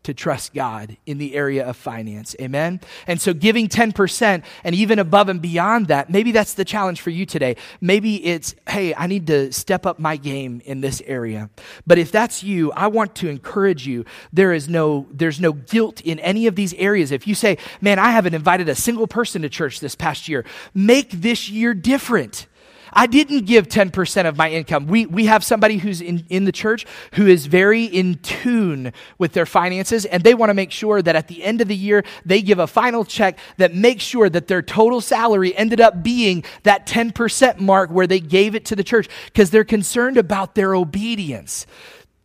to 0.09 0.15
trust 0.15 0.55
God 0.55 0.97
in 1.05 1.19
the 1.19 1.35
area 1.35 1.69
of 1.69 1.77
finance. 1.77 2.35
Amen? 2.41 2.81
And 3.07 3.21
so 3.21 3.35
giving 3.35 3.69
10% 3.69 4.43
and 4.65 4.75
even 4.75 4.99
above 4.99 5.29
and 5.29 5.43
beyond 5.43 5.89
that, 5.89 6.09
maybe 6.09 6.33
that's 6.33 6.55
the 6.55 6.65
challenge 6.65 7.03
for 7.03 7.11
you 7.11 7.27
today. 7.27 7.57
Maybe 7.83 8.25
it's, 8.25 8.55
hey, 8.71 8.95
I 8.95 9.07
need 9.07 9.27
to 9.27 9.53
step 9.53 9.85
up 9.85 9.99
my 9.99 10.17
game 10.17 10.63
in 10.65 10.81
this 10.81 11.03
area. 11.05 11.51
But 11.87 11.99
if 11.99 12.11
that's 12.11 12.43
you, 12.43 12.73
I 12.73 12.87
want 12.87 13.17
to 13.17 13.29
encourage 13.29 13.87
you. 13.87 14.07
There 14.33 14.55
is 14.55 14.67
no, 14.67 15.07
there's 15.11 15.41
no 15.41 15.53
guilt 15.53 16.01
in 16.01 16.19
any 16.21 16.47
of 16.47 16.57
these 16.57 16.73
areas. 16.75 17.13
If 17.13 17.27
you 17.27 17.35
say, 17.35 17.59
man, 17.83 17.99
I 17.99 18.09
haven't 18.09 18.33
invited 18.33 18.71
a 18.71 18.75
single 18.75 19.07
person 19.07 19.43
to 19.43 19.51
church 19.51 19.79
this 19.79 19.95
past 19.95 20.27
year, 20.27 20.47
make 20.73 21.11
this 21.11 21.51
year 21.51 21.75
different. 21.75 22.47
I 22.93 23.07
didn't 23.07 23.47
give 23.47 23.69
10% 23.69 24.27
of 24.27 24.37
my 24.37 24.51
income. 24.51 24.87
We, 24.87 25.07
we 25.07 25.27
have 25.27 25.45
somebody 25.45 25.79
who's 25.79 26.01
in, 26.01 26.25
in 26.29 26.45
the 26.45 26.53
church 26.53 26.87
who 27.15 27.27
is 27.27 27.47
very 27.47 27.85
in 27.85 28.17
tune 28.17 28.93
with 29.19 29.33
their 29.33 29.47
finances, 29.47 30.05
and 30.05 30.23
they 30.23 30.35
want 30.35 30.51
to 30.51 30.55
make 30.55 30.71
sure 30.71 31.03
that 31.03 31.17
at 31.17 31.29
the 31.29 31.43
end 31.45 31.61
of 31.61 31.69
the 31.69 31.77
year, 31.77 32.05
they 32.25 32.43
give 32.43 32.59
a 32.59 32.67
final 32.67 33.05
check 33.05 33.39
that 33.57 33.75
makes 33.75 34.05
sure 34.05 34.29
that 34.29 34.49
their 34.49 34.63
total 34.63 35.01
salary 35.01 35.57
ended 35.57 35.81
up 35.81 36.03
being 36.03 36.45
that 36.63 36.87
10% 36.87 37.59
mark 37.59 37.91
where 37.91 38.07
they 38.07 38.21
gave 38.21 38.55
it 38.55 38.65
to 38.67 38.77
the 38.77 38.85
church 38.85 39.09
because 39.27 39.51
they're 39.51 39.65
concerned 39.65 40.17
about 40.17 40.55
their 40.55 40.75
obedience. 40.75 41.67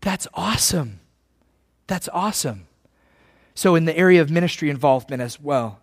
That's 0.01 0.27
awesome. 0.33 0.99
That's 1.87 2.09
awesome. 2.09 2.67
So, 3.55 3.75
in 3.75 3.85
the 3.85 3.95
area 3.95 4.21
of 4.21 4.31
ministry 4.31 4.69
involvement 4.69 5.21
as 5.21 5.39
well, 5.39 5.79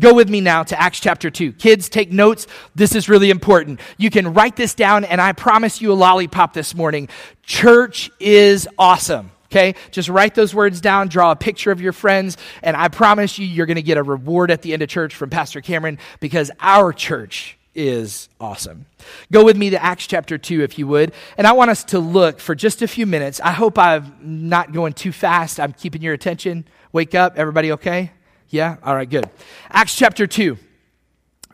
Go 0.00 0.12
with 0.12 0.28
me 0.28 0.40
now 0.40 0.64
to 0.64 0.80
Acts 0.80 0.98
chapter 0.98 1.30
2. 1.30 1.52
Kids, 1.52 1.88
take 1.88 2.10
notes. 2.10 2.48
This 2.74 2.96
is 2.96 3.08
really 3.08 3.30
important. 3.30 3.80
You 3.96 4.10
can 4.10 4.34
write 4.34 4.56
this 4.56 4.74
down, 4.74 5.04
and 5.04 5.20
I 5.20 5.32
promise 5.32 5.80
you 5.80 5.92
a 5.92 5.94
lollipop 5.94 6.52
this 6.52 6.74
morning. 6.74 7.08
Church 7.44 8.10
is 8.18 8.68
awesome. 8.76 9.30
Okay? 9.46 9.76
Just 9.92 10.08
write 10.08 10.34
those 10.34 10.52
words 10.52 10.80
down, 10.80 11.06
draw 11.06 11.30
a 11.30 11.36
picture 11.36 11.70
of 11.70 11.80
your 11.80 11.92
friends, 11.92 12.36
and 12.60 12.76
I 12.76 12.88
promise 12.88 13.38
you, 13.38 13.46
you're 13.46 13.66
going 13.66 13.76
to 13.76 13.82
get 13.82 13.96
a 13.96 14.02
reward 14.02 14.50
at 14.50 14.62
the 14.62 14.72
end 14.72 14.82
of 14.82 14.88
church 14.88 15.14
from 15.14 15.30
Pastor 15.30 15.60
Cameron 15.60 15.98
because 16.18 16.50
our 16.58 16.92
church 16.92 17.56
is 17.72 18.28
awesome. 18.40 18.86
Go 19.30 19.44
with 19.44 19.56
me 19.56 19.70
to 19.70 19.82
Acts 19.82 20.08
chapter 20.08 20.38
2, 20.38 20.62
if 20.62 20.76
you 20.76 20.88
would. 20.88 21.12
And 21.38 21.46
I 21.46 21.52
want 21.52 21.70
us 21.70 21.84
to 21.84 22.00
look 22.00 22.40
for 22.40 22.56
just 22.56 22.82
a 22.82 22.88
few 22.88 23.06
minutes. 23.06 23.40
I 23.40 23.52
hope 23.52 23.78
I'm 23.78 24.16
not 24.20 24.72
going 24.72 24.92
too 24.92 25.12
fast. 25.12 25.60
I'm 25.60 25.72
keeping 25.72 26.02
your 26.02 26.14
attention. 26.14 26.64
Wake 26.92 27.14
up. 27.14 27.34
Everybody 27.36 27.70
okay? 27.72 28.10
Yeah? 28.48 28.76
All 28.82 28.94
right, 28.94 29.08
good. 29.08 29.28
Acts 29.70 29.96
chapter 29.96 30.26
2, 30.26 30.58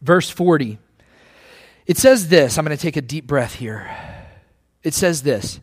verse 0.03 0.31
40. 0.31 0.79
It 1.87 1.97
says 1.97 2.29
this. 2.29 2.59
I'm 2.59 2.65
going 2.65 2.77
to 2.77 2.81
take 2.81 2.97
a 2.97 3.03
deep 3.03 3.27
breath 3.27 3.55
here. 3.55 3.91
It 4.83 4.95
says 4.95 5.23
this 5.23 5.61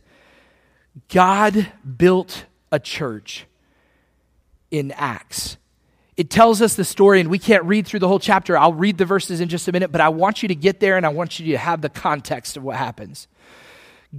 God 1.08 1.72
built 1.96 2.44
a 2.70 2.78
church 2.78 3.46
in 4.70 4.92
Acts. 4.92 5.56
It 6.16 6.30
tells 6.30 6.60
us 6.60 6.74
the 6.74 6.84
story, 6.84 7.20
and 7.20 7.30
we 7.30 7.38
can't 7.38 7.62
read 7.64 7.86
through 7.86 8.00
the 8.00 8.08
whole 8.08 8.18
chapter. 8.18 8.58
I'll 8.58 8.74
read 8.74 8.98
the 8.98 9.04
verses 9.04 9.40
in 9.40 9.48
just 9.48 9.68
a 9.68 9.72
minute, 9.72 9.92
but 9.92 10.00
I 10.00 10.08
want 10.08 10.42
you 10.42 10.48
to 10.48 10.54
get 10.54 10.80
there 10.80 10.96
and 10.96 11.06
I 11.06 11.10
want 11.10 11.38
you 11.38 11.52
to 11.52 11.58
have 11.58 11.80
the 11.80 11.88
context 11.88 12.56
of 12.56 12.64
what 12.64 12.76
happens. 12.76 13.28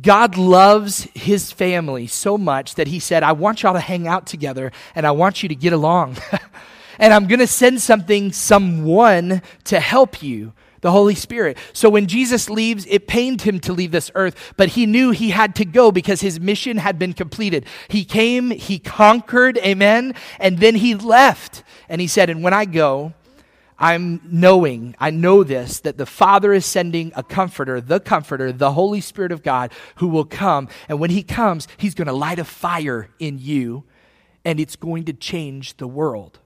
God 0.01 0.37
loves 0.37 1.09
his 1.13 1.51
family 1.51 2.07
so 2.07 2.37
much 2.37 2.75
that 2.75 2.87
he 2.87 2.99
said, 2.99 3.21
I 3.21 3.33
want 3.33 3.63
y'all 3.63 3.73
to 3.73 3.79
hang 3.79 4.07
out 4.07 4.27
together 4.27 4.71
and 4.95 5.05
I 5.05 5.11
want 5.11 5.43
you 5.43 5.49
to 5.49 5.55
get 5.55 5.73
along. 5.73 6.17
and 6.99 7.13
I'm 7.13 7.27
going 7.27 7.39
to 7.39 7.47
send 7.47 7.81
something, 7.81 8.31
someone 8.31 9.41
to 9.65 9.79
help 9.79 10.21
you 10.21 10.53
the 10.81 10.91
Holy 10.91 11.15
Spirit. 11.15 11.57
So 11.73 11.89
when 11.89 12.07
Jesus 12.07 12.49
leaves, 12.49 12.85
it 12.89 13.07
pained 13.07 13.41
him 13.41 13.59
to 13.61 13.73
leave 13.73 13.91
this 13.91 14.11
earth, 14.15 14.53
but 14.57 14.69
he 14.69 14.85
knew 14.85 15.11
he 15.11 15.29
had 15.29 15.55
to 15.55 15.65
go 15.65 15.91
because 15.91 16.21
his 16.21 16.39
mission 16.39 16.77
had 16.77 16.97
been 16.97 17.13
completed. 17.13 17.65
He 17.87 18.05
came, 18.05 18.51
he 18.51 18.79
conquered, 18.79 19.57
amen, 19.57 20.15
and 20.39 20.59
then 20.59 20.75
he 20.75 20.95
left. 20.95 21.63
And 21.87 21.99
he 21.99 22.07
said, 22.07 22.29
And 22.29 22.43
when 22.43 22.53
I 22.53 22.65
go, 22.65 23.13
I'm 23.77 24.19
knowing, 24.25 24.95
I 24.99 25.09
know 25.09 25.43
this, 25.43 25.79
that 25.81 25.97
the 25.97 26.05
Father 26.05 26.51
is 26.51 26.65
sending 26.65 27.13
a 27.15 27.23
comforter, 27.23 27.79
the 27.79 28.01
comforter, 28.01 28.51
the 28.51 28.73
Holy 28.73 28.99
Spirit 28.99 29.31
of 29.31 29.41
God, 29.41 29.71
who 29.95 30.09
will 30.09 30.25
come. 30.25 30.67
And 30.89 30.99
when 30.99 31.09
he 31.09 31.23
comes, 31.23 31.67
he's 31.77 31.95
going 31.95 32.07
to 32.07 32.13
light 32.13 32.39
a 32.39 32.43
fire 32.43 33.09
in 33.19 33.39
you, 33.39 33.85
and 34.43 34.59
it's 34.59 34.75
going 34.75 35.05
to 35.05 35.13
change 35.13 35.77
the 35.77 35.87
world. 35.87 36.39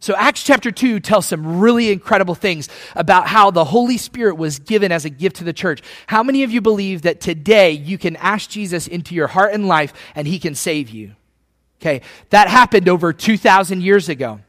So, 0.00 0.14
Acts 0.16 0.44
chapter 0.44 0.70
2 0.70 1.00
tells 1.00 1.26
some 1.26 1.58
really 1.60 1.90
incredible 1.90 2.36
things 2.36 2.68
about 2.94 3.26
how 3.26 3.50
the 3.50 3.64
Holy 3.64 3.98
Spirit 3.98 4.36
was 4.36 4.58
given 4.58 4.92
as 4.92 5.04
a 5.04 5.10
gift 5.10 5.36
to 5.36 5.44
the 5.44 5.52
church. 5.52 5.82
How 6.06 6.22
many 6.22 6.44
of 6.44 6.52
you 6.52 6.60
believe 6.60 7.02
that 7.02 7.20
today 7.20 7.72
you 7.72 7.98
can 7.98 8.14
ask 8.16 8.48
Jesus 8.48 8.86
into 8.86 9.14
your 9.14 9.26
heart 9.26 9.52
and 9.52 9.66
life 9.66 9.92
and 10.14 10.28
he 10.28 10.38
can 10.38 10.54
save 10.54 10.90
you? 10.90 11.16
Okay, 11.80 12.02
that 12.30 12.48
happened 12.48 12.88
over 12.88 13.12
2,000 13.12 13.82
years 13.82 14.08
ago. 14.08 14.40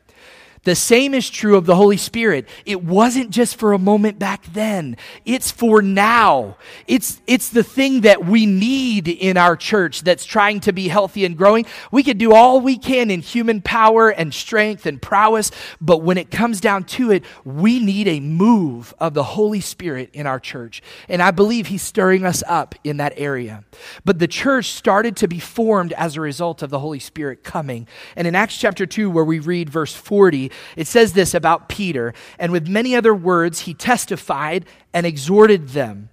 The 0.64 0.76
same 0.76 1.14
is 1.14 1.30
true 1.30 1.56
of 1.56 1.66
the 1.66 1.76
Holy 1.76 1.98
Spirit. 1.98 2.48
It 2.66 2.84
wasn't 2.84 3.30
just 3.30 3.56
for 3.56 3.74
a 3.74 3.80
moment 3.80 4.20
back 4.20 4.46
then. 4.52 4.98
It's 5.26 5.52
for 5.52 5.82
now. 5.82 6.58
It's, 6.88 7.22
it's 7.28 7.50
the 7.50 7.64
thing 7.64 8.02
that 8.02 8.26
we 8.26 8.46
need 8.46 9.08
in 9.08 9.38
our 9.38 9.56
church 9.56 10.02
that's 10.02 10.26
trying 10.26 10.60
to 10.62 10.74
be 10.74 10.88
healthy 10.88 11.24
and 11.26 11.38
growing. 11.38 11.66
We 11.92 12.04
can 12.04 12.18
do 12.18 12.34
all 12.34 12.60
we 12.60 12.78
can 12.78 13.10
in 13.10 13.22
human 13.22 13.62
power 13.62 14.10
and 14.10 14.34
strength 14.34 14.86
and 14.86 15.02
prowess, 15.02 15.52
but 15.80 16.00
when 16.00 16.18
it 16.18 16.30
comes 16.30 16.60
down 16.60 16.84
to 16.86 17.12
it, 17.12 17.24
we 17.46 17.80
need 17.80 18.08
a 18.08 18.20
move 18.20 18.94
of 19.00 19.14
the 19.14 19.24
Holy 19.24 19.62
Spirit 19.62 20.10
in 20.14 20.28
our 20.28 20.40
church. 20.40 20.82
And 21.08 21.22
I 21.22 21.32
believe 21.32 21.68
He's 21.68 21.82
stirring 21.82 22.26
us 22.26 22.44
up 22.48 22.76
in 22.84 22.98
that 22.98 23.14
area. 23.16 23.64
But 24.04 24.20
the 24.20 24.28
church 24.28 24.72
started 24.72 25.16
to 25.18 25.28
be 25.28 25.40
formed 25.40 25.94
as 25.94 26.16
a 26.16 26.22
result 26.22 26.62
of 26.62 26.70
the 26.70 26.80
Holy 26.80 27.00
Spirit 27.00 27.44
coming. 27.44 27.88
And 28.16 28.28
in 28.28 28.36
Acts 28.36 28.58
chapter 28.58 28.86
2, 28.86 29.10
where 29.10 29.26
we 29.26 29.40
read 29.40 29.70
verse 29.70 29.94
40, 29.94 30.49
it 30.76 30.88
says 30.88 31.14
this 31.14 31.34
about 31.34 31.70
Peter, 31.70 32.14
and 32.38 32.52
with 32.52 32.68
many 32.68 32.96
other 32.96 33.14
words, 33.14 33.62
he 33.62 33.74
testified 33.74 34.66
and 34.94 35.06
exhorted 35.06 35.70
them. 35.70 36.10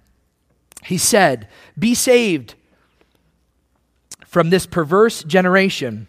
He 0.83 0.97
said, 0.97 1.47
Be 1.77 1.93
saved 1.95 2.55
from 4.25 4.49
this 4.49 4.65
perverse 4.65 5.23
generation. 5.23 6.07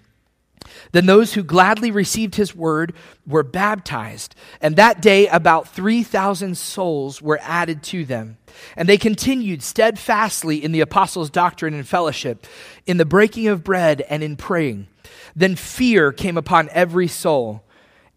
Then 0.92 1.06
those 1.06 1.34
who 1.34 1.42
gladly 1.42 1.90
received 1.90 2.34
his 2.34 2.54
word 2.54 2.94
were 3.26 3.42
baptized. 3.42 4.34
And 4.60 4.76
that 4.76 5.00
day, 5.02 5.26
about 5.28 5.68
3,000 5.68 6.56
souls 6.56 7.20
were 7.20 7.38
added 7.42 7.82
to 7.84 8.04
them. 8.04 8.38
And 8.76 8.88
they 8.88 8.98
continued 8.98 9.62
steadfastly 9.62 10.62
in 10.62 10.72
the 10.72 10.80
apostles' 10.80 11.30
doctrine 11.30 11.74
and 11.74 11.86
fellowship, 11.86 12.46
in 12.86 12.96
the 12.96 13.04
breaking 13.04 13.48
of 13.48 13.64
bread 13.64 14.02
and 14.08 14.22
in 14.22 14.36
praying. 14.36 14.88
Then 15.36 15.56
fear 15.56 16.12
came 16.12 16.36
upon 16.36 16.68
every 16.72 17.08
soul 17.08 17.64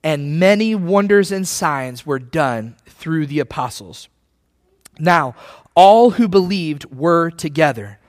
and 0.04 0.40
many 0.40 0.76
wonders 0.76 1.32
and 1.32 1.48
signs 1.48 2.06
were 2.06 2.20
done 2.20 2.76
through 2.86 3.28
the 3.28 3.40
apostles. 3.40 4.10
Now, 5.00 5.36
all 5.76 6.12
who 6.12 6.28
believed 6.28 6.86
were 6.86 7.30
together. 7.30 8.00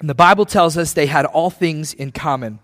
And 0.00 0.08
the 0.08 0.14
Bible 0.14 0.46
tells 0.46 0.76
us 0.76 0.92
they 0.92 1.06
had 1.06 1.26
all 1.26 1.50
things 1.50 1.94
in 1.94 2.12
common. 2.12 2.58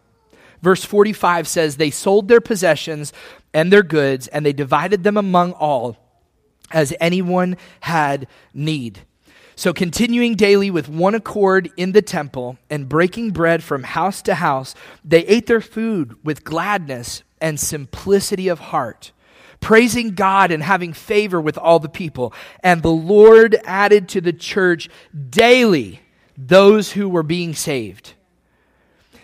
Verse 0.61 0.85
45 0.85 1.47
says, 1.47 1.77
They 1.77 1.91
sold 1.91 2.29
their 2.29 2.41
possessions 2.41 3.13
and 3.55 3.73
their 3.73 3.83
goods, 3.83 4.27
and 4.29 4.45
they 4.45 4.53
divided 4.53 5.05
them 5.05 5.17
among 5.17 5.53
all 5.53 5.97
as 6.71 6.93
anyone 7.01 7.57
had 7.81 8.27
need. 8.53 9.01
So, 9.59 9.73
continuing 9.73 10.37
daily 10.37 10.71
with 10.71 10.89
one 10.89 11.17
accord 11.17 11.69
in 11.77 11.91
the 11.91 12.01
temple 12.01 12.59
and 12.71 12.89
breaking 12.89 13.33
bread 13.33 13.65
from 13.65 13.83
house 13.83 14.23
to 14.23 14.37
house, 14.37 14.77
they 15.05 15.27
ate 15.27 15.47
their 15.49 15.61
food 15.61 16.15
with 16.23 16.45
gladness 16.45 17.25
and 17.41 17.59
simplicity 17.59 18.47
of 18.47 18.61
heart, 18.61 19.11
praising 19.59 20.15
God 20.15 20.53
and 20.53 20.63
having 20.63 20.93
favor 20.93 21.41
with 21.41 21.59
all 21.59 21.81
the 21.81 21.89
people. 21.89 22.33
And 22.63 22.85
the 22.85 22.93
Lord 22.93 23.57
added 23.65 24.09
to 24.11 24.21
the 24.21 24.33
church 24.33 24.89
daily 25.29 26.03
those 26.37 26.93
who 26.93 27.09
were 27.09 27.25
being 27.25 27.53
saved. 27.53 28.15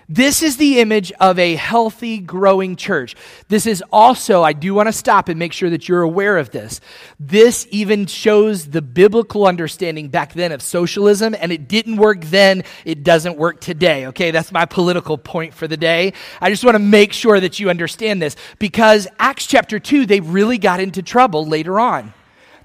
This 0.08 0.42
is 0.42 0.56
the 0.58 0.80
image 0.80 1.12
of 1.12 1.38
a 1.38 1.54
healthy, 1.54 2.18
growing 2.18 2.76
church. 2.76 3.16
This 3.48 3.66
is 3.66 3.82
also, 3.90 4.42
I 4.42 4.52
do 4.52 4.74
want 4.74 4.88
to 4.88 4.92
stop 4.92 5.28
and 5.28 5.38
make 5.38 5.52
sure 5.52 5.70
that 5.70 5.88
you're 5.88 6.02
aware 6.02 6.36
of 6.36 6.50
this. 6.50 6.80
This 7.18 7.66
even 7.70 8.06
shows 8.06 8.66
the 8.66 8.82
biblical 8.82 9.46
understanding 9.46 10.08
back 10.08 10.34
then 10.34 10.52
of 10.52 10.60
socialism, 10.60 11.34
and 11.38 11.52
it 11.52 11.68
didn't 11.68 11.96
work 11.96 12.22
then, 12.24 12.64
it 12.84 13.02
doesn't 13.02 13.38
work 13.38 13.60
today. 13.60 14.06
Okay, 14.08 14.30
that's 14.30 14.52
my 14.52 14.66
political 14.66 15.16
point 15.16 15.54
for 15.54 15.66
the 15.66 15.76
day. 15.76 16.12
I 16.40 16.50
just 16.50 16.64
want 16.64 16.74
to 16.74 16.80
make 16.80 17.12
sure 17.12 17.40
that 17.40 17.58
you 17.58 17.70
understand 17.70 18.20
this 18.20 18.36
because 18.58 19.08
Acts 19.18 19.46
chapter 19.46 19.78
2, 19.78 20.06
they 20.06 20.20
really 20.20 20.58
got 20.58 20.80
into 20.80 21.02
trouble 21.02 21.46
later 21.46 21.80
on. 21.80 22.12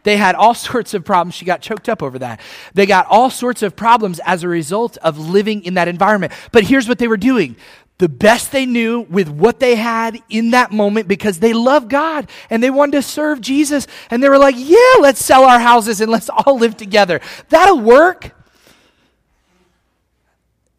They 0.03 0.17
had 0.17 0.35
all 0.35 0.53
sorts 0.69 0.93
of 0.93 1.03
problems. 1.05 1.35
She 1.35 1.45
got 1.45 1.62
choked 1.62 1.89
up 1.89 2.01
over 2.03 2.19
that. 2.19 2.39
They 2.73 2.85
got 2.85 3.07
all 3.07 3.29
sorts 3.29 3.63
of 3.63 3.75
problems 3.75 4.19
as 4.25 4.43
a 4.43 4.47
result 4.47 4.97
of 4.97 5.17
living 5.17 5.63
in 5.63 5.75
that 5.75 5.88
environment. 5.88 6.33
But 6.51 6.63
here's 6.63 6.88
what 6.88 6.99
they 6.99 7.07
were 7.07 7.17
doing 7.17 7.55
the 7.99 8.09
best 8.09 8.53
they 8.53 8.65
knew 8.65 9.01
with 9.01 9.27
what 9.27 9.59
they 9.59 9.75
had 9.75 10.17
in 10.29 10.51
that 10.51 10.71
moment 10.71 11.05
because 11.07 11.39
they 11.39 11.51
loved 11.51 11.89
God 11.89 12.29
and 12.49 12.63
they 12.63 12.69
wanted 12.69 12.93
to 12.93 13.01
serve 13.01 13.41
Jesus. 13.41 13.88
And 14.09 14.23
they 14.23 14.29
were 14.29 14.38
like, 14.38 14.55
yeah, 14.57 15.01
let's 15.01 15.23
sell 15.23 15.43
our 15.43 15.59
houses 15.59 15.99
and 15.99 16.09
let's 16.09 16.29
all 16.29 16.57
live 16.57 16.77
together. 16.77 17.19
That'll 17.49 17.81
work. 17.81 18.31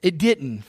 It 0.02 0.16
didn't. 0.16 0.62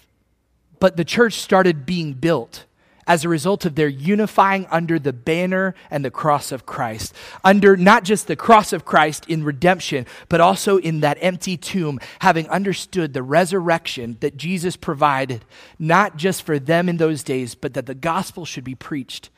But 0.79 0.97
the 0.97 1.05
church 1.05 1.35
started 1.35 1.85
being 1.85 2.13
built 2.13 2.65
as 3.07 3.23
a 3.23 3.29
result 3.29 3.65
of 3.65 3.75
their 3.75 3.87
unifying 3.87 4.67
under 4.69 4.99
the 4.99 5.13
banner 5.13 5.75
and 5.89 6.03
the 6.03 6.11
cross 6.11 6.51
of 6.51 6.65
Christ. 6.65 7.13
Under 7.43 7.75
not 7.75 8.03
just 8.03 8.27
the 8.27 8.35
cross 8.35 8.73
of 8.73 8.85
Christ 8.85 9.25
in 9.27 9.43
redemption, 9.43 10.05
but 10.29 10.41
also 10.41 10.77
in 10.77 11.01
that 11.01 11.17
empty 11.21 11.57
tomb, 11.57 11.99
having 12.19 12.47
understood 12.49 13.13
the 13.13 13.23
resurrection 13.23 14.17
that 14.19 14.37
Jesus 14.37 14.75
provided, 14.75 15.45
not 15.79 16.17
just 16.17 16.43
for 16.43 16.59
them 16.59 16.89
in 16.89 16.97
those 16.97 17.23
days, 17.23 17.55
but 17.55 17.73
that 17.73 17.85
the 17.85 17.95
gospel 17.95 18.45
should 18.45 18.63
be 18.63 18.75
preached 18.75 19.29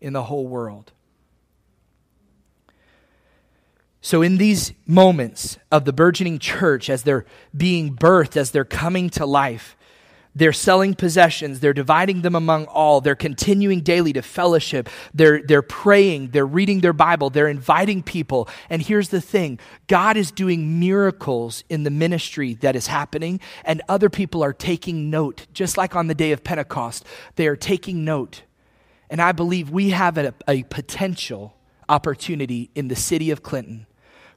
in 0.00 0.12
the 0.12 0.24
whole 0.24 0.46
world. 0.46 0.92
So, 4.04 4.20
in 4.20 4.36
these 4.36 4.74
moments 4.86 5.56
of 5.72 5.86
the 5.86 5.92
burgeoning 5.92 6.38
church, 6.38 6.90
as 6.90 7.04
they're 7.04 7.24
being 7.56 7.96
birthed, 7.96 8.36
as 8.36 8.50
they're 8.50 8.62
coming 8.62 9.08
to 9.10 9.24
life, 9.24 9.78
they're 10.34 10.52
selling 10.52 10.94
possessions. 10.94 11.60
They're 11.60 11.72
dividing 11.72 12.22
them 12.22 12.34
among 12.34 12.66
all. 12.66 13.00
They're 13.00 13.14
continuing 13.14 13.80
daily 13.80 14.12
to 14.14 14.22
fellowship. 14.22 14.88
They're, 15.12 15.42
they're 15.42 15.62
praying. 15.62 16.30
They're 16.30 16.46
reading 16.46 16.80
their 16.80 16.92
Bible. 16.92 17.30
They're 17.30 17.48
inviting 17.48 18.02
people. 18.02 18.48
And 18.68 18.82
here's 18.82 19.10
the 19.10 19.20
thing 19.20 19.58
God 19.86 20.16
is 20.16 20.32
doing 20.32 20.80
miracles 20.80 21.62
in 21.68 21.84
the 21.84 21.90
ministry 21.90 22.54
that 22.54 22.74
is 22.74 22.88
happening, 22.88 23.40
and 23.64 23.82
other 23.88 24.10
people 24.10 24.42
are 24.42 24.52
taking 24.52 25.10
note, 25.10 25.46
just 25.52 25.76
like 25.76 25.94
on 25.94 26.08
the 26.08 26.14
day 26.14 26.32
of 26.32 26.42
Pentecost. 26.42 27.04
They 27.36 27.46
are 27.46 27.56
taking 27.56 28.04
note. 28.04 28.42
And 29.10 29.22
I 29.22 29.32
believe 29.32 29.70
we 29.70 29.90
have 29.90 30.18
a, 30.18 30.34
a 30.48 30.64
potential 30.64 31.54
opportunity 31.88 32.70
in 32.74 32.88
the 32.88 32.96
city 32.96 33.30
of 33.30 33.42
Clinton 33.42 33.86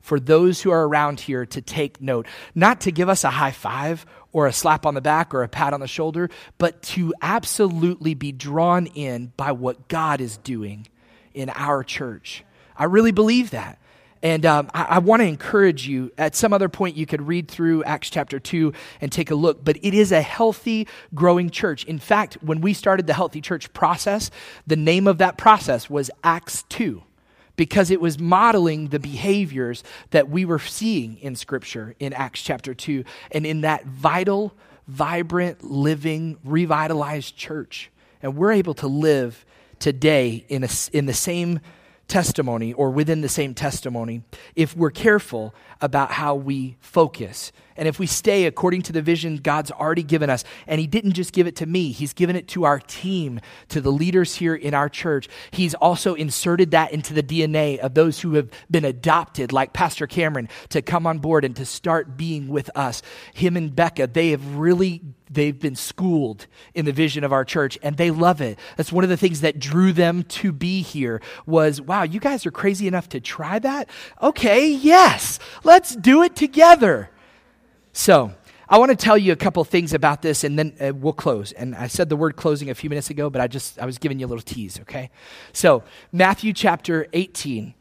for 0.08 0.20
those 0.20 0.62
who 0.62 0.72
are 0.72 0.88
around 0.88 1.20
here 1.20 1.46
to 1.46 1.62
take 1.62 2.00
note, 2.02 2.28
not 2.56 2.80
to 2.82 2.92
give 2.92 3.10
us 3.10 3.24
a 3.24 3.30
high 3.30 3.52
five 3.52 4.06
or 4.32 4.48
a 4.48 4.54
slap 4.54 4.86
on 4.86 4.94
the 4.94 5.02
back 5.02 5.34
or 5.34 5.44
a 5.44 5.48
pat 5.48 5.74
on 5.74 5.80
the 5.80 5.88
shoulder, 5.88 6.30
but 6.58 6.82
to 6.82 7.14
absolutely 7.22 8.14
be 8.14 8.32
drawn 8.32 8.88
in 8.88 9.32
by 9.38 9.52
what 9.52 9.88
God 9.88 10.22
is 10.22 10.38
doing 10.38 10.88
in 11.34 11.50
our 11.52 11.84
church. 11.84 12.44
I 12.76 12.86
really 12.86 13.12
believe 13.12 13.52
that. 13.52 13.80
And 14.24 14.46
um, 14.46 14.70
I, 14.74 14.84
I 14.84 15.00
want 15.00 15.22
to 15.22 15.28
encourage 15.28 15.88
you. 15.88 16.12
At 16.18 16.36
some 16.36 16.52
other 16.52 16.70
point, 16.70 16.98
you 16.98 17.06
could 17.06 17.28
read 17.28 17.48
through 17.48 17.84
Acts 17.84 18.10
chapter 18.10 18.40
2 18.40 18.74
and 19.00 19.12
take 19.12 19.30
a 19.30 19.36
look. 19.36 19.64
But 19.64 19.78
it 19.84 19.94
is 19.94 20.12
a 20.12 20.22
healthy, 20.22 20.88
growing 21.14 21.50
church. 21.50 21.84
In 21.86 22.00
fact, 22.00 22.38
when 22.42 22.62
we 22.62 22.74
started 22.74 23.08
the 23.08 23.14
healthy 23.14 23.42
church 23.42 23.72
process, 23.74 24.32
the 24.66 24.76
name 24.76 25.08
of 25.08 25.20
that 25.20 25.38
process 25.38 25.90
was 25.90 26.10
Acts 26.24 26.64
2 26.70 27.04
because 27.58 27.92
it 27.92 28.00
was 28.00 28.18
modeling 28.18 28.88
the 28.88 29.00
behaviors 29.00 29.84
that 30.12 30.30
we 30.30 30.46
were 30.46 30.60
seeing 30.60 31.18
in 31.18 31.36
Scripture 31.36 31.96
in 32.00 32.14
Acts 32.14 32.42
chapter 32.42 32.74
2 32.74 33.04
and 33.32 33.46
in 33.46 33.62
that 33.62 33.86
vital, 33.86 34.54
vibrant, 34.88 35.64
living, 35.64 36.38
revitalized 36.46 37.36
church. 37.36 37.92
And 38.22 38.38
we're 38.38 38.54
able 38.54 38.76
to 38.76 38.88
live 38.88 39.46
today 39.80 40.46
in, 40.48 40.64
a, 40.64 40.70
in 40.94 41.08
the 41.08 41.14
same 41.14 41.60
testimony 42.08 42.72
or 42.74 42.90
within 42.90 43.22
the 43.22 43.30
same 43.30 43.54
testimony 43.54 44.24
if 44.56 44.76
we're 44.78 44.92
careful 44.92 45.54
about 45.82 46.12
how 46.12 46.36
we 46.36 46.78
focus 46.80 47.52
and 47.78 47.88
if 47.88 48.00
we 48.00 48.08
stay 48.08 48.46
according 48.46 48.82
to 48.84 48.94
the 48.94 49.02
vision 49.02 49.38
God's 49.38 49.72
already 49.72 50.04
given 50.04 50.30
us, 50.30 50.44
and 50.66 50.80
He 50.80 50.88
didn't 50.88 51.14
just 51.14 51.34
give 51.34 51.48
it 51.48 51.56
to 51.58 51.66
me, 51.66 51.92
He's 51.92 52.14
given 52.14 52.36
it 52.36 52.48
to 52.50 52.66
our 52.66 52.80
team, 52.80 53.40
to 53.70 53.82
the 53.82 53.92
leaders 53.92 54.36
here 54.36 54.56
in 54.56 54.74
our 54.74 54.90
church. 54.90 55.30
He's 55.52 55.74
also 55.76 56.14
inserted 56.16 56.72
that 56.72 56.92
into 56.92 57.14
the 57.14 57.24
DNA 57.24 57.78
of 57.78 57.94
those 57.94 58.20
who 58.20 58.34
have 58.34 58.50
been 58.70 58.86
adopted, 58.86 59.54
like 59.54 59.74
Pastor 59.74 60.08
Cameron, 60.08 60.50
to 60.70 60.82
come 60.82 61.08
on 61.08 61.20
board 61.20 61.46
and 61.46 61.56
to 61.56 61.66
start 61.66 62.18
being 62.18 62.48
with 62.48 62.70
us. 62.76 63.02
Him 63.34 63.56
and 63.56 63.76
Becca, 63.76 64.08
they 64.08 64.32
have 64.32 64.56
really 64.56 65.02
they've 65.30 65.60
been 65.60 65.76
schooled 65.76 66.48
in 66.74 66.86
the 66.86 66.92
vision 66.92 67.24
of 67.24 67.34
our 67.34 67.44
church 67.44 67.78
and 67.84 67.98
they 67.98 68.12
love 68.12 68.40
it 68.42 68.58
that's 68.76 68.92
one 68.92 69.04
of 69.04 69.10
the 69.10 69.18
things 69.18 69.42
that 69.42 69.60
drew 69.60 69.92
them 69.92 70.24
to 70.24 70.52
be 70.52 70.82
here 70.82 71.22
was 71.46 71.82
wow 71.82 72.04
you 72.04 72.20
guys 72.20 72.46
are 72.46 72.52
crazy 72.52 72.88
enough 72.88 73.10
to 73.10 73.20
try 73.20 73.60
that 73.60 73.90
okay 74.22 74.70
yes 74.70 75.40
let's 75.64 75.96
do 75.96 76.24
it 76.24 76.36
together 76.36 77.10
so, 77.98 78.32
I 78.70 78.78
want 78.78 78.92
to 78.92 78.96
tell 78.96 79.18
you 79.18 79.32
a 79.32 79.36
couple 79.36 79.64
things 79.64 79.92
about 79.92 80.22
this 80.22 80.44
and 80.44 80.60
then 80.60 80.78
uh, 80.80 80.94
we'll 80.94 81.14
close. 81.14 81.52
And 81.52 81.74
I 81.74 81.88
said 81.88 82.10
the 82.10 82.16
word 82.16 82.36
closing 82.36 82.70
a 82.70 82.76
few 82.76 82.92
minutes 82.92 83.10
ago, 83.10 83.32
but 83.32 83.42
I 83.42 83.48
just 83.48 83.80
I 83.80 83.88
was 83.88 83.98
giving 83.98 84.20
you 84.20 84.28
a 84.28 84.30
little 84.30 84.44
tease, 84.44 84.80
okay? 84.82 85.10
So, 85.52 85.84
Matthew 86.12 86.54
chapter 86.54 87.08
18 87.14 87.74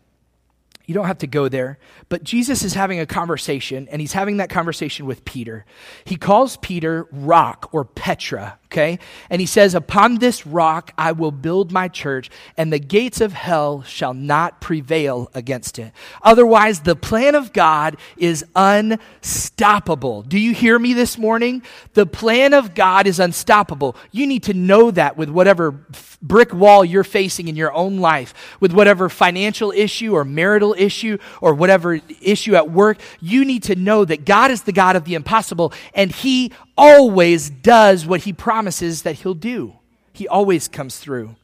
You 0.87 0.95
don't 0.95 1.07
have 1.07 1.19
to 1.19 1.27
go 1.27 1.49
there. 1.49 1.79
But 2.09 2.23
Jesus 2.23 2.63
is 2.63 2.75
having 2.75 3.01
a 3.01 3.07
conversation, 3.07 3.89
and 3.91 4.01
he's 4.01 4.13
having 4.13 4.37
that 4.37 4.51
conversation 4.51 5.05
with 5.05 5.25
Peter. 5.25 5.67
He 6.05 6.15
calls 6.15 6.57
Peter 6.59 7.09
rock 7.11 7.69
or 7.73 7.85
Petra, 7.85 8.61
okay? 8.67 9.01
And 9.29 9.41
he 9.41 9.47
says, 9.47 9.75
Upon 9.75 10.19
this 10.19 10.47
rock 10.47 10.93
I 10.97 11.11
will 11.11 11.33
build 11.33 11.73
my 11.73 11.89
church, 11.89 12.31
and 12.57 12.73
the 12.73 12.79
gates 12.79 13.21
of 13.21 13.33
hell 13.33 13.83
shall 13.83 14.15
not 14.15 14.61
prevail 14.61 15.29
against 15.35 15.81
it. 15.81 15.93
Otherwise, 16.23 16.81
the 16.81 16.95
plan 16.95 17.35
of 17.35 17.53
God 17.53 17.97
is 18.17 18.45
unstoppable. 18.55 20.23
Do 20.23 20.39
you 20.39 20.55
hear 20.55 20.79
me 20.79 20.95
this 20.95 21.19
morning? 21.19 21.63
The 21.95 22.07
plan 22.07 22.55
of 22.55 22.77
God 22.77 23.09
is 23.09 23.19
unstoppable. 23.19 23.97
You 24.13 24.29
need 24.29 24.45
to 24.45 24.55
know 24.55 24.93
that 24.93 25.17
with 25.17 25.31
whatever 25.31 25.85
brick 26.23 26.53
wall 26.55 26.85
you're 26.85 27.05
facing 27.05 27.49
in 27.49 27.57
your 27.57 27.73
own 27.73 27.99
life, 27.99 28.57
with 28.61 28.73
whatever 28.73 29.09
financial 29.09 29.73
issue 29.73 30.15
or 30.15 30.25
marital 30.25 30.76
issue 30.77 31.19
or 31.41 31.55
whatever 31.55 32.01
issue 32.21 32.55
at 32.55 32.71
work, 32.71 32.99
you 33.21 33.45
need 33.45 33.63
to 33.65 33.75
know 33.75 34.05
that 34.05 34.25
God 34.25 34.51
is 34.51 34.63
the 34.63 34.73
God 34.73 34.97
of 34.97 35.05
the 35.05 35.15
impossible 35.15 35.73
and 35.95 36.13
He 36.13 36.53
always 36.77 37.51
does 37.51 38.07
what 38.07 38.23
He 38.23 38.33
promises 38.33 39.03
that 39.03 39.17
He'll 39.17 39.35
do. 39.35 39.75
He 40.13 40.27
always 40.29 40.69
comes 40.69 40.99
through. 40.99 41.37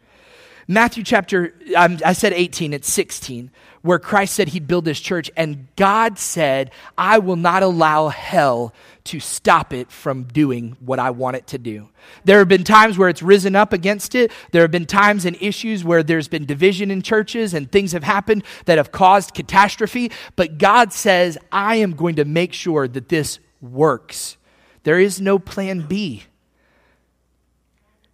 Matthew 0.68 1.02
chapter, 1.02 1.54
um, 1.76 1.98
I 2.04 2.12
said 2.12 2.32
18, 2.32 2.72
it's 2.72 2.90
16, 2.90 3.50
where 3.82 3.98
Christ 3.98 4.34
said 4.34 4.48
he'd 4.48 4.66
build 4.68 4.86
his 4.86 5.00
church, 5.00 5.30
and 5.36 5.66
God 5.76 6.18
said, 6.18 6.70
I 6.96 7.18
will 7.18 7.36
not 7.36 7.62
allow 7.62 8.08
hell 8.08 8.72
to 9.04 9.18
stop 9.18 9.72
it 9.72 9.90
from 9.90 10.24
doing 10.24 10.76
what 10.80 11.00
I 11.00 11.10
want 11.10 11.36
it 11.36 11.48
to 11.48 11.58
do. 11.58 11.88
There 12.24 12.38
have 12.38 12.48
been 12.48 12.62
times 12.62 12.96
where 12.96 13.08
it's 13.08 13.22
risen 13.22 13.56
up 13.56 13.72
against 13.72 14.14
it. 14.14 14.30
There 14.52 14.62
have 14.62 14.70
been 14.70 14.86
times 14.86 15.24
and 15.24 15.36
issues 15.40 15.84
where 15.84 16.04
there's 16.04 16.28
been 16.28 16.46
division 16.46 16.90
in 16.92 17.02
churches 17.02 17.54
and 17.54 17.70
things 17.70 17.90
have 17.92 18.04
happened 18.04 18.44
that 18.66 18.78
have 18.78 18.92
caused 18.92 19.34
catastrophe. 19.34 20.12
But 20.36 20.58
God 20.58 20.92
says, 20.92 21.36
I 21.50 21.76
am 21.76 21.92
going 21.92 22.16
to 22.16 22.24
make 22.24 22.52
sure 22.52 22.86
that 22.86 23.08
this 23.08 23.40
works. 23.60 24.36
There 24.84 25.00
is 25.00 25.20
no 25.20 25.38
plan 25.40 25.86
B. 25.88 26.24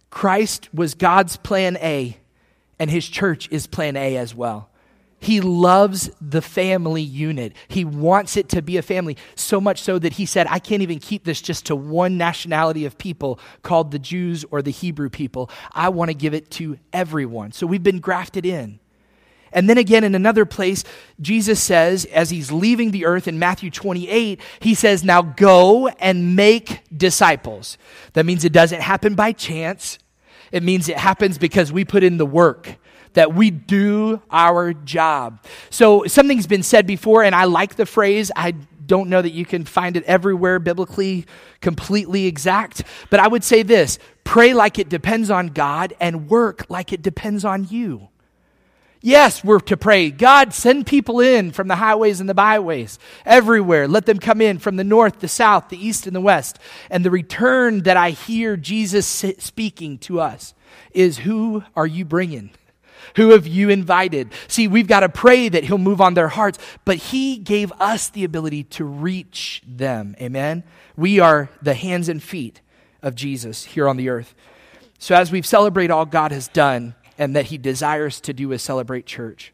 Christ 0.09 0.73
was 0.73 0.95
God's 0.95 1.37
plan 1.37 1.77
A, 1.77 2.17
and 2.79 2.89
his 2.89 3.07
church 3.07 3.47
is 3.51 3.67
plan 3.67 3.95
A 3.95 4.17
as 4.17 4.33
well. 4.33 4.69
He 5.19 5.41
loves 5.41 6.09
the 6.21 6.41
family 6.41 7.01
unit. 7.01 7.53
He 7.67 7.83
wants 7.83 8.37
it 8.37 8.49
to 8.49 8.61
be 8.61 8.77
a 8.77 8.81
family, 8.81 9.17
so 9.35 9.59
much 9.59 9.81
so 9.81 9.99
that 9.99 10.13
he 10.13 10.25
said, 10.25 10.47
I 10.49 10.59
can't 10.59 10.81
even 10.81 10.99
keep 10.99 11.25
this 11.25 11.41
just 11.41 11.65
to 11.67 11.75
one 11.75 12.17
nationality 12.17 12.85
of 12.85 12.97
people 12.97 13.39
called 13.61 13.91
the 13.91 13.99
Jews 13.99 14.45
or 14.49 14.61
the 14.61 14.71
Hebrew 14.71 15.09
people. 15.09 15.49
I 15.73 15.89
want 15.89 16.09
to 16.09 16.15
give 16.15 16.33
it 16.33 16.49
to 16.51 16.77
everyone. 16.93 17.51
So 17.51 17.67
we've 17.67 17.83
been 17.83 17.99
grafted 17.99 18.45
in. 18.45 18.79
And 19.51 19.69
then 19.69 19.77
again, 19.77 20.03
in 20.03 20.15
another 20.15 20.45
place, 20.45 20.83
Jesus 21.19 21.61
says, 21.61 22.05
as 22.05 22.29
he's 22.29 22.51
leaving 22.51 22.91
the 22.91 23.05
earth 23.05 23.27
in 23.27 23.39
Matthew 23.39 23.71
28, 23.71 24.39
he 24.59 24.75
says, 24.75 25.03
Now 25.03 25.21
go 25.21 25.87
and 25.87 26.35
make 26.35 26.81
disciples. 26.95 27.77
That 28.13 28.25
means 28.25 28.45
it 28.45 28.53
doesn't 28.53 28.81
happen 28.81 29.15
by 29.15 29.31
chance. 29.31 29.97
It 30.51 30.63
means 30.63 30.87
it 30.87 30.97
happens 30.97 31.37
because 31.37 31.71
we 31.71 31.83
put 31.83 32.03
in 32.03 32.17
the 32.17 32.25
work 32.25 32.77
that 33.13 33.33
we 33.33 33.51
do 33.51 34.21
our 34.31 34.73
job. 34.73 35.43
So 35.69 36.05
something's 36.05 36.47
been 36.47 36.63
said 36.63 36.85
before, 36.87 37.23
and 37.23 37.35
I 37.35 37.45
like 37.45 37.75
the 37.75 37.85
phrase. 37.85 38.31
I 38.35 38.55
don't 38.85 39.09
know 39.09 39.21
that 39.21 39.31
you 39.31 39.45
can 39.45 39.65
find 39.65 39.95
it 39.95 40.03
everywhere 40.05 40.59
biblically 40.59 41.25
completely 41.61 42.25
exact, 42.25 42.83
but 43.09 43.19
I 43.19 43.27
would 43.27 43.43
say 43.43 43.63
this 43.63 43.99
pray 44.23 44.53
like 44.53 44.77
it 44.77 44.89
depends 44.89 45.29
on 45.29 45.47
God 45.47 45.93
and 45.99 46.29
work 46.29 46.65
like 46.69 46.91
it 46.91 47.01
depends 47.01 47.45
on 47.45 47.67
you. 47.69 48.09
Yes, 49.01 49.45
we're 49.45 49.59
to 49.59 49.77
pray. 49.77 50.11
God, 50.11 50.53
send 50.53 50.85
people 50.85 51.21
in 51.21 51.51
from 51.51 51.69
the 51.69 51.77
highways 51.77 52.19
and 52.19 52.27
the 52.27 52.33
byways, 52.33 52.99
everywhere. 53.25 53.87
Let 53.87 54.05
them 54.05 54.19
come 54.19 54.41
in 54.41 54.59
from 54.59 54.75
the 54.75 54.83
north, 54.83 55.19
the 55.19 55.29
south, 55.29 55.69
the 55.69 55.83
east, 55.83 56.05
and 56.05 56.13
the 56.13 56.21
west. 56.21 56.59
And 56.89 57.05
the 57.05 57.11
return 57.11 57.83
that 57.83 57.95
I 57.95 58.09
hear 58.09 58.57
Jesus 58.57 59.07
speaking 59.07 59.99
to 59.99 60.19
us 60.19 60.53
is 60.91 61.19
Who 61.19 61.63
are 61.77 61.87
you 61.87 62.03
bringing? 62.03 62.51
Who 63.15 63.29
have 63.31 63.47
you 63.47 63.69
invited? 63.69 64.31
See, 64.47 64.67
we've 64.67 64.87
got 64.87 65.01
to 65.01 65.09
pray 65.09 65.49
that 65.49 65.63
He'll 65.65 65.77
move 65.77 66.01
on 66.01 66.13
their 66.13 66.27
hearts, 66.27 66.59
but 66.85 66.97
He 66.97 67.37
gave 67.37 67.71
us 67.79 68.09
the 68.09 68.23
ability 68.23 68.63
to 68.65 68.85
reach 68.85 69.61
them. 69.67 70.15
Amen? 70.21 70.63
We 70.95 71.19
are 71.19 71.49
the 71.61 71.73
hands 71.73 72.09
and 72.09 72.21
feet 72.21 72.61
of 73.01 73.15
Jesus 73.15 73.65
here 73.65 73.87
on 73.87 73.97
the 73.97 74.09
earth. 74.09 74.35
So, 74.97 75.15
as 75.15 75.31
we 75.31 75.41
celebrate 75.41 75.91
all 75.91 76.05
God 76.05 76.31
has 76.31 76.47
done 76.47 76.95
and 77.17 77.35
that 77.35 77.45
He 77.45 77.57
desires 77.57 78.19
to 78.21 78.33
do 78.33 78.51
is 78.51 78.61
Celebrate 78.61 79.05
Church, 79.05 79.53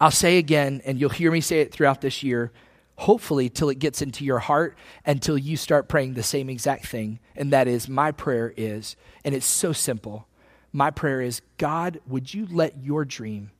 I'll 0.00 0.10
say 0.10 0.38
again, 0.38 0.82
and 0.84 1.00
you'll 1.00 1.10
hear 1.10 1.30
me 1.30 1.40
say 1.40 1.60
it 1.60 1.72
throughout 1.72 2.00
this 2.00 2.22
year, 2.22 2.52
hopefully, 2.96 3.48
till 3.48 3.68
it 3.68 3.78
gets 3.78 4.02
into 4.02 4.24
your 4.24 4.40
heart, 4.40 4.76
until 5.06 5.38
you 5.38 5.56
start 5.56 5.88
praying 5.88 6.14
the 6.14 6.22
same 6.22 6.50
exact 6.50 6.86
thing. 6.86 7.20
And 7.36 7.52
that 7.52 7.68
is, 7.68 7.88
my 7.88 8.12
prayer 8.12 8.52
is, 8.56 8.96
and 9.24 9.34
it's 9.34 9.46
so 9.46 9.72
simple 9.72 10.26
my 10.74 10.90
prayer 10.90 11.22
is 11.22 11.40
God, 11.56 12.00
would 12.06 12.34
you 12.34 12.46
let 12.50 12.82
your 12.82 13.04
dream 13.04 13.52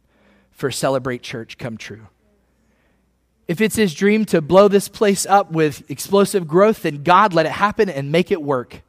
for 0.50 0.70
Celebrate 0.70 1.22
Church 1.22 1.56
come 1.56 1.76
true? 1.76 2.08
If 3.46 3.60
it's 3.60 3.76
his 3.76 3.94
dream 3.94 4.24
to 4.26 4.40
blow 4.40 4.68
this 4.68 4.88
place 4.88 5.24
up 5.24 5.52
with 5.52 5.88
explosive 5.90 6.48
growth, 6.48 6.82
then 6.82 7.02
God, 7.02 7.32
let 7.32 7.46
it 7.46 7.52
happen 7.52 7.88
and 7.88 8.10
make 8.10 8.30
it 8.30 8.42
work. 8.42 8.82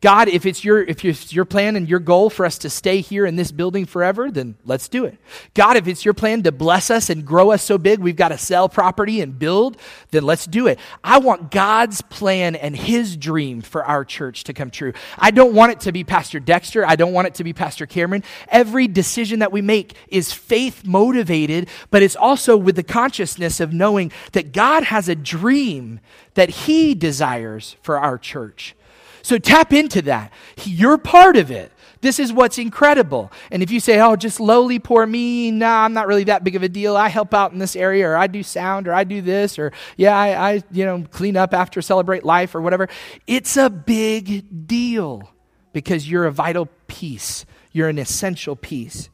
God, 0.00 0.28
if 0.28 0.46
it's 0.46 0.64
your 0.64 0.82
if 0.82 1.04
it's 1.04 1.32
your 1.32 1.44
plan 1.44 1.76
and 1.76 1.86
your 1.86 1.98
goal 1.98 2.30
for 2.30 2.46
us 2.46 2.56
to 2.58 2.70
stay 2.70 3.02
here 3.02 3.26
in 3.26 3.36
this 3.36 3.52
building 3.52 3.84
forever, 3.84 4.30
then 4.30 4.54
let's 4.64 4.88
do 4.88 5.04
it. 5.04 5.18
God, 5.52 5.76
if 5.76 5.86
it's 5.86 6.06
your 6.06 6.14
plan 6.14 6.42
to 6.44 6.52
bless 6.52 6.90
us 6.90 7.10
and 7.10 7.26
grow 7.26 7.50
us 7.50 7.62
so 7.62 7.76
big 7.76 7.98
we've 7.98 8.16
got 8.16 8.28
to 8.28 8.38
sell 8.38 8.68
property 8.70 9.20
and 9.20 9.38
build, 9.38 9.76
then 10.10 10.24
let's 10.24 10.46
do 10.46 10.66
it. 10.68 10.78
I 11.04 11.18
want 11.18 11.50
God's 11.50 12.00
plan 12.00 12.56
and 12.56 12.74
his 12.74 13.14
dream 13.14 13.60
for 13.60 13.84
our 13.84 14.06
church 14.06 14.44
to 14.44 14.54
come 14.54 14.70
true. 14.70 14.94
I 15.18 15.32
don't 15.32 15.54
want 15.54 15.72
it 15.72 15.80
to 15.80 15.92
be 15.92 16.02
Pastor 16.02 16.40
Dexter, 16.40 16.86
I 16.86 16.96
don't 16.96 17.12
want 17.12 17.26
it 17.26 17.34
to 17.34 17.44
be 17.44 17.52
Pastor 17.52 17.84
Cameron. 17.84 18.24
Every 18.48 18.88
decision 18.88 19.40
that 19.40 19.52
we 19.52 19.60
make 19.60 19.94
is 20.08 20.32
faith 20.32 20.86
motivated, 20.86 21.68
but 21.90 22.02
it's 22.02 22.16
also 22.16 22.56
with 22.56 22.76
the 22.76 22.82
consciousness 22.82 23.60
of 23.60 23.74
knowing 23.74 24.12
that 24.32 24.52
God 24.52 24.84
has 24.84 25.10
a 25.10 25.14
dream 25.14 26.00
that 26.34 26.48
he 26.48 26.94
desires 26.94 27.76
for 27.82 27.98
our 27.98 28.16
church. 28.16 28.74
So 29.22 29.38
tap 29.38 29.72
into 29.72 30.02
that. 30.02 30.32
You're 30.64 30.98
part 30.98 31.36
of 31.36 31.50
it. 31.50 31.72
This 32.00 32.18
is 32.18 32.32
what's 32.32 32.56
incredible. 32.56 33.30
And 33.50 33.62
if 33.62 33.70
you 33.70 33.78
say, 33.78 34.00
oh, 34.00 34.16
just 34.16 34.40
lowly 34.40 34.78
poor 34.78 35.06
me, 35.06 35.50
nah, 35.50 35.84
I'm 35.84 35.92
not 35.92 36.06
really 36.06 36.24
that 36.24 36.44
big 36.44 36.56
of 36.56 36.62
a 36.62 36.68
deal. 36.68 36.96
I 36.96 37.08
help 37.08 37.34
out 37.34 37.52
in 37.52 37.58
this 37.58 37.76
area, 37.76 38.08
or 38.08 38.16
I 38.16 38.26
do 38.26 38.42
sound, 38.42 38.88
or 38.88 38.94
I 38.94 39.04
do 39.04 39.20
this, 39.20 39.58
or 39.58 39.72
yeah, 39.96 40.16
I, 40.16 40.52
I 40.52 40.62
you 40.70 40.86
know, 40.86 41.04
clean 41.10 41.36
up 41.36 41.52
after 41.52 41.82
celebrate 41.82 42.24
life 42.24 42.54
or 42.54 42.62
whatever. 42.62 42.88
It's 43.26 43.56
a 43.58 43.68
big 43.68 44.66
deal 44.66 45.30
because 45.72 46.10
you're 46.10 46.24
a 46.24 46.32
vital 46.32 46.68
piece. 46.86 47.44
You're 47.72 47.88
an 47.88 47.98
essential 47.98 48.56
piece. 48.56 49.10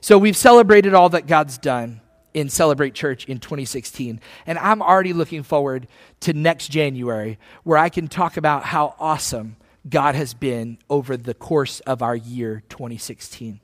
So 0.00 0.16
we've 0.16 0.36
celebrated 0.36 0.94
all 0.94 1.08
that 1.10 1.26
God's 1.26 1.58
done 1.58 2.01
in 2.34 2.48
Celebrate 2.48 2.94
Church 2.94 3.24
in 3.26 3.38
2016. 3.38 4.20
And 4.46 4.58
I'm 4.58 4.82
already 4.82 5.12
looking 5.12 5.42
forward 5.42 5.86
to 6.20 6.32
next 6.32 6.68
January 6.68 7.38
where 7.64 7.78
I 7.78 7.88
can 7.88 8.08
talk 8.08 8.36
about 8.36 8.64
how 8.64 8.94
awesome 8.98 9.56
God 9.88 10.14
has 10.14 10.34
been 10.34 10.78
over 10.88 11.16
the 11.16 11.34
course 11.34 11.80
of 11.80 12.02
our 12.02 12.16
year 12.16 12.62
2016. 12.68 13.60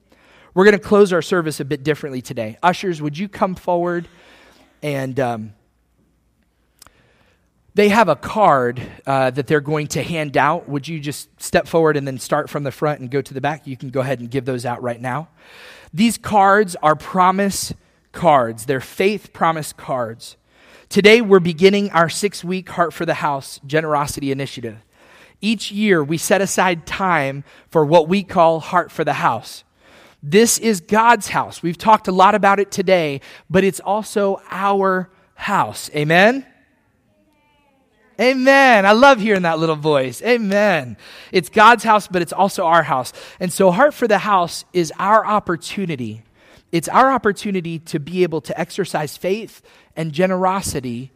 We're 0.54 0.64
going 0.64 0.76
to 0.76 0.82
close 0.82 1.12
our 1.12 1.22
service 1.22 1.60
a 1.60 1.64
bit 1.64 1.82
differently 1.82 2.20
today. 2.20 2.58
Ushers, 2.62 3.00
would 3.00 3.16
you 3.16 3.28
come 3.28 3.54
forward? 3.54 4.08
And 4.82 5.18
um, 5.20 5.52
they 7.74 7.90
have 7.90 8.08
a 8.08 8.16
card 8.16 8.82
uh, 9.06 9.30
that 9.30 9.46
they're 9.46 9.60
going 9.60 9.86
to 9.88 10.02
hand 10.02 10.36
out. 10.36 10.68
Would 10.68 10.88
you 10.88 10.98
just 10.98 11.28
step 11.40 11.68
forward 11.68 11.96
and 11.96 12.06
then 12.06 12.18
start 12.18 12.50
from 12.50 12.64
the 12.64 12.72
front 12.72 12.98
and 13.00 13.08
go 13.08 13.22
to 13.22 13.32
the 13.32 13.40
back? 13.40 13.68
You 13.68 13.76
can 13.76 13.90
go 13.90 14.00
ahead 14.00 14.18
and 14.18 14.28
give 14.28 14.44
those 14.44 14.66
out 14.66 14.82
right 14.82 15.00
now. 15.00 15.28
These 15.94 16.18
cards 16.18 16.74
are 16.82 16.96
promise 16.96 17.72
cards. 18.12 18.66
They're 18.66 18.80
faith 18.80 19.32
promise 19.32 19.72
cards. 19.72 20.36
Today, 20.88 21.20
we're 21.20 21.40
beginning 21.40 21.90
our 21.90 22.08
six 22.08 22.42
week 22.42 22.68
Heart 22.70 22.92
for 22.92 23.04
the 23.04 23.14
House 23.14 23.60
generosity 23.66 24.32
initiative. 24.32 24.78
Each 25.40 25.70
year, 25.70 26.02
we 26.02 26.18
set 26.18 26.40
aside 26.40 26.86
time 26.86 27.44
for 27.68 27.84
what 27.84 28.08
we 28.08 28.22
call 28.22 28.60
Heart 28.60 28.90
for 28.90 29.04
the 29.04 29.14
House. 29.14 29.64
This 30.22 30.58
is 30.58 30.80
God's 30.80 31.28
house. 31.28 31.62
We've 31.62 31.78
talked 31.78 32.08
a 32.08 32.12
lot 32.12 32.34
about 32.34 32.58
it 32.58 32.72
today, 32.72 33.20
but 33.48 33.62
it's 33.62 33.78
also 33.78 34.42
our 34.50 35.10
house. 35.34 35.90
Amen? 35.94 36.44
Amen. 38.20 38.84
I 38.84 38.92
love 38.92 39.20
hearing 39.20 39.42
that 39.42 39.60
little 39.60 39.76
voice. 39.76 40.20
Amen. 40.22 40.96
It's 41.30 41.48
God's 41.48 41.84
house, 41.84 42.08
but 42.08 42.20
it's 42.20 42.32
also 42.32 42.64
our 42.66 42.82
house. 42.82 43.12
And 43.38 43.52
so, 43.52 43.70
Heart 43.70 43.94
for 43.94 44.08
the 44.08 44.18
House 44.18 44.64
is 44.72 44.92
our 44.98 45.24
opportunity 45.24 46.22
it's 46.72 46.88
our 46.88 47.10
opportunity 47.12 47.78
to 47.80 47.98
be 47.98 48.22
able 48.22 48.40
to 48.42 48.58
exercise 48.60 49.16
faith 49.16 49.62
and 49.96 50.12
generosity 50.12 51.12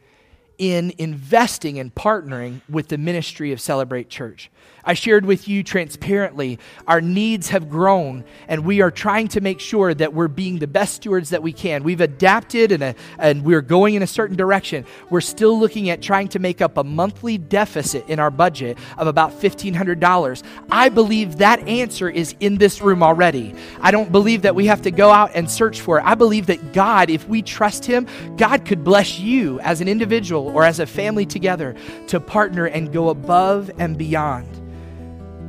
in 0.58 0.92
investing 0.98 1.78
and 1.78 1.94
partnering 1.94 2.60
with 2.68 2.88
the 2.88 2.98
ministry 2.98 3.52
of 3.52 3.60
Celebrate 3.60 4.08
Church. 4.08 4.50
I 4.84 4.94
shared 4.94 5.24
with 5.24 5.46
you 5.46 5.62
transparently 5.62 6.58
our 6.88 7.00
needs 7.00 7.50
have 7.50 7.70
grown, 7.70 8.24
and 8.48 8.64
we 8.64 8.80
are 8.80 8.90
trying 8.90 9.28
to 9.28 9.40
make 9.40 9.60
sure 9.60 9.94
that 9.94 10.12
we're 10.12 10.28
being 10.28 10.58
the 10.58 10.66
best 10.66 10.94
stewards 10.94 11.30
that 11.30 11.42
we 11.42 11.52
can. 11.52 11.84
We've 11.84 12.00
adapted 12.00 12.72
and, 12.72 12.82
a, 12.82 12.94
and 13.18 13.44
we're 13.44 13.62
going 13.62 13.94
in 13.94 14.02
a 14.02 14.06
certain 14.06 14.36
direction. 14.36 14.84
We're 15.08 15.20
still 15.20 15.58
looking 15.58 15.88
at 15.90 16.02
trying 16.02 16.28
to 16.28 16.40
make 16.40 16.60
up 16.60 16.76
a 16.78 16.84
monthly 16.84 17.38
deficit 17.38 18.08
in 18.08 18.18
our 18.18 18.30
budget 18.30 18.76
of 18.98 19.06
about 19.06 19.40
$1,500. 19.40 20.42
I 20.70 20.88
believe 20.88 21.36
that 21.36 21.60
answer 21.68 22.10
is 22.10 22.34
in 22.40 22.56
this 22.56 22.80
room 22.80 23.02
already. 23.02 23.54
I 23.80 23.92
don't 23.92 24.10
believe 24.10 24.42
that 24.42 24.56
we 24.56 24.66
have 24.66 24.82
to 24.82 24.90
go 24.90 25.10
out 25.10 25.30
and 25.34 25.48
search 25.48 25.80
for 25.80 25.98
it. 25.98 26.04
I 26.04 26.16
believe 26.16 26.46
that 26.46 26.72
God, 26.72 27.08
if 27.08 27.28
we 27.28 27.40
trust 27.42 27.84
Him, 27.84 28.06
God 28.36 28.64
could 28.64 28.82
bless 28.82 29.20
you 29.20 29.60
as 29.60 29.80
an 29.80 29.86
individual 29.86 30.48
or 30.48 30.64
as 30.64 30.80
a 30.80 30.86
family 30.86 31.26
together 31.26 31.76
to 32.08 32.18
partner 32.18 32.66
and 32.66 32.92
go 32.92 33.10
above 33.10 33.70
and 33.78 33.96
beyond 33.96 34.62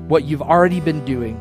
what 0.07 0.25
you've 0.25 0.41
already 0.41 0.79
been 0.79 1.03
doing. 1.05 1.39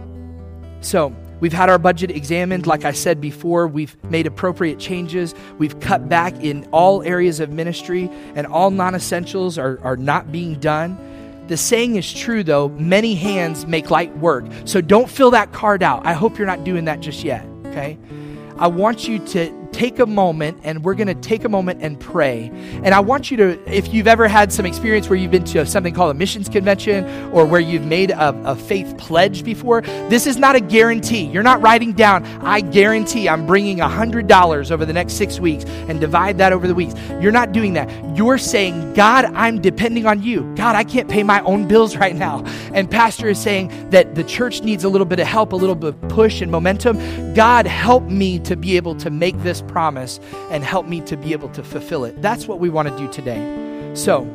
So, 0.81 1.15
we've 1.41 1.53
had 1.53 1.69
our 1.69 1.79
budget 1.79 2.11
examined. 2.11 2.67
Like 2.67 2.85
I 2.85 2.93
said 2.93 3.21
before, 3.21 3.67
we've 3.69 3.97
made 4.05 4.27
appropriate 4.27 4.79
changes. 4.79 5.35
We've 5.59 5.79
cut 5.81 6.09
back 6.09 6.35
in 6.43 6.67
all 6.73 7.03
areas 7.03 7.41
of 7.41 7.51
ministry, 7.51 8.11
and 8.35 8.47
all 8.47 8.71
non 8.71 8.95
essentials 8.95 9.59
are, 9.59 9.79
are 9.83 9.97
not 9.97 10.33
being 10.33 10.59
done. 10.61 10.99
The 11.49 11.57
saying 11.57 11.97
is 11.97 12.13
true, 12.13 12.43
though 12.45 12.69
many 12.71 13.15
hands 13.15 13.67
make 13.67 13.91
light 13.91 14.17
work. 14.19 14.45
So 14.65 14.81
don't 14.81 15.11
fill 15.11 15.33
that 15.33 15.53
card 15.53 15.83
out. 15.83 16.07
I 16.07 16.13
hope 16.13 16.39
you're 16.39 16.47
not 16.47 16.65
doing 16.65 16.85
that 16.87 17.01
just 17.01 17.25
yet, 17.25 17.45
okay? 17.67 17.99
I 18.59 18.69
want 18.69 19.09
you 19.09 19.19
to 19.19 19.62
take 19.73 19.99
a 19.99 20.07
moment 20.07 20.61
and 20.63 20.85
we're 20.85 20.95
going 20.95 21.09
to 21.09 21.15
take 21.15 21.45
a 21.45 21.49
moment 21.49 21.83
and 21.83 21.99
pray. 21.99 22.51
And 22.85 22.89
I 22.89 23.01
want 23.01 23.31
you 23.31 23.37
to, 23.39 23.75
if 23.75 23.93
you've 23.93 24.07
ever 24.07 24.29
had 24.29 24.53
some 24.53 24.67
experience 24.67 25.09
where 25.09 25.19
you've 25.19 25.31
been 25.31 25.45
to 25.45 25.67
something 25.67 25.95
called 25.95 26.15
a 26.15 26.19
missions 26.19 26.49
convention 26.49 27.05
or 27.33 27.47
where 27.47 27.61
you've 27.61 27.85
made 27.85 28.11
a, 28.11 28.51
a 28.51 28.55
faith 28.55 28.97
pledge 28.99 29.43
before, 29.45 29.81
this 29.81 30.27
is 30.27 30.37
not 30.37 30.55
a 30.55 30.61
guarantee. 30.61 31.25
You're 31.25 31.43
not 31.43 31.61
writing 31.63 31.93
down, 31.93 32.25
I 32.43 32.61
guarantee 32.61 33.29
I'm 33.29 33.47
bringing 33.47 33.79
$100 33.79 34.71
over 34.71 34.85
the 34.85 34.93
next 34.93 35.15
six 35.15 35.41
weeks 35.41 35.65
and 35.65 36.01
divide 36.01 36.39
that 36.39 36.53
over 36.53 36.69
the 36.69 36.75
weeks. 36.75 36.95
You're 37.21 37.33
not 37.33 37.53
doing 37.53 37.73
that. 37.75 37.91
You're 38.17 38.39
saying, 38.39 38.95
God, 38.95 39.25
I'm 39.25 39.61
depending 39.61 40.07
on 40.07 40.23
you. 40.23 40.43
God, 40.55 40.77
I 40.77 40.85
can't 40.85 41.09
pay 41.09 41.23
my 41.23 41.41
own 41.41 41.67
bills 41.67 41.97
right 41.97 42.15
now. 42.15 42.45
And 42.75 42.91
Pastor 42.91 43.29
is 43.29 43.39
saying 43.39 43.91
that 43.91 44.15
the 44.15 44.25
church 44.25 44.63
needs 44.63 44.85
a 44.85 44.89
little 44.89 45.07
bit 45.07 45.19
of 45.19 45.27
help, 45.27 45.53
a 45.53 45.57
little 45.57 45.75
bit 45.75 45.95
of 45.95 46.09
push 46.09 46.41
and 46.41 46.51
momentum. 46.51 47.35
God, 47.35 47.67
help 47.67 48.05
me 48.05 48.39
to 48.41 48.57
be 48.57 48.77
able 48.77 48.95
to 48.97 49.11
make 49.11 49.39
this 49.43 49.62
promise 49.63 50.21
and 50.51 50.65
help 50.65 50.87
me 50.87 51.01
to 51.03 51.17
be 51.17 51.33
able 51.33 51.49
to 51.51 51.63
fulfill 51.63 52.05
it. 52.05 52.21
That's 52.21 52.47
what 52.47 52.61
we 52.61 52.69
want 52.69 52.89
to 52.89 52.97
do 52.97 53.11
today. 53.13 53.93
So, 53.95 54.27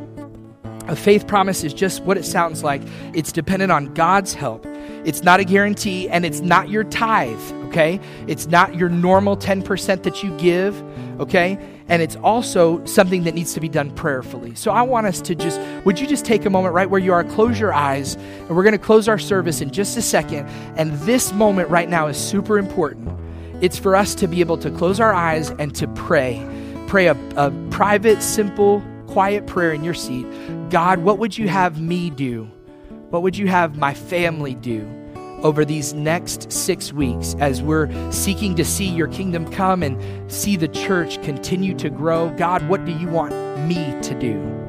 a 0.87 0.95
faith 0.95 1.27
promise 1.27 1.63
is 1.63 1.73
just 1.73 2.01
what 2.03 2.17
it 2.17 2.23
sounds 2.23 2.63
like. 2.63 2.81
It's 3.13 3.31
dependent 3.31 3.71
on 3.71 3.93
God's 3.93 4.33
help. 4.33 4.65
It's 5.03 5.21
not 5.21 5.39
a 5.39 5.43
guarantee 5.43 6.09
and 6.09 6.25
it's 6.25 6.39
not 6.39 6.69
your 6.69 6.85
tithe, 6.85 7.39
okay? 7.67 7.99
It's 8.27 8.47
not 8.47 8.75
your 8.75 8.87
normal 8.87 9.35
10% 9.35 10.03
that 10.03 10.23
you 10.23 10.35
give, 10.37 10.81
okay? 11.19 11.57
And 11.89 12.01
it's 12.01 12.15
also 12.17 12.83
something 12.85 13.23
that 13.23 13.33
needs 13.33 13.53
to 13.53 13.59
be 13.59 13.69
done 13.69 13.91
prayerfully. 13.91 14.55
So 14.55 14.71
I 14.71 14.81
want 14.81 15.07
us 15.07 15.21
to 15.21 15.35
just, 15.35 15.59
would 15.85 15.99
you 15.99 16.07
just 16.07 16.25
take 16.25 16.45
a 16.45 16.49
moment 16.49 16.73
right 16.73 16.89
where 16.89 17.01
you 17.01 17.13
are, 17.13 17.23
close 17.23 17.59
your 17.59 17.73
eyes, 17.73 18.15
and 18.15 18.49
we're 18.49 18.63
going 18.63 18.73
to 18.73 18.77
close 18.77 19.07
our 19.07 19.19
service 19.19 19.61
in 19.61 19.71
just 19.71 19.97
a 19.97 20.01
second. 20.01 20.47
And 20.77 20.93
this 20.99 21.33
moment 21.33 21.69
right 21.69 21.89
now 21.89 22.07
is 22.07 22.17
super 22.17 22.57
important 22.57 23.09
it's 23.61 23.77
for 23.77 23.95
us 23.95 24.15
to 24.15 24.27
be 24.27 24.39
able 24.39 24.57
to 24.57 24.71
close 24.71 24.99
our 24.99 25.13
eyes 25.13 25.49
and 25.51 25.73
to 25.75 25.87
pray. 25.89 26.45
Pray 26.87 27.07
a, 27.07 27.17
a 27.35 27.51
private, 27.69 28.21
simple, 28.21 28.83
quiet 29.07 29.47
prayer 29.47 29.73
in 29.73 29.83
your 29.83 29.93
seat. 29.93 30.25
God, 30.69 30.99
what 30.99 31.17
would 31.17 31.37
you 31.37 31.47
have 31.47 31.81
me 31.81 32.09
do? 32.09 32.49
What 33.09 33.23
would 33.23 33.37
you 33.37 33.47
have 33.47 33.77
my 33.77 33.93
family 33.93 34.55
do? 34.55 34.87
over 35.43 35.63
these 35.63 35.93
next 35.93 36.51
six 36.51 36.91
weeks 36.91 37.35
as 37.39 37.61
we're 37.61 37.89
seeking 38.11 38.55
to 38.55 38.65
see 38.65 38.87
your 38.87 39.07
kingdom 39.07 39.49
come 39.51 39.83
and 39.83 40.31
see 40.31 40.55
the 40.55 40.67
church 40.67 41.21
continue 41.21 41.75
to 41.75 41.89
grow. 41.89 42.29
God, 42.37 42.67
what 42.67 42.85
do 42.85 42.91
you 42.91 43.07
want 43.07 43.33
me 43.67 43.95
to 44.01 44.19
do? 44.19 44.66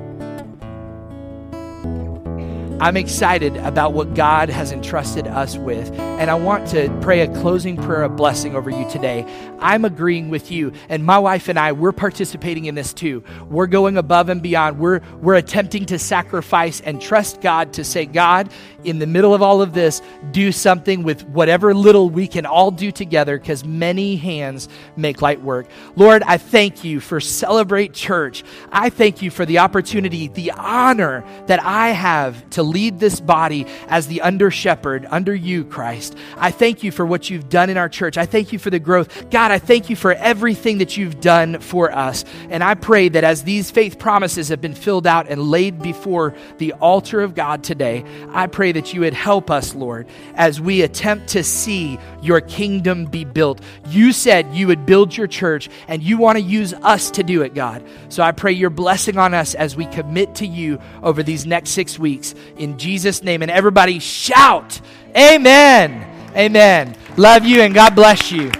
I'm 2.80 2.96
excited 2.96 3.56
about 3.56 3.92
what 3.92 4.14
God 4.14 4.50
has 4.50 4.70
entrusted 4.70 5.26
us 5.26 5.56
with. 5.56 5.90
And 5.92 6.30
I 6.30 6.34
want 6.34 6.68
to 6.68 6.96
pray 7.00 7.22
a 7.22 7.34
closing 7.40 7.76
prayer 7.76 8.04
of 8.04 8.14
blessing 8.14 8.54
over 8.54 8.70
you 8.70 8.88
today. 8.88 9.26
I'm 9.58 9.84
agreeing 9.84 10.30
with 10.30 10.52
you. 10.52 10.72
And 10.88 11.04
my 11.04 11.18
wife 11.18 11.48
and 11.48 11.58
I, 11.58 11.72
we're 11.72 11.90
participating 11.90 12.66
in 12.66 12.76
this 12.76 12.92
too. 12.92 13.24
We're 13.50 13.66
going 13.66 13.96
above 13.96 14.28
and 14.28 14.40
beyond. 14.40 14.78
We're, 14.78 15.00
we're 15.20 15.34
attempting 15.34 15.86
to 15.86 15.98
sacrifice 15.98 16.80
and 16.80 17.02
trust 17.02 17.40
God 17.40 17.72
to 17.72 17.84
say, 17.84 18.06
God, 18.06 18.48
in 18.84 18.98
the 19.00 19.06
middle 19.06 19.34
of 19.34 19.42
all 19.42 19.60
of 19.60 19.72
this, 19.72 20.00
do 20.30 20.52
something 20.52 21.02
with 21.02 21.24
whatever 21.26 21.74
little 21.74 22.10
we 22.10 22.28
can 22.28 22.46
all 22.46 22.70
do 22.70 22.92
together 22.92 23.38
because 23.38 23.64
many 23.64 24.16
hands 24.16 24.68
make 24.96 25.20
light 25.20 25.42
work. 25.42 25.66
Lord, 25.96 26.22
I 26.22 26.38
thank 26.38 26.84
you 26.84 27.00
for 27.00 27.20
Celebrate 27.20 27.92
Church. 27.92 28.44
I 28.70 28.90
thank 28.90 29.20
you 29.20 29.30
for 29.30 29.44
the 29.44 29.58
opportunity, 29.58 30.28
the 30.28 30.52
honor 30.52 31.24
that 31.46 31.62
I 31.62 31.88
have 31.88 32.48
to 32.50 32.62
lead 32.62 33.00
this 33.00 33.20
body 33.20 33.66
as 33.88 34.06
the 34.06 34.20
under 34.20 34.50
shepherd, 34.50 35.06
under 35.10 35.34
you, 35.34 35.64
Christ. 35.64 36.16
I 36.36 36.50
thank 36.52 36.84
you 36.84 36.92
for 36.92 37.04
what 37.04 37.30
you've 37.30 37.48
done 37.48 37.70
in 37.70 37.76
our 37.76 37.88
church. 37.88 38.16
I 38.16 38.26
thank 38.26 38.52
you 38.52 38.58
for 38.58 38.70
the 38.70 38.78
growth. 38.78 39.30
God, 39.30 39.50
I 39.50 39.58
thank 39.58 39.90
you 39.90 39.96
for 39.96 40.12
everything 40.12 40.78
that 40.78 40.96
you've 40.96 41.20
done 41.20 41.58
for 41.58 41.90
us. 41.90 42.24
And 42.48 42.62
I 42.62 42.74
pray 42.74 43.08
that 43.08 43.24
as 43.24 43.42
these 43.42 43.70
faith 43.70 43.98
promises 43.98 44.48
have 44.50 44.60
been 44.60 44.74
filled 44.74 45.06
out 45.06 45.28
and 45.28 45.42
laid 45.42 45.82
before 45.82 46.34
the 46.58 46.74
altar 46.74 47.20
of 47.20 47.34
God 47.34 47.64
today, 47.64 48.04
I 48.30 48.46
pray 48.68 48.80
that 48.80 48.92
you 48.92 49.00
would 49.00 49.14
help 49.14 49.50
us, 49.50 49.74
Lord, 49.74 50.06
as 50.34 50.60
we 50.60 50.82
attempt 50.82 51.28
to 51.28 51.42
see 51.42 51.98
your 52.20 52.42
kingdom 52.42 53.06
be 53.06 53.24
built. 53.24 53.62
You 53.88 54.12
said 54.12 54.54
you 54.54 54.66
would 54.66 54.84
build 54.84 55.16
your 55.16 55.26
church, 55.26 55.70
and 55.86 56.02
you 56.02 56.18
want 56.18 56.36
to 56.36 56.44
use 56.44 56.74
us 56.74 57.10
to 57.12 57.22
do 57.22 57.42
it, 57.42 57.54
God. 57.54 57.82
So 58.10 58.22
I 58.22 58.32
pray 58.32 58.52
your 58.52 58.68
blessing 58.68 59.16
on 59.16 59.32
us 59.32 59.54
as 59.54 59.74
we 59.74 59.86
commit 59.86 60.34
to 60.36 60.46
you 60.46 60.80
over 61.02 61.22
these 61.22 61.46
next 61.46 61.70
six 61.70 61.98
weeks 61.98 62.34
in 62.58 62.78
Jesus' 62.78 63.22
name. 63.22 63.40
And 63.40 63.50
everybody 63.50 64.00
shout, 64.00 64.80
Amen. 65.16 66.04
Amen. 66.36 66.94
Love 67.16 67.46
you 67.46 67.62
and 67.62 67.72
God 67.72 67.94
bless 67.94 68.30
you. 68.30 68.50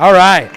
All 0.00 0.12
right. 0.12 0.50